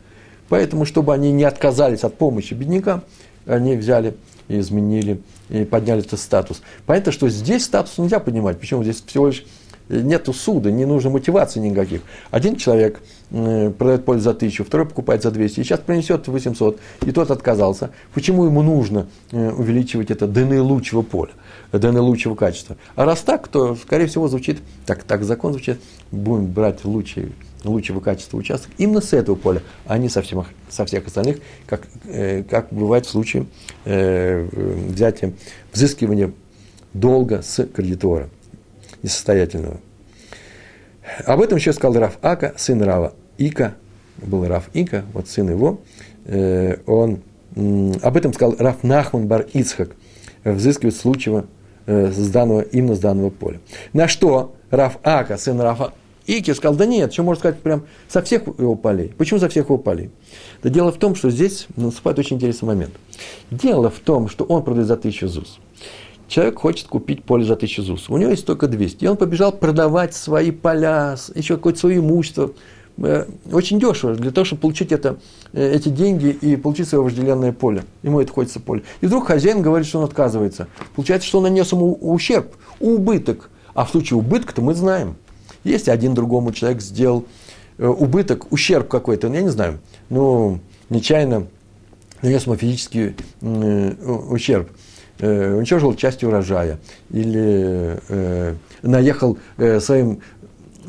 Поэтому, 0.50 0.86
чтобы 0.86 1.14
они 1.14 1.32
не 1.32 1.44
отказались 1.44 2.04
от 2.04 2.16
помощи 2.16 2.56
беднякам, 2.56 3.04
они 3.46 3.76
взяли 3.76 4.16
и 4.48 4.60
изменили, 4.60 5.22
и 5.50 5.64
подняли 5.64 6.02
этот 6.02 6.20
статус. 6.20 6.62
Понятно, 6.86 7.12
что 7.12 7.30
здесь 7.30 7.64
статус 7.64 7.98
нельзя 7.98 8.20
поднимать. 8.20 8.60
Почему? 8.60 8.84
Здесь 8.84 9.04
всего 9.06 9.28
лишь 9.28 9.46
нету 9.90 10.34
суда, 10.34 10.72
не 10.72 10.86
нужно 10.86 11.10
мотивации 11.10 11.60
никаких. 11.60 12.02
Один 12.32 12.56
человек 12.56 13.02
э, 13.32 13.72
продает 13.78 14.06
поле 14.06 14.20
за 14.20 14.34
тысячу, 14.34 14.64
второй 14.64 14.88
покупает 14.88 15.24
за 15.24 15.32
200, 15.32 15.60
и 15.60 15.64
сейчас 15.64 15.80
принесет 15.80 16.28
800, 16.28 16.80
и 17.06 17.12
тот 17.12 17.32
отказался. 17.32 17.90
Почему 18.14 18.46
ему 18.46 18.62
нужно 18.62 19.08
э, 19.32 19.52
увеличивать 19.52 20.12
это 20.12 20.28
до 20.28 20.46
наилучшего 20.46 21.02
поля, 21.02 21.32
до 21.72 21.92
наилучшего 21.92 22.36
качества? 22.36 22.78
А 22.96 23.06
раз 23.06 23.22
так, 23.22 23.48
то, 23.48 23.76
скорее 23.76 24.08
всего, 24.08 24.28
звучит, 24.28 24.60
так, 24.86 25.04
так 25.04 25.24
закон 25.24 25.54
звучит, 25.54 25.80
будем 26.12 26.48
брать 26.48 26.86
лучшие 26.86 27.32
лучшего 27.66 28.00
качества 28.00 28.38
участок 28.38 28.72
именно 28.78 29.02
с 29.02 29.12
этого 29.12 29.36
поля, 29.36 29.62
а 29.86 29.98
не 29.98 30.08
со, 30.08 30.22
всех, 30.22 30.46
со 30.70 30.86
всех 30.86 31.08
остальных, 31.08 31.40
как, 31.66 31.88
э, 32.06 32.44
как 32.44 32.68
бывает 32.72 33.06
в 33.06 33.10
случае 33.10 33.48
э, 33.86 34.48
взятия, 34.88 35.34
взыскивания 35.74 36.32
долга 36.94 37.42
с 37.42 37.66
кредитора 37.66 38.30
несостоятельного. 39.04 39.80
Об 41.26 41.42
этом 41.42 41.58
еще 41.58 41.74
сказал 41.74 42.00
Раф 42.00 42.18
Ака, 42.22 42.54
сын 42.58 42.82
Рава 42.82 43.14
Ика, 43.38 43.76
был 44.18 44.46
Раф 44.48 44.70
Ика, 44.74 45.06
вот 45.14 45.28
сын 45.28 45.50
его, 45.50 45.82
э, 46.26 46.78
он, 46.86 47.22
об 48.02 48.18
этом 48.18 48.34
сказал 48.34 48.56
Раф 48.60 48.84
Нахман 48.84 49.28
Бар 49.28 49.48
Ицхак, 49.54 49.92
взыскивает 50.44 50.96
случая 50.96 51.46
э, 51.86 52.12
с 52.12 52.30
данного, 52.30 52.62
именно 52.62 52.96
с 52.96 53.00
данного 53.00 53.30
поля. 53.30 53.60
На 53.94 54.08
что 54.08 54.56
Раф 54.70 54.98
Ака, 55.04 55.38
сын 55.38 55.60
Рафа 55.60 55.94
Ики 56.30 56.54
сказал, 56.54 56.76
да 56.76 56.86
нет, 56.86 57.12
что 57.12 57.24
можно 57.24 57.40
сказать 57.40 57.60
прям 57.60 57.88
со 58.08 58.22
всех 58.22 58.46
его 58.46 58.76
полей. 58.76 59.12
Почему 59.18 59.40
со 59.40 59.50
всех 59.50 59.66
его 59.66 59.80
полей? 59.80 60.12
Да 60.62 60.70
дело 60.70 60.92
в 60.92 60.98
том, 60.98 61.16
что 61.16 61.32
здесь 61.32 61.66
наступает 61.76 62.20
очень 62.20 62.36
интересный 62.36 62.68
момент. 62.68 62.94
Дело 63.50 63.90
в 63.90 64.00
том, 64.00 64.30
что 64.30 64.46
он 64.46 64.64
продает 64.64 64.88
за 64.88 64.96
тысячу 64.96 65.28
ЗУС. 65.28 65.60
Человек 66.30 66.60
хочет 66.60 66.88
купить 66.88 67.26
поле 67.26 67.44
за 67.44 67.58
тысячу 67.58 67.84
ЗУС. 67.84 68.10
У 68.10 68.18
него 68.18 68.32
есть 68.32 68.46
только 68.46 68.68
200. 68.68 69.04
И 69.04 69.08
он 69.08 69.18
побежал 69.18 69.52
продавать 69.52 70.14
свои 70.14 70.52
поля, 70.52 71.18
еще 71.36 71.58
какое-то 71.58 71.80
свое 71.80 72.00
имущество. 72.00 72.52
Э, 72.98 73.26
очень 73.52 73.80
дешево, 73.80 74.16
для 74.16 74.32
того, 74.32 74.46
чтобы 74.46 74.62
получить 74.62 74.94
это, 74.94 75.20
э, 75.52 75.76
эти 75.76 75.90
деньги 75.90 76.28
и 76.28 76.56
получить 76.56 76.88
свое 76.88 77.04
вожделенное 77.04 77.52
поле. 77.52 77.84
Ему 78.04 78.22
это 78.22 78.32
хочется 78.32 78.62
поле. 78.62 78.84
И 79.02 79.08
вдруг 79.08 79.28
хозяин 79.28 79.62
говорит, 79.62 79.88
что 79.88 80.00
он 80.00 80.06
отказывается. 80.06 80.68
Получается, 80.96 81.28
что 81.28 81.40
он 81.40 81.44
нанес 81.44 81.70
ему 81.70 81.98
ущерб, 82.00 82.56
убыток. 82.80 83.50
А 83.74 83.84
в 83.84 83.90
случае 83.90 84.18
убытка-то 84.20 84.62
мы 84.62 84.74
знаем– 84.74 85.18
если 85.64 85.92
один 85.92 86.14
другому 86.14 86.52
человек 86.52 86.82
сделал 86.82 87.26
э, 87.78 87.88
убыток, 87.88 88.52
ущерб 88.52 88.88
какой-то, 88.88 89.30
ну, 89.30 89.36
я 89.36 89.42
не 89.42 89.50
знаю, 89.50 89.80
ну, 90.10 90.60
нечаянно 90.90 91.48
нанес 92.22 92.46
ему 92.46 92.56
физический 92.56 93.16
ущерб, 93.42 94.70
э, 95.20 95.54
уничтожил 95.54 95.94
часть 95.96 96.24
урожая 96.24 96.80
или 97.12 98.00
э, 98.10 98.56
наехал 98.82 99.38
э, 99.58 99.80
своим 99.80 100.22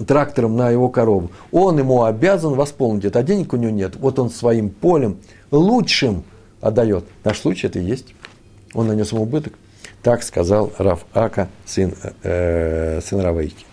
трактором 0.07 0.57
на 0.57 0.71
его 0.71 0.89
корову, 0.89 1.31
он 1.53 1.79
ему 1.79 2.05
обязан 2.05 2.55
восполнить 2.55 3.05
это, 3.05 3.19
а 3.19 3.23
денег 3.23 3.53
у 3.53 3.57
него 3.57 3.71
нет. 3.71 3.97
Вот 3.97 4.19
он 4.19 4.31
своим 4.31 4.71
полем 4.71 5.19
лучшим 5.51 6.25
отдает. 6.61 7.05
Наш 7.25 7.39
случай 7.39 7.67
это 7.67 7.79
и 7.79 7.85
есть. 7.85 8.15
Он 8.73 8.87
нанес 8.87 9.11
ему 9.13 9.23
убыток. 9.23 9.55
Так 10.03 10.23
сказал 10.23 10.73
Раф 10.79 11.05
Ака, 11.13 11.49
сын, 11.67 11.95
э, 12.23 13.01
сын 13.03 13.21
Равейки. 13.21 13.67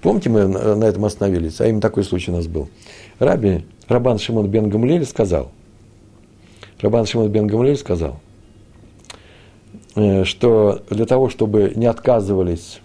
Помните, 0.00 0.30
мы 0.30 0.48
на 0.48 0.84
этом 0.84 1.04
остановились, 1.04 1.60
а 1.60 1.66
именно 1.66 1.80
такой 1.80 2.02
случай 2.02 2.32
у 2.32 2.34
нас 2.34 2.48
был. 2.48 2.68
Раби, 3.20 3.64
Рабан 3.86 4.18
Шимон 4.18 4.48
бен 4.48 4.68
Гамлель 4.68 5.06
сказал, 5.06 5.52
Рабан 6.82 7.06
Шимон 7.06 7.28
бен 7.30 7.46
Гамлель 7.46 7.76
сказал, 7.76 8.20
э, 9.94 10.24
что 10.24 10.82
для 10.90 11.06
того, 11.06 11.30
чтобы 11.30 11.72
не 11.76 11.86
отказывались 11.86 12.80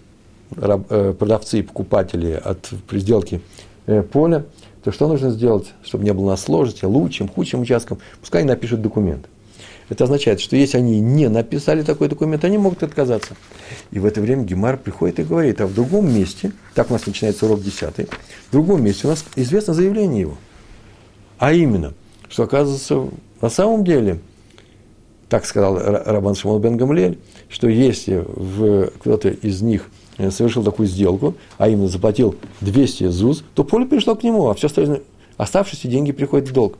э, 0.56 1.14
продавцы 1.18 1.58
и 1.58 1.62
покупатели 1.62 2.30
от 2.32 2.70
при 2.88 3.00
сделке 3.00 3.40
э, 3.86 4.02
поля, 4.02 4.44
то 4.84 4.92
что 4.92 5.08
нужно 5.08 5.30
сделать, 5.30 5.74
чтобы 5.82 6.04
не 6.04 6.12
было 6.12 6.30
насложности, 6.30 6.84
лучшим, 6.84 7.28
худшим 7.28 7.62
участком, 7.62 7.98
пускай 8.20 8.42
они 8.42 8.48
напишут 8.48 8.82
документ. 8.82 9.26
Это 9.88 10.04
означает, 10.04 10.40
что 10.40 10.54
если 10.54 10.78
они 10.78 11.00
не 11.00 11.28
написали 11.28 11.82
такой 11.82 12.08
документ, 12.08 12.44
они 12.44 12.58
могут 12.58 12.84
отказаться. 12.84 13.34
И 13.90 13.98
в 13.98 14.06
это 14.06 14.20
время 14.20 14.44
Гемар 14.44 14.76
приходит 14.76 15.18
и 15.18 15.24
говорит, 15.24 15.60
а 15.60 15.66
в 15.66 15.74
другом 15.74 16.14
месте, 16.14 16.52
так 16.74 16.90
у 16.90 16.92
нас 16.92 17.06
начинается 17.06 17.46
урок 17.46 17.62
10, 17.62 18.08
в 18.48 18.52
другом 18.52 18.84
месте 18.84 19.08
у 19.08 19.10
нас 19.10 19.24
известно 19.34 19.74
заявление 19.74 20.20
его. 20.20 20.36
А 21.38 21.52
именно, 21.52 21.94
что 22.28 22.44
оказывается, 22.44 23.08
на 23.40 23.48
самом 23.48 23.84
деле, 23.84 24.18
так 25.28 25.44
сказал 25.44 25.78
Рабан 25.78 26.34
Шимон 26.34 26.60
бен 26.60 26.76
Гамлель, 26.76 27.18
что 27.48 27.68
если 27.68 28.24
кто-то 29.00 29.28
из 29.28 29.62
них 29.62 29.90
совершил 30.30 30.64
такую 30.64 30.88
сделку, 30.88 31.34
а 31.58 31.68
именно 31.68 31.88
заплатил 31.88 32.36
200 32.60 33.08
ЗУЗ, 33.08 33.44
то 33.54 33.64
поле 33.64 33.86
пришло 33.86 34.14
к 34.16 34.22
нему, 34.22 34.48
а 34.48 34.54
все 34.54 34.66
остальное, 34.66 35.02
оставшиеся 35.36 35.88
деньги 35.88 36.12
приходят 36.12 36.48
в 36.48 36.52
долг. 36.52 36.78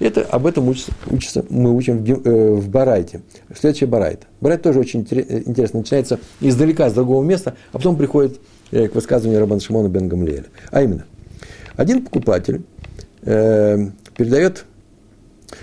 Это, 0.00 0.22
об 0.22 0.46
этом 0.46 0.66
учится, 0.66 0.92
учится, 1.10 1.44
мы 1.50 1.76
учим 1.76 2.02
в, 2.02 2.08
э, 2.08 2.54
в 2.54 2.70
Барайте. 2.70 3.20
Следующая 3.54 3.84
Барайта. 3.84 4.26
Барайт 4.40 4.62
тоже 4.62 4.80
очень 4.80 5.06
э, 5.10 5.42
интересно. 5.44 5.80
Начинается 5.80 6.18
издалека, 6.40 6.88
с 6.88 6.94
другого 6.94 7.22
места, 7.22 7.54
а 7.72 7.76
потом 7.76 7.96
приходит 7.96 8.40
э, 8.70 8.88
к 8.88 8.94
высказыванию 8.94 9.40
Рабана 9.40 9.60
Шимона 9.60 9.88
бен 9.88 10.08
Гамлиэля. 10.08 10.46
А 10.70 10.82
именно, 10.82 11.04
один 11.76 12.02
покупатель 12.02 12.62
э, 13.22 13.90
передает, 14.16 14.64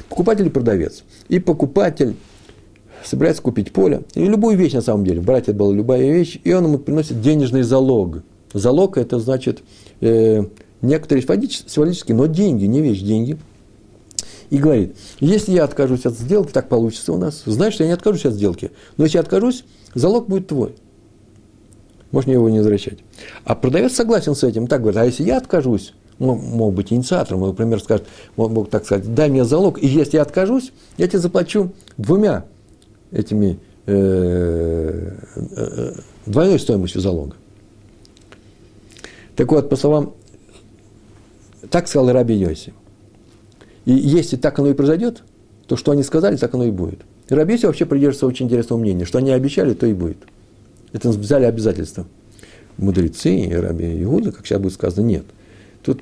покупатель 0.09 0.47
и 0.47 0.49
продавец, 0.49 1.03
и 1.29 1.39
покупатель 1.39 2.15
собирается 3.03 3.41
купить 3.41 3.71
поле, 3.71 4.03
или 4.15 4.25
любую 4.27 4.57
вещь 4.57 4.73
на 4.73 4.81
самом 4.81 5.05
деле, 5.05 5.21
брать 5.21 5.43
это 5.43 5.53
была 5.53 5.73
любая 5.73 6.11
вещь, 6.11 6.39
и 6.43 6.53
он 6.53 6.65
ему 6.65 6.77
приносит 6.77 7.21
денежный 7.21 7.63
залог. 7.63 8.23
Залог– 8.53 8.97
это 8.99 9.19
значит 9.19 9.63
э, 10.01 10.43
некоторые 10.81 11.21
символические, 11.23 12.15
но 12.15 12.25
деньги, 12.25 12.65
не 12.65 12.81
вещь, 12.81 13.01
деньги– 13.01 13.37
и 14.49 14.57
говорит, 14.57 14.95
если 15.19 15.51
я 15.51 15.63
откажусь 15.65 16.05
от 16.05 16.13
сделки, 16.13 16.51
так 16.51 16.69
получится 16.69 17.11
у 17.13 17.17
нас, 17.17 17.43
знаешь, 17.45 17.73
что 17.73 17.83
я 17.83 17.89
не 17.89 17.93
откажусь 17.93 18.25
от 18.25 18.33
сделки, 18.33 18.71
но 18.95 19.03
если 19.03 19.17
я 19.17 19.21
откажусь, 19.21 19.65
залог 19.93 20.27
будет 20.27 20.47
твой. 20.47 20.75
Можно 22.11 22.31
его 22.31 22.49
не 22.49 22.59
возвращать. 22.59 22.99
А 23.43 23.55
продавец 23.55 23.93
согласен 23.93 24.33
с 24.35 24.43
этим, 24.43 24.67
так 24.67 24.81
говорит, 24.81 24.99
а 24.99 25.05
если 25.05 25.23
я 25.23 25.37
откажусь, 25.37 25.93
мог, 26.19 26.41
мог 26.41 26.73
быть 26.73 26.91
инициатором, 26.93 27.43
он, 27.43 27.49
например, 27.49 27.79
скажет, 27.79 28.07
мог, 28.35 28.51
мог 28.51 28.69
так 28.69 28.85
сказать, 28.85 29.13
дай 29.13 29.29
мне 29.29 29.45
залог, 29.45 29.81
и 29.81 29.87
если 29.87 30.17
я 30.17 30.23
откажусь, 30.23 30.71
я 30.97 31.07
тебе 31.07 31.19
заплачу 31.19 31.71
двумя 31.97 32.45
этими 33.11 33.59
э, 33.85 35.11
э, 35.35 35.93
двойной 36.25 36.59
стоимостью 36.59 37.01
залога. 37.01 37.35
Так 39.35 39.51
вот, 39.51 39.69
по 39.69 39.75
словам, 39.75 40.13
так 41.69 41.87
сказал 41.87 42.11
Раби 42.11 42.35
Йоси– 42.35 42.73
и 43.87 43.93
если 43.93 44.35
так 44.35 44.59
оно 44.59 44.67
и 44.67 44.73
произойдет, 44.73 45.23
то 45.65 45.77
что 45.77 45.93
они 45.93 46.03
сказали, 46.03 46.35
так 46.35 46.53
оно 46.53 46.65
и 46.65 46.71
будет. 46.71 46.99
И 47.29 47.33
Рабиси 47.33 47.65
вообще 47.65 47.85
придерживается 47.85 48.27
очень 48.27 48.47
интересного 48.47 48.81
мнения, 48.81 49.05
что 49.05 49.17
они 49.17 49.31
обещали, 49.31 49.73
то 49.73 49.85
и 49.85 49.93
будет. 49.93 50.17
Это 50.91 51.07
взяли 51.07 51.45
обязательства. 51.45 52.05
Мудрецы 52.75 53.33
и 53.33 53.53
Раби 53.53 54.03
Иуда, 54.03 54.33
как 54.33 54.45
сейчас 54.45 54.59
будет 54.59 54.73
сказано, 54.73 55.05
нет. 55.05 55.23
Тут 55.87 56.01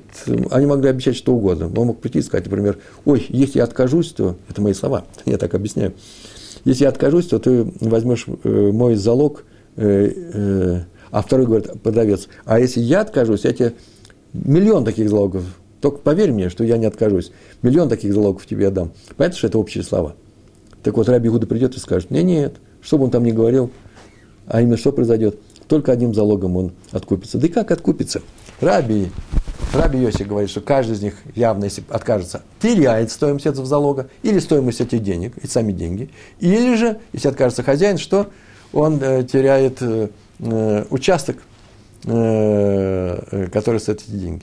они 0.50 0.66
могли 0.66 0.90
обещать 0.90 1.14
что 1.14 1.32
угодно. 1.32 1.70
Он 1.76 1.86
мог 1.86 2.00
прийти 2.00 2.18
и 2.18 2.22
сказать, 2.22 2.46
например, 2.46 2.78
ой, 3.04 3.24
если 3.28 3.58
я 3.58 3.64
откажусь, 3.64 4.10
то... 4.10 4.34
Это 4.48 4.60
мои 4.60 4.72
слова, 4.72 5.04
я 5.26 5.38
так 5.38 5.54
объясняю. 5.54 5.92
Если 6.64 6.82
я 6.82 6.88
откажусь, 6.88 7.28
то 7.28 7.38
ты 7.38 7.62
возьмешь 7.80 8.26
э, 8.26 8.70
мой 8.72 8.96
залог, 8.96 9.44
э, 9.76 10.12
э, 10.34 10.80
а 11.12 11.22
второй 11.22 11.46
говорит, 11.46 11.80
продавец, 11.84 12.26
а 12.44 12.58
если 12.58 12.80
я 12.80 13.02
откажусь, 13.02 13.44
я 13.44 13.52
тебе 13.52 13.74
миллион 14.32 14.84
таких 14.84 15.08
залогов 15.08 15.44
только 15.80 15.98
поверь 15.98 16.32
мне, 16.32 16.48
что 16.48 16.64
я 16.64 16.78
не 16.78 16.86
откажусь. 16.86 17.30
Миллион 17.62 17.88
таких 17.88 18.12
залогов 18.12 18.44
тебе 18.44 18.66
отдам. 18.66 18.90
Понятно, 19.16 19.38
что 19.38 19.46
это 19.46 19.58
общие 19.60 19.84
слова. 19.84 20.16
Так 20.82 20.96
вот, 20.96 21.08
Раби 21.08 21.28
Гуда 21.28 21.46
придет 21.46 21.76
и 21.76 21.78
скажет, 21.78 22.10
нет, 22.10 22.24
нет, 22.24 22.56
что 22.80 22.98
бы 22.98 23.04
он 23.04 23.12
там 23.12 23.22
ни 23.22 23.30
говорил, 23.30 23.70
а 24.48 24.62
именно 24.62 24.78
что 24.78 24.90
произойдет, 24.90 25.38
только 25.68 25.92
одним 25.92 26.12
залогом 26.12 26.56
он 26.56 26.72
откупится. 26.90 27.38
Да 27.38 27.46
и 27.46 27.50
как 27.50 27.70
откупится? 27.70 28.20
Раби 28.60 29.10
Раби 29.76 29.98
Йоси 29.98 30.22
говорит, 30.22 30.50
что 30.50 30.60
каждый 30.60 30.92
из 30.94 31.02
них 31.02 31.14
явно, 31.34 31.64
если 31.64 31.84
откажется, 31.88 32.42
теряет 32.60 33.10
стоимость 33.10 33.46
этого 33.46 33.66
залога, 33.66 34.08
или 34.22 34.38
стоимость 34.38 34.80
этих 34.80 35.02
денег, 35.02 35.36
и 35.38 35.46
сами 35.46 35.72
деньги, 35.72 36.10
или 36.40 36.74
же, 36.74 36.98
если 37.12 37.28
откажется 37.28 37.62
хозяин, 37.62 37.98
что 37.98 38.30
он 38.72 38.98
э, 39.00 39.24
теряет 39.24 39.78
э, 39.80 40.08
э 40.40 40.84
участок, 40.90 41.38
который 42.02 43.80
стоит 43.80 44.02
эти 44.02 44.10
деньги. 44.10 44.42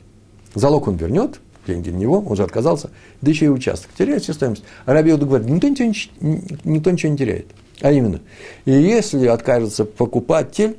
Залог 0.53 0.87
он 0.87 0.97
вернет, 0.97 1.39
деньги 1.65 1.89
на 1.91 1.95
него, 1.95 2.19
он 2.19 2.35
же 2.35 2.43
отказался, 2.43 2.89
да 3.21 3.31
еще 3.31 3.45
и 3.45 3.49
участок. 3.49 3.91
Теряет 3.97 4.23
всю 4.23 4.33
стоимость. 4.33 4.63
А 4.85 4.93
Раби 4.93 5.11
Иуда 5.11 5.25
говорит, 5.25 5.47
никто 5.47 5.67
ничего, 5.67 6.13
никто 6.63 6.91
ничего 6.91 7.11
не 7.11 7.17
теряет. 7.17 7.47
А 7.81 7.91
именно, 7.91 8.19
и 8.65 8.71
если 8.71 9.27
откажется 9.27 9.85
покупатель, 9.85 10.77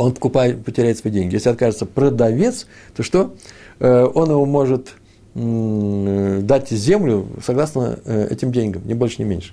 он 0.00 0.12
покупает, 0.12 0.64
потеряет 0.64 0.98
свои 0.98 1.12
деньги. 1.12 1.34
Если 1.34 1.48
откажется 1.48 1.86
продавец, 1.86 2.66
то 2.96 3.02
что? 3.02 3.34
Э, 3.78 4.06
он 4.12 4.30
его 4.30 4.46
может 4.46 4.94
дать 5.32 6.70
землю 6.70 7.28
согласно 7.44 8.00
э, 8.04 8.28
этим 8.30 8.50
деньгам, 8.50 8.82
ни 8.84 8.94
больше, 8.94 9.22
ни 9.22 9.26
меньше. 9.26 9.52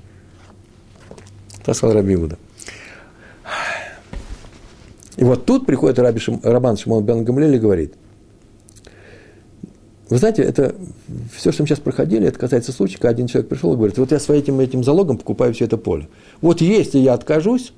Так 1.63 1.75
сказал 1.75 1.95
Раби 1.95 2.15
Иуда. 2.15 2.37
И 5.17 5.23
вот 5.23 5.45
тут 5.45 5.65
приходит 5.65 5.99
Раби 5.99 6.19
Шим, 6.19 6.39
Рабан 6.43 6.77
Шимон 6.77 7.03
Бен 7.03 7.23
Гамлель 7.23 7.55
и 7.55 7.59
говорит– 7.59 7.93
вы 10.09 10.17
знаете, 10.17 10.41
это 10.43 10.73
все, 11.35 11.51
что 11.51 11.63
мы 11.63 11.67
сейчас 11.67 11.79
проходили, 11.79 12.27
это 12.27 12.39
касается 12.39 12.71
случая, 12.71 12.95
когда 12.95 13.09
один 13.09 13.27
человек 13.27 13.49
пришел 13.49 13.73
и 13.73 13.75
говорит, 13.75 13.97
вот 13.97 14.11
я 14.11 14.19
своим 14.19 14.59
этим 14.59 14.83
залогом 14.83 15.17
покупаю 15.17 15.53
все 15.53 15.65
это 15.65 15.77
поле. 15.77 16.07
Вот 16.39 16.61
если 16.61 16.99
я 16.99 17.13
откажусь, 17.13 17.73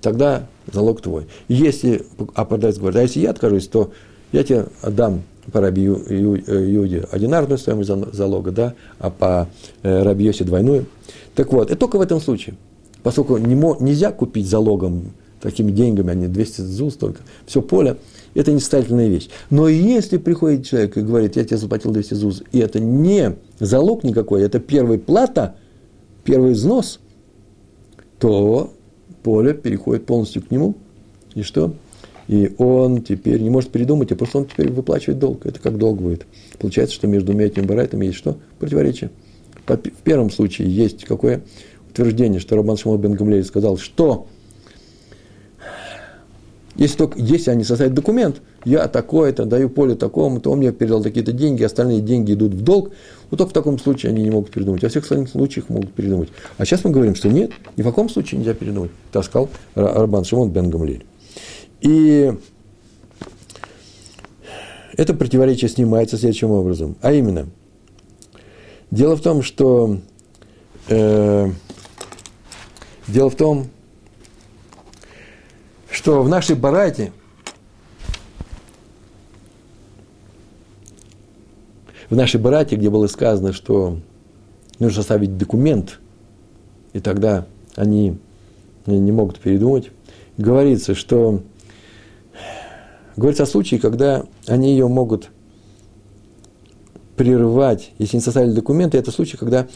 тогда 0.00 0.46
залог 0.72 1.00
твой. 1.00 1.26
Если, 1.48 2.04
а 2.34 2.44
продавец 2.44 2.78
говорит, 2.78 2.98
а 2.98 3.02
если 3.02 3.20
я 3.20 3.30
откажусь, 3.30 3.68
то 3.68 3.92
я 4.32 4.44
тебе 4.44 4.66
отдам 4.82 5.22
по 5.52 5.60
Раби 5.60 5.82
Юде 5.82 7.06
одинарную 7.10 7.58
стоимость 7.58 7.90
залога, 8.14 8.50
да, 8.52 8.74
а 8.98 9.10
по 9.10 9.48
э, 9.82 10.02
Раби 10.02 10.24
Йосе 10.24 10.44
двойную. 10.44 10.86
Так 11.34 11.52
вот, 11.52 11.70
это 11.70 11.78
только 11.78 11.96
в 11.96 12.00
этом 12.00 12.20
случае. 12.20 12.56
Поскольку 13.02 13.38
не, 13.38 13.54
нельзя 13.54 14.12
купить 14.12 14.46
залогом 14.46 15.12
такими 15.40 15.72
деньгами, 15.72 16.10
они 16.10 16.26
200 16.28 16.60
зул 16.60 16.90
столько, 16.90 17.20
все 17.46 17.62
поле– 17.62 17.96
это 18.34 18.52
несостоятельная 18.52 19.08
вещь. 19.08 19.28
Но 19.48 19.68
если 19.68 20.18
приходит 20.18 20.66
человек 20.66 20.96
и 20.96 21.00
говорит, 21.00 21.36
я 21.36 21.44
тебе 21.44 21.56
заплатил 21.56 21.92
200 21.92 22.14
ЗУЗ, 22.14 22.42
и 22.52 22.58
это 22.58 22.78
не 22.78 23.36
залог 23.58 24.04
никакой, 24.04 24.42
это 24.42 24.60
первая 24.60 24.98
плата, 24.98 25.56
первый 26.24 26.52
взнос, 26.52 27.00
то 28.18 28.72
поле 29.22 29.54
переходит 29.54 30.06
полностью 30.06 30.42
к 30.42 30.50
нему. 30.50 30.74
И 31.34 31.42
что? 31.42 31.74
И 32.28 32.54
он 32.58 33.02
теперь 33.02 33.40
не 33.40 33.50
может 33.50 33.70
передумать, 33.70 34.12
а 34.12 34.16
просто 34.16 34.38
он 34.38 34.46
теперь 34.46 34.70
выплачивает 34.70 35.18
долг. 35.18 35.46
Это 35.46 35.58
как 35.58 35.78
долг 35.78 36.00
будет. 36.00 36.26
Получается, 36.58 36.94
что 36.94 37.06
между 37.06 37.32
двумя 37.32 37.46
этими 37.46 37.64
барайтами 37.64 38.06
есть 38.06 38.18
что? 38.18 38.38
Противоречие. 38.58 39.10
В 39.66 40.02
первом 40.04 40.30
случае 40.30 40.68
есть 40.68 41.04
какое 41.04 41.42
утверждение, 41.90 42.40
что 42.40 42.56
Роман 42.56 42.76
Шимон 42.76 43.00
бен 43.00 43.14
Гамлель 43.14 43.44
сказал, 43.44 43.78
что 43.78 44.26
если, 46.76 46.96
только, 46.96 47.18
если 47.18 47.50
они 47.50 47.64
составят 47.64 47.94
документ, 47.94 48.40
я 48.64 48.86
такой-то, 48.88 49.44
даю 49.44 49.68
поле 49.68 49.94
такому, 49.94 50.40
то 50.40 50.52
он 50.52 50.58
мне 50.58 50.72
передал 50.72 51.02
такие-то 51.02 51.32
деньги, 51.32 51.62
остальные 51.62 52.00
деньги 52.00 52.32
идут 52.32 52.54
в 52.54 52.62
долг, 52.62 52.92
вот 53.30 53.36
только 53.36 53.50
в 53.50 53.52
таком 53.52 53.78
случае 53.78 54.10
они 54.10 54.22
не 54.22 54.30
могут 54.30 54.50
передумать. 54.50 54.82
Во 54.82 54.88
всех 54.88 55.02
остальных 55.02 55.28
случаях 55.28 55.68
могут 55.68 55.92
передумать. 55.92 56.30
А 56.58 56.64
сейчас 56.64 56.84
мы 56.84 56.90
говорим, 56.90 57.14
что 57.14 57.28
нет, 57.28 57.50
ни 57.76 57.82
в 57.82 57.84
каком 57.84 58.08
случае 58.08 58.38
нельзя 58.38 58.54
передумать. 58.54 58.90
Так 59.12 59.24
сказал 59.24 59.48
Арбан 59.74 60.24
Шимон 60.24 60.50
бен 60.50 60.70
Гамлель. 60.70 61.04
И 61.80 62.32
это 64.96 65.14
противоречие 65.14 65.68
снимается 65.68 66.18
следующим 66.18 66.50
образом. 66.50 66.96
А 67.00 67.12
именно, 67.12 67.48
дело 68.90 69.16
в 69.16 69.20
том, 69.20 69.42
что 69.42 69.98
э, 70.88 71.50
дело 73.08 73.30
в 73.30 73.34
том, 73.34 73.68
что 76.00 76.22
в 76.22 76.30
нашей 76.30 76.56
барайте 76.56 77.12
в 82.08 82.16
нашей 82.16 82.40
барате, 82.40 82.76
где 82.76 82.88
было 82.88 83.06
сказано, 83.06 83.52
что 83.52 83.98
нужно 84.78 84.96
составить 84.96 85.36
документ, 85.36 86.00
и 86.94 87.00
тогда 87.00 87.44
они 87.76 88.16
не 88.86 89.12
могут 89.12 89.40
передумать, 89.40 89.90
говорится, 90.38 90.94
что 90.94 91.42
говорится 93.16 93.42
о 93.42 93.46
случае, 93.46 93.78
когда 93.78 94.24
они 94.46 94.70
ее 94.70 94.88
могут 94.88 95.28
прерывать, 97.14 97.90
если 97.98 98.16
не 98.16 98.22
составили 98.22 98.52
документы, 98.52 98.96
это 98.96 99.10
случай, 99.10 99.36
когда 99.36 99.68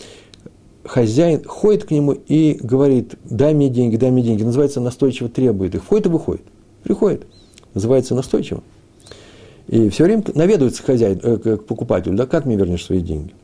хозяин 0.85 1.43
ходит 1.45 1.85
к 1.85 1.91
нему 1.91 2.12
и 2.12 2.59
говорит, 2.62 3.14
дай 3.24 3.55
мне 3.55 3.68
деньги, 3.68 3.97
дай 3.97 4.11
мне 4.11 4.22
деньги. 4.22 4.43
Называется 4.43 4.80
настойчиво 4.80 5.28
требует 5.28 5.74
их. 5.74 5.85
Входит 5.85 6.07
и 6.07 6.09
выходит. 6.09 6.43
Приходит. 6.82 7.26
Называется 7.72 8.14
настойчиво. 8.14 8.62
И 9.68 9.89
все 9.89 10.05
время 10.05 10.22
наведывается 10.35 10.82
хозяин, 10.82 11.18
э, 11.22 11.37
к 11.39 11.64
покупателю, 11.64 12.16
да, 12.16 12.26
как 12.26 12.45
мне 12.45 12.57
вернешь 12.57 12.85
свои 12.85 13.01
деньги. 13.01 13.35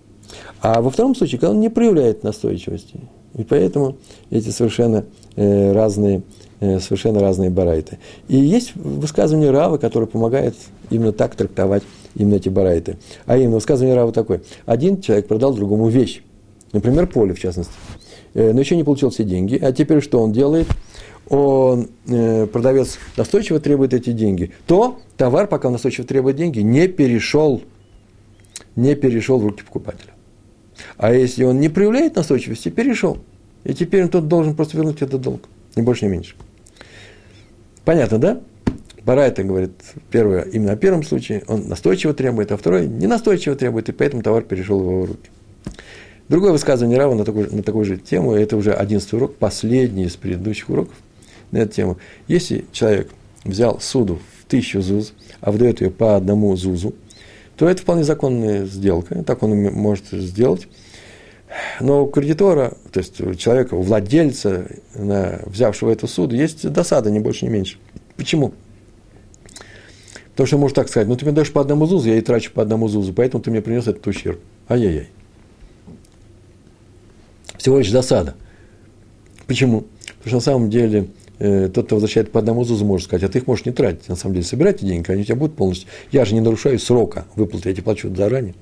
А 0.61 0.83
во 0.83 0.91
втором 0.91 1.15
случае, 1.15 1.41
когда 1.41 1.53
он 1.53 1.61
не 1.61 1.71
проявляет 1.71 2.23
настойчивости. 2.23 3.01
И 3.35 3.43
поэтому 3.45 3.97
эти 4.29 4.51
совершенно 4.51 5.05
э, 5.37 5.73
разные, 5.73 6.23
э, 6.61 6.79
совершенно 6.79 7.21
разные 7.21 7.49
барайты. 7.49 7.99
И 8.29 8.37
есть 8.37 8.75
высказывание 8.77 9.51
Рава, 9.51 9.79
которое 9.79 10.07
помогает 10.07 10.55
именно 10.91 11.13
так 11.13 11.35
трактовать 11.35 11.83
именно 12.15 12.35
эти 12.35 12.49
барайты. 12.49 12.99
А 13.27 13.39
именно 13.39 13.55
высказывание 13.55 13.97
Рава 13.97 14.13
такое. 14.13 14.43
Один 14.67 15.01
человек 15.01 15.27
продал 15.27 15.55
другому 15.55 15.89
вещь. 15.89 16.23
Например, 16.73 17.07
поле, 17.07 17.35
в 17.35 17.41
частности. 17.41 17.73
Э, 18.35 18.53
но 18.53 18.61
еще 18.61 18.77
не 18.77 18.85
получил 18.85 19.11
все 19.11 19.25
деньги. 19.25 19.59
А 19.61 19.73
теперь 19.73 20.01
что 20.01 20.21
он 20.21 20.33
делает? 20.33 20.69
Он, 21.29 21.89
э, 22.09 22.47
продавец 22.47 22.99
настойчиво 23.17 23.61
требует 23.61 23.95
эти 23.95 24.11
деньги. 24.11 24.53
То 24.67 24.99
товар, 25.17 25.47
пока 25.47 25.69
он 25.69 25.73
настойчиво 25.73 26.07
требует 26.07 26.37
деньги, 26.37 26.61
не 26.61 26.89
перешел, 26.89 27.63
не 28.77 28.95
перешел 28.95 29.39
в 29.39 29.47
руки 29.47 29.63
покупателя. 29.63 30.13
А 30.97 31.13
если 31.13 31.45
он 31.45 31.61
не 31.61 31.69
проявляет 31.69 32.17
настойчивости, 32.17 32.69
перешел. 32.69 33.19
И 33.65 33.75
теперь 33.75 34.05
он 34.05 34.09
тот 34.09 34.29
должен 34.29 34.55
просто 34.55 34.77
вернуть 34.77 35.03
этот 35.03 35.21
долг. 35.21 35.49
Ни 35.77 35.83
больше, 35.83 36.07
ни 36.07 36.11
меньше. 36.11 36.35
Понятно, 37.85 38.19
да? 38.19 38.41
Барайта 39.05 39.43
говорит, 39.43 39.73
первое, 40.11 40.43
именно 40.43 40.73
о 40.73 40.77
первом 40.77 41.03
случае, 41.03 41.43
он 41.47 41.69
настойчиво 41.69 42.13
требует, 42.13 42.53
а 42.53 42.57
второй 42.57 42.87
не 42.87 43.07
настойчиво 43.07 43.57
требует, 43.57 43.89
и 43.89 43.93
поэтому 43.93 44.23
товар 44.23 44.43
перешел 44.43 44.79
в 44.79 44.83
его 44.83 45.07
руки. 45.07 45.31
Другое 46.31 46.53
высказывание 46.53 46.97
Рава 46.97 47.15
на 47.15 47.25
такую, 47.25 47.53
на 47.53 47.65
такую 47.65 47.85
же 47.85 47.97
тему, 47.97 48.35
это 48.35 48.57
уже 48.57 48.73
одиннадцатый 48.73 49.17
урок, 49.17 49.35
последний 49.35 50.05
из 50.05 50.15
предыдущих 50.15 50.71
уроков 50.71 50.95
на 51.51 51.59
эту 51.59 51.73
тему. 51.73 51.99
Если 52.29 52.67
человек 52.71 53.11
взял 53.43 53.81
суду 53.81 54.21
в 54.39 54.45
тысячу 54.45 54.81
зуз, 54.81 55.13
а 55.41 55.51
выдает 55.51 55.81
ее 55.81 55.91
по 55.91 56.15
одному 56.15 56.55
зузу, 56.55 56.95
то 57.57 57.69
это 57.69 57.83
вполне 57.83 58.05
законная 58.05 58.65
сделка, 58.65 59.25
так 59.25 59.43
он 59.43 59.61
может 59.73 60.05
сделать. 60.13 60.69
Но 61.81 62.05
у 62.05 62.07
кредитора, 62.07 62.75
то 62.93 63.01
есть 63.01 63.21
у 63.21 63.35
человека, 63.35 63.75
у 63.75 63.83
владельца, 63.83 64.69
взявшего 64.95 65.91
эту 65.91 66.07
суду, 66.07 66.37
есть 66.37 66.71
досада, 66.71 67.11
ни 67.11 67.19
больше, 67.19 67.45
ни 67.45 67.49
меньше. 67.49 67.79
Почему? 68.17 68.55
Потому 70.31 70.47
что 70.47 70.59
может 70.59 70.77
так 70.77 70.89
сказать, 70.89 71.09
ну 71.09 71.17
ты 71.17 71.25
мне 71.25 71.35
даешь 71.35 71.53
по 71.53 71.61
одному 71.61 71.87
зузу, 71.87 72.09
я 72.09 72.19
и 72.19 72.21
трачу 72.21 72.53
по 72.53 72.63
одному 72.63 72.87
зузу, 72.87 73.13
поэтому 73.13 73.43
ты 73.43 73.51
мне 73.51 73.61
принес 73.63 73.89
этот 73.89 74.07
ущерб. 74.07 74.39
Ай-яй-яй 74.69 75.09
всего 77.61 77.79
лишь 77.79 77.91
досада. 77.91 78.35
Почему? 79.47 79.85
Потому 80.19 80.27
что 80.27 80.35
на 80.37 80.41
самом 80.41 80.71
деле 80.71 81.09
э, 81.39 81.69
тот, 81.73 81.87
кто 81.87 81.97
возвращает 81.97 82.33
по 82.33 82.41
одному 82.41 82.65
ЗУЗу, 82.65 82.87
может 82.87 83.07
сказать, 83.07 83.23
а 83.23 83.29
ты 83.29 83.39
их 83.39 83.47
можешь 83.47 83.67
не 83.67 83.73
тратить. 83.73 84.09
На 84.09 84.17
самом 84.17 84.35
деле, 84.35 84.47
собирайте 84.47 84.87
деньги, 84.87 85.11
они 85.11 85.23
у 85.23 85.25
тебя 85.25 85.37
будут 85.37 85.57
полностью. 85.57 85.87
Я 86.11 86.25
же 86.25 86.35
не 86.35 86.41
нарушаю 86.41 86.79
срока 86.79 87.27
выплаты, 87.37 87.69
я 87.69 87.75
тебе 87.75 87.85
плачу 87.85 88.15
заранее. 88.15 88.55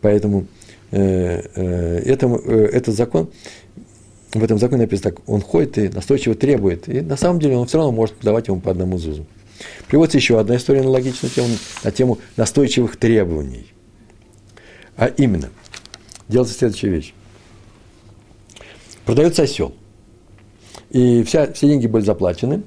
Поэтому 0.00 0.46
э, 0.90 1.42
э, 1.54 2.14
э, 2.14 2.66
этот 2.72 2.94
закон, 2.94 3.28
в 4.32 4.42
этом 4.42 4.58
законе 4.58 4.82
написано 4.82 5.10
так, 5.10 5.28
он 5.28 5.42
ходит 5.42 5.76
и 5.76 5.88
настойчиво 5.90 6.34
требует. 6.34 6.88
И 6.88 7.02
на 7.02 7.18
самом 7.18 7.40
деле 7.40 7.56
он 7.56 7.66
все 7.66 7.76
равно 7.76 7.92
может 7.92 8.14
давать 8.22 8.48
ему 8.48 8.60
по 8.60 8.70
одному 8.70 8.96
ЗУЗу. 8.96 9.26
Приводится 9.88 10.16
еще 10.16 10.40
одна 10.40 10.56
история 10.56 10.80
аналогичная 10.80 11.28
тему, 11.28 11.48
на 11.84 11.90
тему 11.90 12.18
настойчивых 12.38 12.96
требований. 12.96 13.66
А 14.96 15.08
именно, 15.08 15.50
делается 16.28 16.54
следующая 16.54 16.88
вещь 16.88 17.12
продается 19.10 19.42
осел. 19.42 19.72
И 20.90 21.24
вся, 21.24 21.52
все 21.52 21.66
деньги 21.66 21.88
были 21.88 22.04
заплачены, 22.04 22.62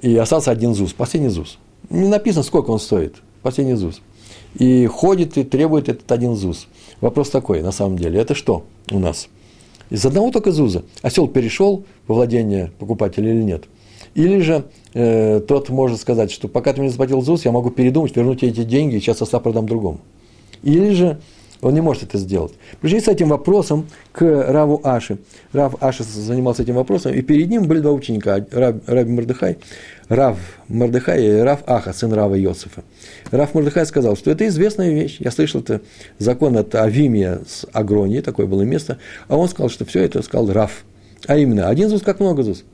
и 0.00 0.16
остался 0.16 0.52
один 0.52 0.76
ЗУЗ, 0.76 0.92
последний 0.92 1.28
ЗУЗ. 1.28 1.58
Не 1.90 2.06
написано, 2.06 2.44
сколько 2.44 2.70
он 2.70 2.78
стоит, 2.78 3.16
последний 3.42 3.74
ЗУЗ. 3.74 4.00
И 4.54 4.86
ходит 4.86 5.36
и 5.36 5.42
требует 5.42 5.88
этот 5.88 6.10
один 6.12 6.36
ЗУЗ. 6.36 6.68
Вопрос 7.00 7.30
такой, 7.30 7.62
на 7.62 7.72
самом 7.72 7.98
деле, 7.98 8.20
это 8.20 8.36
что 8.36 8.64
у 8.92 9.00
нас? 9.00 9.26
Из 9.90 10.06
одного 10.06 10.30
только 10.30 10.52
ЗУЗа. 10.52 10.84
Осел 11.02 11.26
перешел 11.26 11.84
во 12.06 12.14
владение 12.14 12.70
покупателя 12.78 13.32
или 13.32 13.42
нет? 13.42 13.64
Или 14.14 14.38
же 14.38 14.66
э, 14.94 15.40
тот 15.40 15.68
может 15.68 16.00
сказать, 16.00 16.30
что 16.30 16.46
пока 16.46 16.72
ты 16.72 16.80
мне 16.80 16.90
заплатил 16.90 17.22
ЗУС, 17.22 17.44
я 17.44 17.50
могу 17.50 17.70
передумать, 17.70 18.14
вернуть 18.14 18.44
эти 18.44 18.62
деньги, 18.62 18.96
и 18.96 19.00
сейчас 19.00 19.20
осла 19.20 19.40
продам 19.40 19.66
другому. 19.66 19.98
Или 20.62 20.90
же 20.90 21.20
он 21.62 21.74
не 21.74 21.80
может 21.80 22.02
это 22.02 22.18
сделать. 22.18 22.52
Пришли 22.80 23.00
с 23.00 23.06
этим 23.06 23.28
вопросом 23.28 23.86
к 24.10 24.22
Раву 24.22 24.80
Аши. 24.82 25.18
Рав 25.52 25.80
Аши 25.80 26.02
занимался 26.02 26.64
этим 26.64 26.74
вопросом, 26.74 27.14
и 27.14 27.22
перед 27.22 27.48
ним 27.48 27.68
были 27.68 27.78
два 27.78 27.92
ученика, 27.92 28.44
Рав, 28.50 28.76
Раби 28.86 29.12
Мордыхай, 29.12 29.58
Рав 30.08 30.38
Мордыхай 30.66 31.24
и 31.24 31.40
Рав 31.40 31.60
Аха, 31.66 31.92
сын 31.92 32.12
Рава 32.12 32.34
Йосифа. 32.34 32.82
Рав 33.30 33.54
Мордыхай 33.54 33.86
сказал, 33.86 34.16
что 34.16 34.32
это 34.32 34.46
известная 34.48 34.90
вещь. 34.90 35.18
Я 35.20 35.30
слышал, 35.30 35.60
это 35.60 35.82
закон 36.18 36.56
от 36.56 36.74
Авимия 36.74 37.40
с 37.46 37.64
Агронии, 37.72 38.20
такое 38.20 38.46
было 38.46 38.62
место. 38.62 38.98
А 39.28 39.36
он 39.36 39.48
сказал, 39.48 39.70
что 39.70 39.84
все 39.84 40.02
это 40.02 40.20
сказал 40.22 40.52
Рав. 40.52 40.84
А 41.28 41.38
именно, 41.38 41.68
один 41.68 41.88
ЗУС 41.88 42.02
как 42.02 42.18
много 42.18 42.42
ЗУС. 42.42 42.64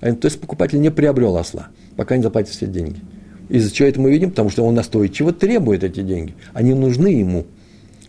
А, 0.00 0.12
то 0.14 0.26
есть 0.26 0.40
покупатель 0.40 0.80
не 0.80 0.90
приобрел 0.90 1.36
осла, 1.36 1.68
пока 1.96 2.16
не 2.16 2.22
заплатит 2.22 2.52
все 2.54 2.66
деньги. 2.66 3.00
Из-за 3.48 3.72
чего 3.72 3.88
это 3.88 4.00
мы 4.00 4.12
видим? 4.12 4.30
Потому 4.30 4.50
что 4.50 4.64
он 4.64 4.76
настойчиво 4.76 5.32
требует 5.32 5.82
эти 5.82 6.02
деньги. 6.02 6.34
Они 6.54 6.72
нужны 6.72 7.08
ему. 7.08 7.46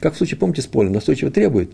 Как 0.03 0.15
в 0.15 0.17
случае, 0.17 0.37
помните, 0.37 0.61
с 0.61 0.65
полем, 0.65 0.91
настойчиво 0.91 1.31
требует, 1.31 1.71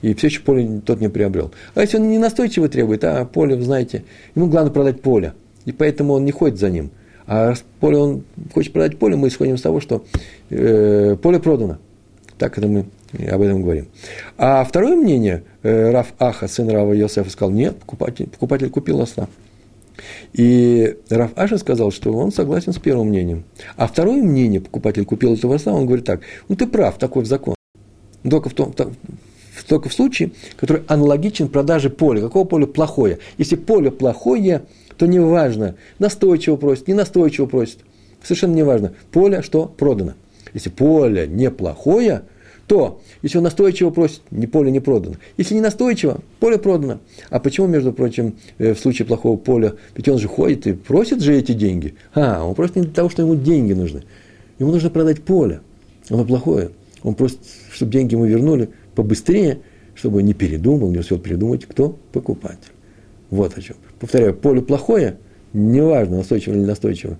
и 0.00 0.14
все 0.14 0.28
еще 0.28 0.40
поле 0.40 0.80
тот 0.86 1.00
не 1.00 1.08
приобрел. 1.08 1.50
А 1.74 1.80
если 1.80 1.96
он 1.96 2.08
не 2.08 2.16
настойчиво 2.16 2.68
требует, 2.68 3.02
а 3.02 3.24
поле, 3.24 3.56
вы 3.56 3.62
знаете, 3.62 4.04
ему 4.36 4.46
главное 4.46 4.70
продать 4.70 5.02
поле, 5.02 5.32
и 5.64 5.72
поэтому 5.72 6.12
он 6.12 6.24
не 6.24 6.30
ходит 6.30 6.60
за 6.60 6.70
ним. 6.70 6.90
А 7.26 7.48
раз 7.48 7.64
поле 7.80 7.96
он 7.96 8.22
хочет 8.54 8.72
продать 8.72 9.00
поле, 9.00 9.16
мы 9.16 9.26
исходим 9.26 9.56
из 9.56 9.62
того, 9.62 9.80
что 9.80 10.04
э, 10.48 11.16
поле 11.20 11.40
продано. 11.40 11.78
Так 12.38 12.56
это 12.56 12.68
мы 12.68 12.86
об 13.28 13.40
этом 13.40 13.62
говорим. 13.62 13.88
А 14.38 14.62
второе 14.62 14.94
мнение, 14.94 15.42
э, 15.64 15.90
Раф 15.90 16.14
Аха, 16.20 16.46
сын 16.46 16.68
Рава 16.68 16.92
Йосефа, 16.92 17.28
сказал, 17.30 17.50
нет, 17.50 17.76
покупатель, 17.80 18.28
покупатель 18.28 18.70
купил 18.70 19.00
осла. 19.00 19.26
И 20.32 20.96
Раф 21.10 21.32
Аша 21.36 21.58
сказал, 21.58 21.90
что 21.90 22.12
он 22.12 22.32
согласен 22.32 22.72
с 22.72 22.78
первым 22.78 23.08
мнением. 23.08 23.44
А 23.76 23.86
второе 23.86 24.22
мнение, 24.22 24.60
покупатель 24.60 25.04
купил 25.04 25.34
этого 25.34 25.54
осла, 25.54 25.72
он 25.72 25.86
говорит 25.86 26.04
так, 26.04 26.20
ну 26.48 26.56
ты 26.56 26.66
прав, 26.66 26.98
такой 26.98 27.24
закон 27.24 27.56
только 28.30 28.48
в, 28.48 28.54
том, 28.54 28.74
только 29.68 29.88
в 29.88 29.92
случае, 29.92 30.32
который 30.56 30.82
аналогичен 30.88 31.48
продаже 31.48 31.90
поля. 31.90 32.20
Какого 32.20 32.44
поля 32.44 32.66
плохое? 32.66 33.18
Если 33.38 33.56
поле 33.56 33.90
плохое, 33.90 34.62
то 34.96 35.06
неважно, 35.06 35.76
настойчиво 35.98 36.56
просит, 36.56 36.88
не 36.88 36.94
настойчиво 36.94 37.46
просит. 37.46 37.78
Совершенно 38.22 38.54
неважно. 38.54 38.92
Поле 39.12 39.42
что? 39.42 39.66
Продано. 39.66 40.14
Если 40.54 40.70
поле 40.70 41.26
неплохое, 41.26 42.22
то, 42.66 43.00
если 43.22 43.38
он 43.38 43.44
настойчиво 43.44 43.90
просит, 43.90 44.22
ни 44.30 44.46
поле 44.46 44.70
не 44.70 44.80
продано. 44.80 45.16
Если 45.36 45.54
не 45.54 45.60
настойчиво, 45.60 46.20
поле 46.40 46.58
продано. 46.58 46.98
А 47.30 47.38
почему, 47.38 47.68
между 47.68 47.92
прочим, 47.92 48.34
э, 48.58 48.74
в 48.74 48.78
случае 48.78 49.06
плохого 49.06 49.36
поля, 49.36 49.74
ведь 49.94 50.08
он 50.08 50.18
же 50.18 50.26
ходит 50.26 50.66
и 50.66 50.72
просит 50.72 51.20
же 51.20 51.36
эти 51.36 51.52
деньги. 51.52 51.94
А, 52.14 52.44
он 52.44 52.54
просит 52.54 52.76
не 52.76 52.82
для 52.82 52.92
того, 52.92 53.08
что 53.08 53.22
ему 53.22 53.36
деньги 53.36 53.72
нужны. 53.72 54.02
Ему 54.58 54.72
нужно 54.72 54.90
продать 54.90 55.22
поле. 55.22 55.60
Оно 56.08 56.24
плохое. 56.24 56.70
Он 57.02 57.14
просит, 57.14 57.38
чтобы 57.70 57.92
деньги 57.92 58.14
ему 58.14 58.24
вернули 58.24 58.70
побыстрее, 58.96 59.60
чтобы 59.94 60.22
не 60.22 60.34
передумал, 60.34 60.90
не 60.90 60.98
успел 60.98 61.18
передумать, 61.18 61.66
кто 61.66 61.96
покупатель. 62.12 62.72
Вот 63.30 63.56
о 63.56 63.62
чем. 63.62 63.76
Повторяю, 64.00 64.34
поле 64.34 64.60
плохое, 64.60 65.18
неважно, 65.52 66.18
настойчиво 66.18 66.54
или 66.54 66.64
настойчиво, 66.64 67.18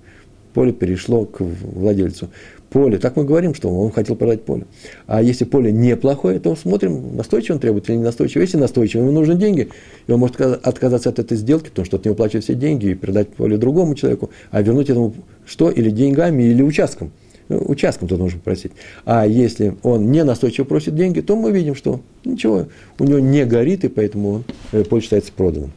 поле 0.54 0.72
перешло 0.72 1.24
к 1.24 1.40
владельцу. 1.40 2.30
Поле, 2.70 2.98
так 2.98 3.16
мы 3.16 3.24
говорим, 3.24 3.54
что 3.54 3.68
он 3.68 3.92
хотел 3.92 4.16
продать 4.16 4.42
поле. 4.42 4.64
А 5.06 5.22
если 5.22 5.44
поле 5.44 5.72
неплохое, 5.72 6.40
то 6.40 6.56
смотрим, 6.56 7.16
настойчиво 7.16 7.54
он 7.54 7.60
требует 7.60 7.88
или 7.88 7.96
не 7.96 8.02
настойчиво. 8.02 8.42
Если 8.42 8.56
настойчиво, 8.56 9.02
ему 9.02 9.12
нужны 9.12 9.34
деньги, 9.36 9.68
и 10.06 10.12
он 10.12 10.20
может 10.20 10.40
отказаться 10.40 11.10
от 11.10 11.18
этой 11.18 11.36
сделки, 11.36 11.68
потому 11.68 11.86
что 11.86 11.96
от 11.96 12.04
него 12.04 12.14
платят 12.14 12.44
все 12.44 12.54
деньги, 12.54 12.86
и 12.86 12.94
передать 12.94 13.28
поле 13.28 13.56
другому 13.56 13.94
человеку, 13.94 14.30
а 14.50 14.62
вернуть 14.62 14.90
этому 14.90 15.14
что? 15.44 15.70
Или 15.70 15.90
деньгами, 15.90 16.42
или 16.42 16.62
участком– 16.62 17.12
ну, 17.48 17.62
участком 17.66 18.08
тут 18.08 18.18
нужно 18.18 18.40
просить. 18.40 18.72
А 19.04 19.26
если 19.26 19.76
он 19.82 20.10
не 20.10 20.24
настойчиво 20.24 20.64
просит 20.64 20.94
деньги, 20.94 21.20
то 21.20 21.36
мы 21.36 21.52
видим, 21.52 21.74
что 21.74 22.00
ничего, 22.24 22.66
у 22.98 23.04
него 23.04 23.18
не 23.20 23.44
горит, 23.44 23.84
и 23.84 23.88
поэтому 23.88 24.30
он, 24.30 24.44
э, 24.72 24.84
поле 24.84 25.02
считается 25.02 25.32
проданным. 25.32 25.72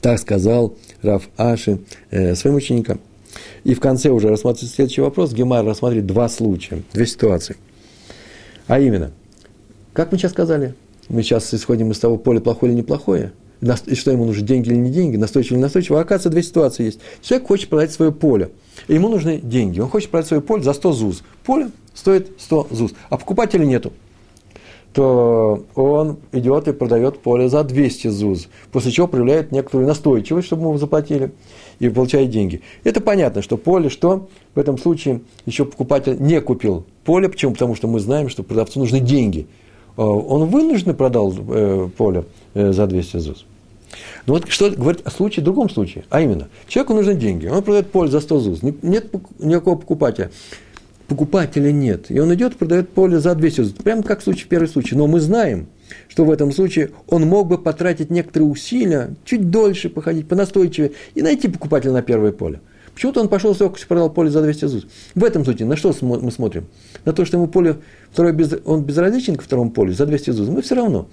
Так 0.00 0.18
сказал 0.18 0.76
Раф 1.02 1.28
Аши 1.36 1.78
э, 2.10 2.34
своим 2.34 2.56
ученикам. 2.56 3.00
И 3.64 3.74
в 3.74 3.80
конце 3.80 4.10
уже 4.10 4.28
рассматривается 4.28 4.74
следующий 4.74 5.00
вопрос. 5.00 5.32
Гемар 5.32 5.64
рассматривает 5.64 6.06
два 6.06 6.28
случая, 6.28 6.82
две 6.92 7.06
ситуации. 7.06 7.56
А 8.66 8.78
именно, 8.80 9.12
как 9.92 10.12
мы 10.12 10.18
сейчас 10.18 10.32
сказали, 10.32 10.74
мы 11.08 11.22
сейчас 11.22 11.52
исходим 11.54 11.90
из 11.90 11.98
того, 11.98 12.18
поле 12.18 12.40
плохое 12.40 12.72
или 12.72 12.80
неплохое, 12.80 13.32
и 13.86 13.94
что 13.94 14.10
ему 14.10 14.24
нужны, 14.24 14.46
деньги 14.46 14.68
или 14.68 14.76
не 14.76 14.90
деньги, 14.90 15.16
настойчиво 15.16 15.54
или 15.54 15.62
настойчиво. 15.62 15.98
А 15.98 16.02
оказывается, 16.02 16.30
две 16.30 16.42
ситуации 16.42 16.84
есть. 16.84 17.00
Человек 17.22 17.48
хочет 17.48 17.68
продать 17.68 17.92
свое 17.92 18.12
поле– 18.12 18.50
ему 18.86 19.08
нужны 19.08 19.38
деньги. 19.38 19.80
Он 19.80 19.88
хочет 19.88 20.10
продать 20.10 20.28
свое 20.28 20.42
поле 20.42 20.62
за 20.62 20.72
100 20.72 20.92
ЗУЗ. 20.92 21.22
Поле 21.44 21.70
стоит 21.94 22.30
100 22.38 22.68
ЗУЗ, 22.70 22.92
а 23.10 23.16
покупателя 23.16 23.64
нету. 23.64 23.92
То 24.92 25.64
он 25.74 26.18
идет 26.32 26.66
и 26.68 26.72
продает 26.72 27.20
поле 27.20 27.48
за 27.48 27.62
200 27.62 28.08
ЗУЗ, 28.08 28.48
после 28.72 28.90
чего 28.90 29.06
проявляет 29.06 29.52
некоторую 29.52 29.86
настойчивость, 29.86 30.46
чтобы 30.46 30.62
ему 30.62 30.78
заплатили, 30.78 31.32
и 31.78 31.88
получает 31.88 32.30
деньги. 32.30 32.62
Это 32.84 33.00
понятно, 33.00 33.42
что 33.42 33.56
поле, 33.56 33.88
что 33.88 34.28
в 34.54 34.58
этом 34.58 34.78
случае 34.78 35.20
еще 35.46 35.64
покупатель 35.64 36.16
не 36.20 36.40
купил 36.40 36.84
поле. 37.04 37.28
Почему? 37.28 37.52
Потому 37.52 37.74
что 37.74 37.88
мы 37.88 38.00
знаем, 38.00 38.28
что 38.28 38.42
продавцу 38.42 38.80
нужны 38.80 39.00
деньги. 39.00 39.46
Э, 39.96 40.02
он 40.02 40.46
вынужденно 40.46 40.94
продал 40.94 41.34
э, 41.36 41.88
поле 41.96 42.24
э, 42.54 42.72
за 42.72 42.86
200 42.86 43.16
ЗУЗ. 43.18 43.44
Но 44.26 44.34
вот 44.34 44.48
что 44.48 44.70
говорит 44.70 45.06
о 45.06 45.10
случае, 45.10 45.44
другом 45.44 45.70
случае, 45.70 46.04
а 46.10 46.20
именно, 46.20 46.48
человеку 46.66 46.94
нужны 46.94 47.14
деньги, 47.14 47.46
он 47.46 47.62
продает 47.62 47.90
поле 47.90 48.10
за 48.10 48.20
100 48.20 48.40
ЗУЗ, 48.40 48.62
нет 48.82 49.06
никакого 49.38 49.76
покупателя, 49.76 50.30
покупателя 51.06 51.72
нет, 51.72 52.10
и 52.10 52.20
он 52.20 52.32
идет 52.34 52.56
продает 52.56 52.90
поле 52.90 53.18
за 53.18 53.34
200 53.34 53.62
ЗУЗ, 53.62 53.72
прямо 53.82 54.02
как 54.02 54.20
в 54.20 54.24
случае, 54.24 54.44
в 54.44 54.48
первый 54.48 54.68
случай, 54.68 54.94
но 54.94 55.06
мы 55.06 55.20
знаем, 55.20 55.68
что 56.08 56.24
в 56.24 56.30
этом 56.30 56.52
случае 56.52 56.90
он 57.08 57.22
мог 57.26 57.48
бы 57.48 57.58
потратить 57.58 58.10
некоторые 58.10 58.48
усилия, 58.48 59.14
чуть 59.24 59.50
дольше 59.50 59.88
походить, 59.88 60.28
понастойчивее, 60.28 60.92
и 61.14 61.22
найти 61.22 61.48
покупателя 61.48 61.92
на 61.92 62.02
первое 62.02 62.32
поле. 62.32 62.60
Почему-то 62.94 63.20
он 63.20 63.28
пошел 63.28 63.54
с 63.54 63.60
легкостью 63.60 63.88
продал 63.88 64.10
поле 64.10 64.28
за 64.30 64.42
200 64.42 64.64
ЗУЗ. 64.64 64.86
В 65.14 65.22
этом 65.22 65.44
случае 65.44 65.68
на 65.68 65.76
что 65.76 65.94
мы 66.00 66.30
смотрим? 66.32 66.66
На 67.04 67.12
то, 67.12 67.24
что 67.24 67.36
ему 67.36 67.46
поле, 67.46 67.76
второе, 68.10 68.32
без, 68.32 68.52
он 68.64 68.82
безразличен 68.82 69.36
ко 69.36 69.44
второму 69.44 69.70
полю 69.70 69.92
за 69.92 70.04
200 70.04 70.30
ЗУЗ. 70.30 70.48
Мы 70.48 70.62
все 70.62 70.74
равно 70.74 71.08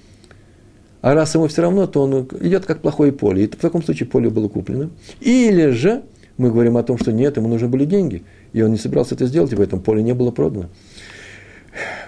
а 1.05 1.13
раз 1.13 1.35
ему 1.35 1.45
все 1.45 1.61
равно, 1.61 1.85
то 1.85 2.01
он 2.01 2.27
идет 2.41 2.65
как 2.65 2.81
плохое 2.81 3.11
поле. 3.11 3.43
И 3.43 3.47
в 3.47 3.57
таком 3.57 3.83
случае 3.83 4.09
поле 4.09 4.31
было 4.31 4.47
куплено. 4.47 4.89
Или 5.21 5.69
же 5.69 6.01
мы 6.37 6.49
говорим 6.49 6.77
о 6.77 6.83
том, 6.83 6.97
что 6.97 7.11
нет, 7.11 7.37
ему 7.37 7.47
нужны 7.47 7.67
были 7.67 7.85
деньги, 7.85 8.23
и 8.53 8.63
он 8.63 8.71
не 8.71 8.79
собирался 8.79 9.13
это 9.13 9.27
сделать, 9.27 9.53
и 9.53 9.55
поэтому 9.55 9.83
поле 9.83 10.01
не 10.01 10.15
было 10.15 10.31
продано. 10.31 10.69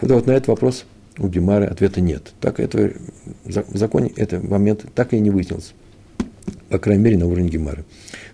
Вот, 0.02 0.10
вот 0.10 0.26
на 0.26 0.32
этот 0.32 0.48
вопрос 0.48 0.86
у 1.18 1.28
Гемары 1.28 1.66
ответа 1.66 2.02
нет. 2.02 2.34
Так 2.42 2.60
это, 2.60 2.94
в 3.46 3.78
законе 3.78 4.12
этот 4.16 4.44
момент 4.44 4.86
так 4.94 5.14
и 5.14 5.20
не 5.20 5.30
выяснился. 5.30 5.74
По 6.70 6.80
крайней 6.80 7.04
мере, 7.04 7.18
на 7.18 7.28
уровне 7.28 7.50
Гемары. 7.50 7.86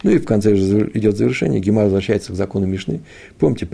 Ну 0.01 0.11
и 0.11 0.17
в 0.17 0.25
конце 0.25 0.55
же 0.55 0.89
идет 0.93 1.17
завершение. 1.17 1.61
Гемар 1.61 1.85
возвращается 1.85 2.33
к 2.33 2.35
закону 2.35 2.65
Мишны. 2.65 3.01
Помните 3.37 3.67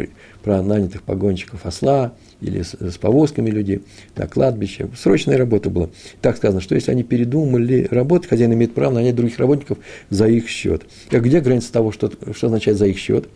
про 0.44 0.62
нанятых 0.62 1.04
погонщиков 1.04 1.66
осла, 1.66 2.14
или 2.42 2.62
с, 2.62 2.74
с 2.74 2.98
повозками 2.98 3.50
людей 3.50 3.82
на 4.16 4.28
кладбище. 4.28 4.90
Срочная 4.98 5.38
работа 5.38 5.70
была. 5.70 5.90
Так 6.22 6.38
сказано, 6.38 6.62
что 6.62 6.76
если 6.76 6.92
они 6.92 7.04
передумали 7.04 7.88
работать, 7.90 8.30
хозяин 8.30 8.54
имеет 8.54 8.74
право 8.74 8.94
нанять 8.94 9.16
других 9.16 9.38
работников 9.40 9.78
за 10.10 10.28
их 10.28 10.48
счет. 10.48 10.84
А 11.12 11.20
где 11.20 11.42
граница 11.42 11.72
того, 11.72 11.92
что, 11.92 12.12
что 12.34 12.48
означает 12.48 12.78
за 12.78 12.88
их 12.88 12.98
счет? 12.98 13.28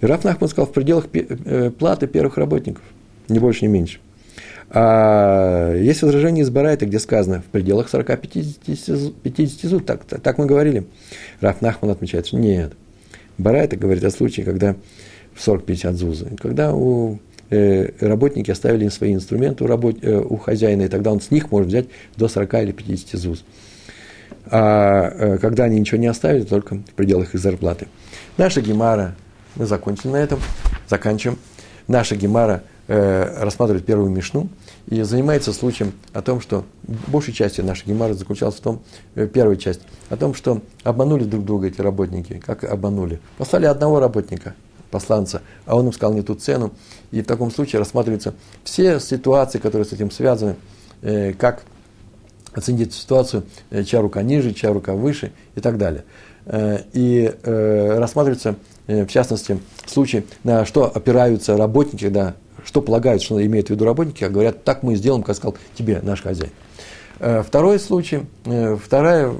Раф 0.00 0.24
Нахман 0.24 0.48
сказал, 0.48 0.66
в 0.66 0.72
пределах 0.72 1.08
э, 1.12 1.70
платы 1.70 2.06
первых 2.06 2.38
работников, 2.38 2.82
не 3.28 3.38
больше, 3.38 3.66
не 3.66 3.68
меньше. 3.68 3.98
А 4.70 5.74
есть 5.74 6.02
возражение 6.02 6.42
из 6.42 6.50
Барайта, 6.50 6.86
где 6.86 6.98
сказано 6.98 7.40
в 7.40 7.46
пределах 7.46 7.92
40-50 7.92 9.14
50 9.22 9.70
зуд, 9.70 9.86
так, 9.86 10.04
так 10.04 10.38
мы 10.38 10.46
говорили. 10.46 10.84
Раф 11.40 11.60
Нахман 11.60 11.90
отмечает, 11.90 12.26
что 12.26 12.36
нет. 12.36 12.72
Барайта 13.36 13.76
говорит 13.76 14.04
о 14.04 14.10
случае, 14.10 14.46
когда 14.46 14.76
в 15.34 15.46
40-50 15.46 15.92
зузы. 15.94 16.28
Когда 16.40 16.72
у 16.72 17.18
Э, 17.50 17.90
работники 17.98 18.50
оставили 18.50 18.88
свои 18.88 19.12
инструменты 19.12 19.64
у, 19.64 19.66
работ, 19.66 19.96
э, 20.02 20.18
у 20.18 20.36
хозяина, 20.36 20.82
и 20.82 20.88
тогда 20.88 21.10
он 21.10 21.20
с 21.20 21.32
них 21.32 21.50
может 21.50 21.68
взять 21.68 21.86
до 22.16 22.28
40 22.28 22.54
или 22.62 22.72
50 22.72 23.20
ЗУЗ. 23.20 23.44
А 24.46 25.12
э, 25.12 25.38
когда 25.38 25.64
они 25.64 25.80
ничего 25.80 25.98
не 25.98 26.06
оставили, 26.06 26.44
только 26.44 26.76
в 26.76 26.94
пределах 26.94 27.34
их 27.34 27.40
зарплаты. 27.40 27.88
Наша 28.36 28.60
Гемара, 28.60 29.16
мы 29.56 29.66
закончили 29.66 30.12
на 30.12 30.16
этом, 30.18 30.38
заканчиваем. 30.88 31.38
Наша 31.88 32.14
Гемара 32.14 32.62
э, 32.90 33.44
рассматривает 33.44 33.86
первую 33.86 34.10
мишну 34.10 34.48
и 34.88 35.00
занимается 35.02 35.52
случаем 35.52 35.92
о 36.12 36.22
том, 36.22 36.40
что 36.40 36.64
большей 37.06 37.32
частью 37.32 37.64
нашей 37.64 37.86
Гемары 37.86 38.14
заключалась 38.14 38.56
в 38.56 38.60
том, 38.60 38.82
э, 39.14 39.28
первая 39.28 39.56
часть, 39.56 39.82
о 40.08 40.16
том, 40.16 40.34
что 40.34 40.60
обманули 40.82 41.22
друг 41.22 41.44
друга 41.44 41.68
эти 41.68 41.80
работники. 41.80 42.42
Как 42.44 42.64
обманули? 42.64 43.20
Послали 43.38 43.66
одного 43.66 44.00
работника, 44.00 44.54
посланца, 44.90 45.40
а 45.66 45.76
он 45.76 45.86
им 45.86 45.92
сказал 45.92 46.14
не 46.14 46.22
ту 46.22 46.34
цену. 46.34 46.72
И 47.12 47.22
в 47.22 47.26
таком 47.26 47.52
случае 47.52 47.78
рассматриваются 47.78 48.34
все 48.64 48.98
ситуации, 48.98 49.58
которые 49.58 49.86
с 49.86 49.92
этим 49.92 50.10
связаны, 50.10 50.56
э, 51.02 51.32
как 51.34 51.62
оценить 52.52 52.92
ситуацию, 52.92 53.44
чья 53.86 54.00
рука 54.00 54.22
ниже, 54.22 54.52
чья 54.52 54.72
рука 54.72 54.94
выше 54.94 55.30
и 55.54 55.60
так 55.60 55.78
далее. 55.78 56.02
И 56.92 57.32
э, 57.44 57.98
рассматривается, 58.00 58.56
в 58.88 59.06
частности, 59.06 59.60
случаи, 59.86 60.24
на 60.42 60.64
что 60.64 60.90
опираются 60.92 61.56
работники, 61.56 62.08
да, 62.08 62.34
что 62.64 62.82
полагают, 62.82 63.22
что 63.22 63.44
имеют 63.44 63.68
в 63.68 63.70
виду 63.70 63.84
работники, 63.84 64.24
а 64.24 64.28
говорят, 64.28 64.64
так 64.64 64.82
мы 64.82 64.94
сделаем, 64.96 65.22
как 65.22 65.36
сказал 65.36 65.56
тебе 65.74 66.00
наш 66.02 66.22
хозяин. 66.22 66.52
Второй 67.18 67.78
случай, 67.78 68.20
вторая, 68.44 69.30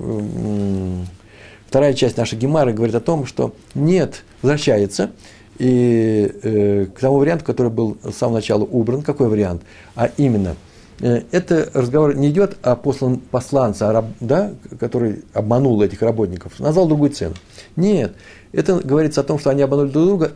вторая 1.67 1.95
часть 1.95 2.19
нашей 2.19 2.39
гемары 2.39 2.75
говорит 2.75 2.95
о 2.95 3.01
том, 3.01 3.25
что 3.25 3.55
нет, 3.75 4.23
возвращается, 4.43 5.13
и 5.59 6.31
э, 6.43 6.87
к 6.95 7.01
тому 7.01 7.17
варианту, 7.19 7.45
который 7.45 7.71
был 7.71 7.97
с 8.03 8.17
самого 8.17 8.37
начала 8.37 8.65
убран, 8.65 9.03
какой 9.03 9.29
вариант? 9.29 9.63
А 9.95 10.11
именно– 10.17 10.57
Э, 11.01 11.23
это 11.31 11.71
разговор 11.73 12.15
не 12.15 12.31
идет 12.31 12.59
о 12.63 12.77
послан, 12.77 13.19
посланце, 13.19 13.85
а 13.85 13.93
раб, 13.93 14.07
да, 14.21 14.53
который 14.79 15.25
обманул 15.33 15.81
этих 15.83 16.03
работников, 16.03 16.61
назвал 16.61 16.89
другую 16.89 17.11
цену. 17.11 17.35
Нет, 17.77 18.15
это 18.53 18.81
говорится 18.81 19.23
о 19.23 19.25
том, 19.25 19.39
что 19.39 19.51
они 19.51 19.63
обманули 19.63 19.89
друг 19.91 20.05
друга, 20.05 20.33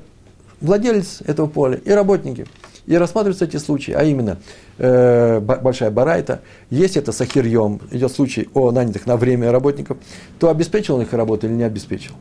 владелец 0.61 1.20
этого 1.26 1.47
поля 1.47 1.76
и 1.76 1.91
работники. 1.91 2.47
И 2.87 2.97
рассматриваются 2.97 3.47
эти 3.47 3.57
случаи, 3.57 3.93
а 3.93 4.03
именно 4.03 4.39
э, 4.78 5.41
большая 5.41 5.91
барайта, 5.91 6.43
если 6.70 7.01
это 7.01 7.12
сахирьем, 7.12 7.80
идет 7.91 8.12
случай 8.12 8.49
о 8.53 8.70
нанятых 8.72 9.07
на 9.07 9.16
время 9.16 9.51
работников, 9.53 9.97
то 10.39 10.51
обеспечил 10.51 10.97
он 10.97 11.03
их 11.03 11.12
работу 11.12 11.47
или 11.47 11.55
не 11.55 11.64
обеспечил. 11.64 12.12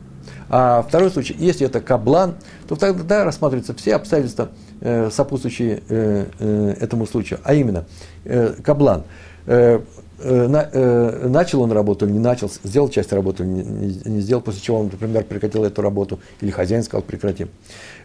А 0.48 0.82
второй 0.82 1.10
случай, 1.10 1.34
если 1.38 1.66
это 1.66 1.80
каблан, 1.80 2.36
то 2.68 2.76
тогда 2.76 3.24
рассматриваются 3.24 3.74
все 3.74 3.96
обстоятельства, 3.96 4.50
э, 4.80 5.10
сопутствующие 5.10 5.82
э, 5.88 6.26
э, 6.38 6.74
этому 6.80 7.06
случаю. 7.06 7.40
А 7.44 7.54
именно, 7.54 7.84
э, 8.24 8.54
каблан. 8.62 9.04
Э, 9.46 9.80
на, 10.22 10.68
э, 10.72 11.28
начал 11.28 11.62
он 11.62 11.72
работу 11.72 12.06
или 12.06 12.12
не 12.12 12.18
начал, 12.18 12.50
сделал 12.62 12.88
часть 12.88 13.12
работы 13.12 13.42
или 13.42 13.50
не, 13.50 14.20
сделал, 14.20 14.42
после 14.42 14.60
чего 14.60 14.78
он, 14.78 14.86
например, 14.86 15.24
прекратил 15.24 15.64
эту 15.64 15.82
работу, 15.82 16.20
или 16.40 16.50
хозяин 16.50 16.82
сказал 16.82 17.02
прекратим. 17.02 17.48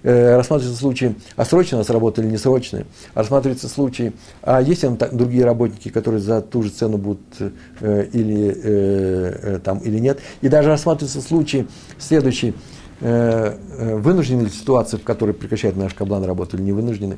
Э, 0.01 0.37
рассматриваются 0.37 0.79
случаи, 0.79 1.15
а 1.35 1.45
срочно 1.45 1.77
у 1.77 1.81
нас 1.81 1.89
работа 1.89 2.21
или 2.21 2.29
несрочная. 2.29 2.85
Рассматриваются 3.13 3.67
случаи, 3.67 4.13
а 4.41 4.61
есть 4.61 4.81
там 4.81 4.97
другие 5.11 5.45
работники, 5.45 5.89
которые 5.89 6.21
за 6.21 6.41
ту 6.41 6.63
же 6.63 6.69
цену 6.69 6.97
будут 6.97 7.21
э, 7.39 8.07
или, 8.13 8.47
э, 8.49 9.39
э, 9.41 9.59
там, 9.63 9.79
или 9.79 9.99
нет. 9.99 10.19
И 10.41 10.47
даже 10.47 10.69
рассматриваются 10.69 11.21
случаи 11.21 11.67
следующие, 11.97 12.53
э, 13.01 13.57
э 13.77 13.95
вынуждены 13.97 14.43
ли 14.43 14.49
ситуации, 14.49 14.97
в 14.97 15.03
которой 15.03 15.33
прекращает 15.33 15.75
наш 15.75 15.93
каблан 15.93 16.23
работу 16.23 16.57
или 16.57 16.63
не 16.63 16.71
вынуждены. 16.71 17.17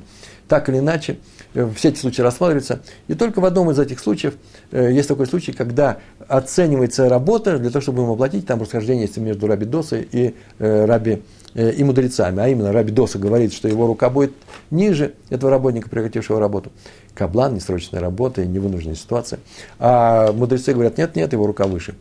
Так 0.52 0.68
или 0.68 0.80
иначе, 0.80 1.18
Э, 1.54 1.70
все 1.76 1.90
эти 1.90 2.00
случаи 2.00 2.22
рассматриваются. 2.22 2.82
И 3.08 3.14
только 3.14 3.40
в 3.40 3.46
одном 3.46 3.72
из 3.72 3.80
этих 3.80 4.00
случаев 4.00 4.36
э, 4.72 4.92
есть 4.92 5.08
такой 5.08 5.28
случай, 5.28 5.52
когда 5.52 5.98
оценивается 6.28 7.10
работа 7.10 7.58
для 7.58 7.70
того, 7.70 7.82
чтобы 7.82 8.04
ему 8.04 8.14
оплатить, 8.14 8.46
там 8.46 8.62
расхождение 8.62 9.06
есть 9.06 9.18
между 9.18 9.48
Раби 9.48 9.66
Досой 9.66 10.08
и 10.12 10.36
э, 10.60 10.86
Раби 10.86 11.24
и 11.54 11.84
мудрецами, 11.84 12.42
а 12.42 12.48
именно 12.48 12.72
Раби 12.72 12.94
Доса 12.94 13.20
говорит, 13.20 13.52
что 13.52 13.68
его 13.68 13.86
рука 13.86 14.10
будет 14.10 14.32
ниже 14.70 15.16
этого 15.30 15.52
работника, 15.52 15.90
прекратившего 15.90 16.40
работу. 16.40 16.72
Каблан, 17.14 17.56
несрочная 17.56 18.00
работа, 18.00 18.46
невынужденная 18.46 18.96
ситуация. 18.96 19.42
А 19.78 20.32
мудрецы 20.32 20.72
говорят, 20.72 20.98
нет, 20.98 21.14
нет, 21.18 21.34
его 21.34 21.46
рука 21.46 21.68
выше. 21.68 21.96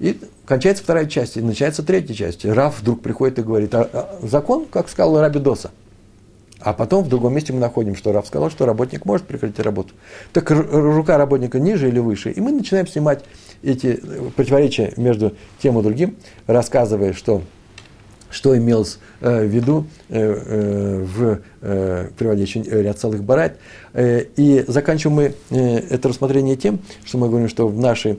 И 0.00 0.20
кончается 0.46 0.82
вторая 0.82 1.06
часть, 1.06 1.36
и 1.36 1.40
начинается 1.40 1.84
третья 1.84 2.12
часть. 2.12 2.44
Раф 2.44 2.80
вдруг 2.80 3.00
приходит 3.00 3.38
и 3.38 3.42
говорит, 3.42 3.72
а, 3.72 3.88
а, 3.92 4.18
закон, 4.26 4.66
как 4.68 4.88
сказал 4.88 5.20
Раби 5.20 5.38
Доса– 5.38 5.70
а 6.60 6.72
потом 6.72 7.04
в 7.04 7.08
другом 7.08 7.34
месте 7.34 7.52
мы 7.52 7.60
находим, 7.60 7.94
что 7.94 8.12
Раф 8.12 8.26
сказал, 8.26 8.50
что 8.50 8.66
работник 8.66 9.04
может 9.04 9.26
прекратить 9.26 9.60
работу. 9.60 9.94
Так 10.32 10.50
рука 10.50 11.16
работника 11.16 11.60
ниже 11.60 11.88
или 11.88 11.98
выше. 11.98 12.30
И 12.30 12.40
мы 12.40 12.52
начинаем 12.52 12.86
снимать 12.86 13.24
эти 13.62 13.98
э, 14.02 14.30
противоречия 14.34 14.92
между 14.96 15.34
тем 15.60 15.78
и 15.78 15.82
другим, 15.82 16.16
рассказывая, 16.46 17.12
что, 17.12 17.42
что 18.30 18.56
имелось 18.56 18.98
э, 19.20 19.44
в 19.44 19.48
виду 19.48 19.86
э, 20.08 20.18
э, 20.20 21.04
в 21.04 21.40
э, 21.60 22.10
приводе 22.18 22.42
еще 22.42 22.62
ряд 22.62 22.98
целых 22.98 23.22
барайт. 23.22 23.56
Э, 23.92 24.24
и 24.36 24.64
заканчиваем 24.66 25.16
мы 25.16 25.34
э, 25.50 25.78
это 25.90 26.08
рассмотрение 26.08 26.56
тем, 26.56 26.80
что 27.04 27.18
мы 27.18 27.28
говорим, 27.28 27.48
что 27.48 27.68
в 27.68 27.78
нашей 27.78 28.12
Э, 28.14 28.18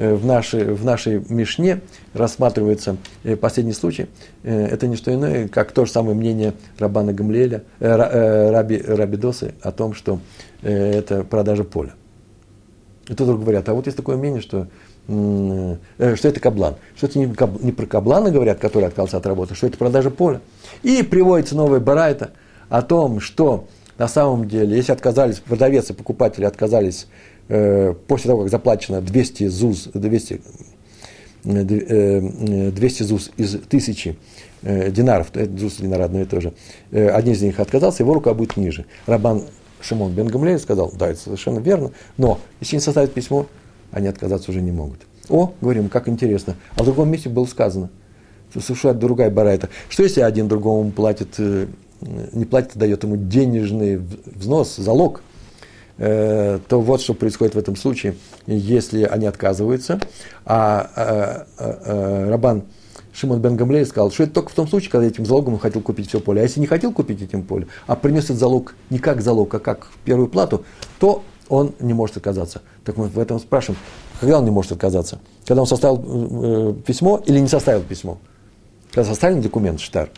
в 0.00 0.24
нашей, 0.24 0.64
в 0.64 0.82
нашей 0.82 1.22
Мишне 1.28 1.82
рассматривается 2.14 2.96
э, 3.22 3.36
последний 3.36 3.74
случай. 3.74 4.06
Э, 4.42 4.66
это 4.66 4.86
не 4.86 4.96
что 4.96 5.12
иное, 5.12 5.46
как 5.48 5.72
то 5.72 5.84
же 5.84 5.92
самое 5.92 6.16
мнение 6.16 6.54
Рабана 6.78 7.12
Гамлеля, 7.12 7.64
Раби, 7.80 8.80
Раби 8.80 9.16
Досы 9.18 9.54
о 9.60 9.72
том, 9.72 9.92
что 9.92 10.20
это 10.62 11.22
продажа 11.24 11.64
поля. 11.64 11.92
И 13.08 13.14
тут 13.14 13.40
говорят, 13.40 13.68
а 13.68 13.74
вот 13.74 13.86
есть 13.86 13.96
такое 13.96 14.16
мнение, 14.16 14.40
что, 14.40 14.68
что 15.06 15.78
это 16.28 16.40
каблан. 16.40 16.76
Что 16.96 17.06
это 17.06 17.18
не, 17.18 17.26
не 17.60 17.72
про 17.72 17.86
каблана 17.86 18.30
говорят, 18.30 18.58
который 18.58 18.84
отказался 18.84 19.18
от 19.18 19.26
работы, 19.26 19.54
что 19.54 19.66
это 19.66 19.76
продажа 19.76 20.10
поля. 20.10 20.40
И 20.82 21.02
приводится 21.02 21.56
новая 21.56 21.80
барайта 21.80 22.30
о 22.68 22.82
том, 22.82 23.20
что 23.20 23.66
на 23.98 24.08
самом 24.08 24.48
деле, 24.48 24.76
если 24.76 24.92
отказались, 24.92 25.40
продавец 25.40 25.90
и 25.90 25.92
покупатели 25.92 26.44
отказались 26.44 27.06
Э, 27.06 27.29
после 28.06 28.28
того, 28.28 28.42
как 28.42 28.50
заплачено 28.50 29.00
200 29.00 29.48
ЗУЗ, 29.48 29.88
200, 29.94 30.40
200 31.42 33.02
ЗУЗ 33.02 33.30
из 33.36 33.58
тысячи 33.68 34.16
э, 34.62 34.90
динаров, 34.92 35.34
это 35.34 35.58
ЗУЗ 35.58 35.80
и 35.80 35.82
динар 35.82 36.02
одно 36.02 36.20
и 36.20 36.24
то 36.26 36.40
же, 36.40 36.52
э, 36.92 37.08
один 37.08 37.32
из 37.32 37.42
них 37.42 37.58
отказался, 37.58 38.04
его 38.04 38.14
рука 38.14 38.34
будет 38.34 38.56
ниже. 38.56 38.86
Рабан 39.06 39.42
Шимон 39.80 40.12
бен 40.12 40.58
сказал, 40.60 40.92
да, 40.96 41.08
это 41.08 41.20
совершенно 41.20 41.58
верно, 41.58 41.90
но 42.18 42.38
если 42.60 42.76
не 42.76 42.80
составят 42.80 43.12
письмо, 43.14 43.46
они 43.90 44.06
отказаться 44.06 44.52
уже 44.52 44.62
не 44.62 44.70
могут. 44.70 45.00
О, 45.28 45.52
говорим, 45.60 45.88
как 45.88 46.08
интересно. 46.08 46.54
А 46.76 46.82
в 46.82 46.86
другом 46.86 47.10
месте 47.10 47.28
было 47.28 47.46
сказано, 47.46 47.90
совершенно 48.54 48.94
другая 48.94 49.30
барайта. 49.30 49.70
Что 49.88 50.04
если 50.04 50.20
один 50.20 50.46
другому 50.46 50.92
платит, 50.92 51.36
не 51.38 52.44
платит, 52.44 52.76
а 52.76 52.78
дает 52.78 53.02
ему 53.02 53.16
денежный 53.16 53.96
взнос, 53.96 54.76
залог– 54.76 55.22
Э, 55.29 55.29
то 56.00 56.80
вот 56.80 57.02
что 57.02 57.12
происходит 57.12 57.54
в 57.54 57.58
этом 57.58 57.76
случае, 57.76 58.14
если 58.46 59.02
они 59.02 59.26
отказываются, 59.26 60.00
а, 60.46 60.90
а, 60.96 61.46
а 61.58 62.30
Рабан 62.30 62.64
Шимон 63.12 63.40
бен 63.40 63.56
Гамлей 63.56 63.84
сказал, 63.84 64.10
что 64.10 64.22
это 64.22 64.32
только 64.32 64.50
в 64.50 64.54
том 64.54 64.68
случае, 64.68 64.90
когда 64.90 65.06
этим 65.06 65.26
залогом 65.26 65.54
он 65.54 65.60
хотел 65.60 65.82
купить 65.82 66.08
все 66.08 66.20
поле. 66.20 66.40
А 66.40 66.44
если 66.44 66.60
не 66.60 66.66
хотел 66.66 66.92
купить 66.92 67.20
этим 67.20 67.42
поле, 67.42 67.66
а 67.86 67.96
принес 67.96 68.24
этот 68.24 68.38
залог 68.38 68.74
не 68.88 68.98
как 68.98 69.20
залог, 69.20 69.52
а 69.54 69.58
как 69.58 69.88
первую 70.04 70.28
плату, 70.28 70.64
то 70.98 71.22
он 71.48 71.74
не 71.80 71.92
может 71.92 72.16
отказаться. 72.16 72.62
Так 72.84 72.96
мы 72.96 73.08
в 73.08 73.18
этом 73.18 73.40
спрашиваем, 73.40 73.78
когда 74.20 74.38
он 74.38 74.44
не 74.44 74.50
может 74.50 74.72
отказаться? 74.72 75.18
Когда 75.44 75.62
он 75.62 75.66
составил 75.66 76.00
э, 76.00 76.74
письмо 76.86 77.20
или 77.26 77.40
не 77.40 77.48
составил 77.48 77.82
письмо? 77.82 78.18
Когда 78.92 79.08
составил 79.08 79.42
документ, 79.42 79.80
штар. 79.80 80.08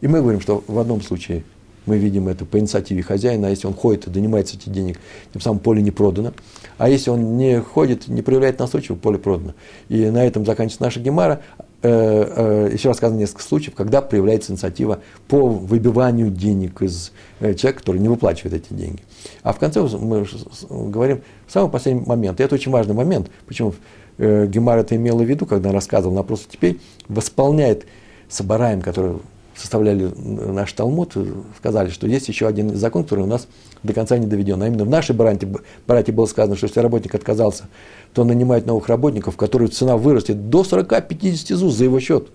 И 0.00 0.06
мы 0.06 0.20
говорим, 0.20 0.40
что 0.40 0.62
в 0.66 0.78
одном 0.78 1.00
случае 1.00 1.44
мы 1.86 1.98
видим 1.98 2.28
это 2.28 2.44
по 2.44 2.58
инициативе 2.58 3.02
хозяина, 3.02 3.48
а 3.48 3.50
если 3.50 3.66
он 3.66 3.74
ходит 3.74 4.06
и 4.06 4.10
донимается 4.10 4.56
этих 4.56 4.72
денег, 4.72 4.98
тем 5.32 5.40
самым 5.40 5.58
поле 5.58 5.82
не 5.82 5.90
продано. 5.90 6.32
А 6.78 6.88
если 6.88 7.10
он 7.10 7.36
не 7.36 7.60
ходит, 7.60 8.08
не 8.08 8.22
проявляет 8.22 8.58
настойчиво, 8.58 8.96
поле 8.96 9.18
продано. 9.18 9.54
И 9.88 10.06
на 10.10 10.24
этом 10.24 10.44
заканчивается 10.44 10.82
наша 10.82 11.00
гемара. 11.00 11.42
Э, 11.82 12.68
э, 12.68 12.70
еще 12.72 12.88
рассказано 12.88 13.18
несколько 13.18 13.42
случаев, 13.42 13.74
когда 13.74 14.00
проявляется 14.00 14.52
инициатива 14.52 15.00
по 15.28 15.46
выбиванию 15.46 16.30
денег 16.30 16.80
из 16.80 17.12
э, 17.40 17.52
человека, 17.54 17.80
который 17.80 18.00
не 18.00 18.08
выплачивает 18.08 18.54
эти 18.54 18.72
деньги. 18.72 19.02
А 19.42 19.52
в 19.52 19.58
конце 19.58 19.82
мы 19.82 20.26
говорим 20.70 21.20
самый 21.46 21.70
последний 21.70 22.06
момент. 22.06 22.40
И 22.40 22.42
это 22.42 22.54
очень 22.54 22.72
важный 22.72 22.94
момент. 22.94 23.30
Почему 23.46 23.74
Гемара 24.16 24.80
это 24.80 24.96
имела 24.96 25.18
в 25.18 25.28
виду, 25.28 25.44
когда 25.44 25.72
рассказывал, 25.72 26.14
она 26.14 26.22
просто 26.22 26.50
теперь 26.50 26.80
восполняет 27.08 27.84
Сабараем, 28.28 28.80
который 28.80 29.16
составляли 29.56 30.10
наш 30.16 30.72
Талмуд, 30.72 31.16
сказали, 31.56 31.90
что 31.90 32.06
есть 32.06 32.28
еще 32.28 32.46
один 32.46 32.74
закон, 32.74 33.04
который 33.04 33.24
у 33.24 33.26
нас 33.26 33.46
до 33.82 33.92
конца 33.92 34.18
не 34.18 34.26
доведен. 34.26 34.62
А 34.62 34.66
именно 34.66 34.84
в 34.84 34.88
нашей 34.88 35.14
братье, 35.14 35.48
братье 35.86 36.12
было 36.12 36.26
сказано, 36.26 36.56
что 36.56 36.66
если 36.66 36.80
работник 36.80 37.14
отказался, 37.14 37.68
то 38.12 38.24
нанимает 38.24 38.66
новых 38.66 38.88
работников, 38.88 39.36
которые 39.36 39.68
цена 39.68 39.96
вырастет 39.96 40.50
до 40.50 40.62
40-50 40.62 41.54
ЗУЗ 41.54 41.74
за 41.74 41.84
его 41.84 42.00
счет. 42.00 42.28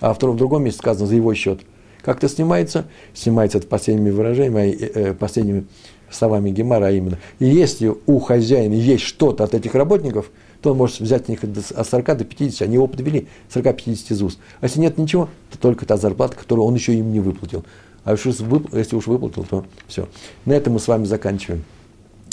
А 0.00 0.14
в 0.14 0.18
другом 0.18 0.64
месте 0.64 0.78
сказано 0.78 1.06
за 1.06 1.14
его 1.14 1.34
счет. 1.34 1.60
Как 2.02 2.18
это 2.18 2.28
снимается? 2.28 2.86
Снимается 3.12 3.58
это 3.58 3.66
последними 3.66 4.10
выражениями, 4.10 4.70
э, 4.70 4.90
э, 4.94 5.14
последними 5.14 5.66
словами 6.10 6.50
Гемара, 6.50 6.86
а 6.86 6.90
именно, 6.90 7.18
если 7.38 7.94
у 8.06 8.18
хозяина 8.18 8.74
есть 8.74 9.04
что-то 9.04 9.44
от 9.44 9.54
этих 9.54 9.74
работников– 9.74 10.30
то 10.62 10.72
он 10.72 10.78
может 10.78 11.00
взять 11.00 11.28
у 11.28 11.32
них 11.32 11.42
от 11.42 11.88
40 11.88 12.18
до 12.18 12.24
50, 12.24 12.62
они 12.62 12.74
его 12.74 12.86
подвели 12.86 13.28
40-50 13.52 14.14
ЗУС. 14.14 14.38
А 14.60 14.66
если 14.66 14.80
нет 14.80 14.98
ничего, 14.98 15.28
то 15.50 15.58
только 15.58 15.86
та 15.86 15.96
зарплата, 15.96 16.36
которую 16.36 16.66
он 16.66 16.74
еще 16.74 16.94
им 16.94 17.12
не 17.12 17.20
выплатил. 17.20 17.64
А 18.04 18.12
если 18.12 18.96
уж 18.96 19.06
выплатил, 19.06 19.44
то 19.44 19.64
все. 19.86 20.08
На 20.44 20.52
этом 20.52 20.74
мы 20.74 20.80
с 20.80 20.88
вами 20.88 21.04
заканчиваем 21.04 21.64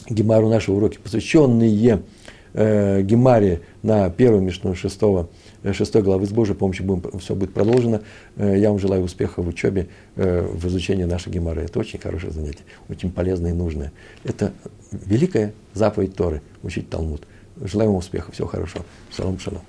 Гемару 0.10 0.50
наши 0.50 0.72
уроки, 0.72 0.98
посвященные 1.02 2.02
э, 2.54 3.02
Гемаре 3.02 3.62
на 3.84 4.10
первую 4.10 4.42
мишну 4.42 4.76
шестого, 4.76 5.30
э, 5.64 5.74
шестой 5.74 6.02
главы 6.02 6.26
с 6.26 6.32
Божьей 6.32 6.56
помощью 6.56 6.86
будем, 6.86 7.20
все 7.20 7.36
будет 7.36 7.54
продолжено. 7.54 8.02
Э, 8.38 8.58
я 8.58 8.70
вам 8.70 8.80
желаю 8.80 9.04
успеха 9.04 9.42
в 9.42 9.48
учебе, 9.48 9.90
э, 10.16 10.42
в 10.42 10.66
изучении 10.68 11.04
нашей 11.04 11.32
Гемары. 11.32 11.64
Это 11.64 11.80
очень 11.80 12.00
хорошее 12.00 12.32
занятие, 12.32 12.64
очень 12.88 13.12
полезное 13.12 13.52
и 13.52 13.54
нужное. 13.54 13.92
Это 14.24 14.54
великая 14.92 15.54
заповедь 15.74 16.16
Торы– 16.16 16.42
учить 16.64 16.90
Талмуд– 16.90 17.24
Желаем 17.62 17.92
вам 17.92 18.00
успеха, 18.00 18.32
всего 18.32 18.48
хорошего. 18.48 18.86
Шалом, 19.16 19.40
шалом. 19.40 19.62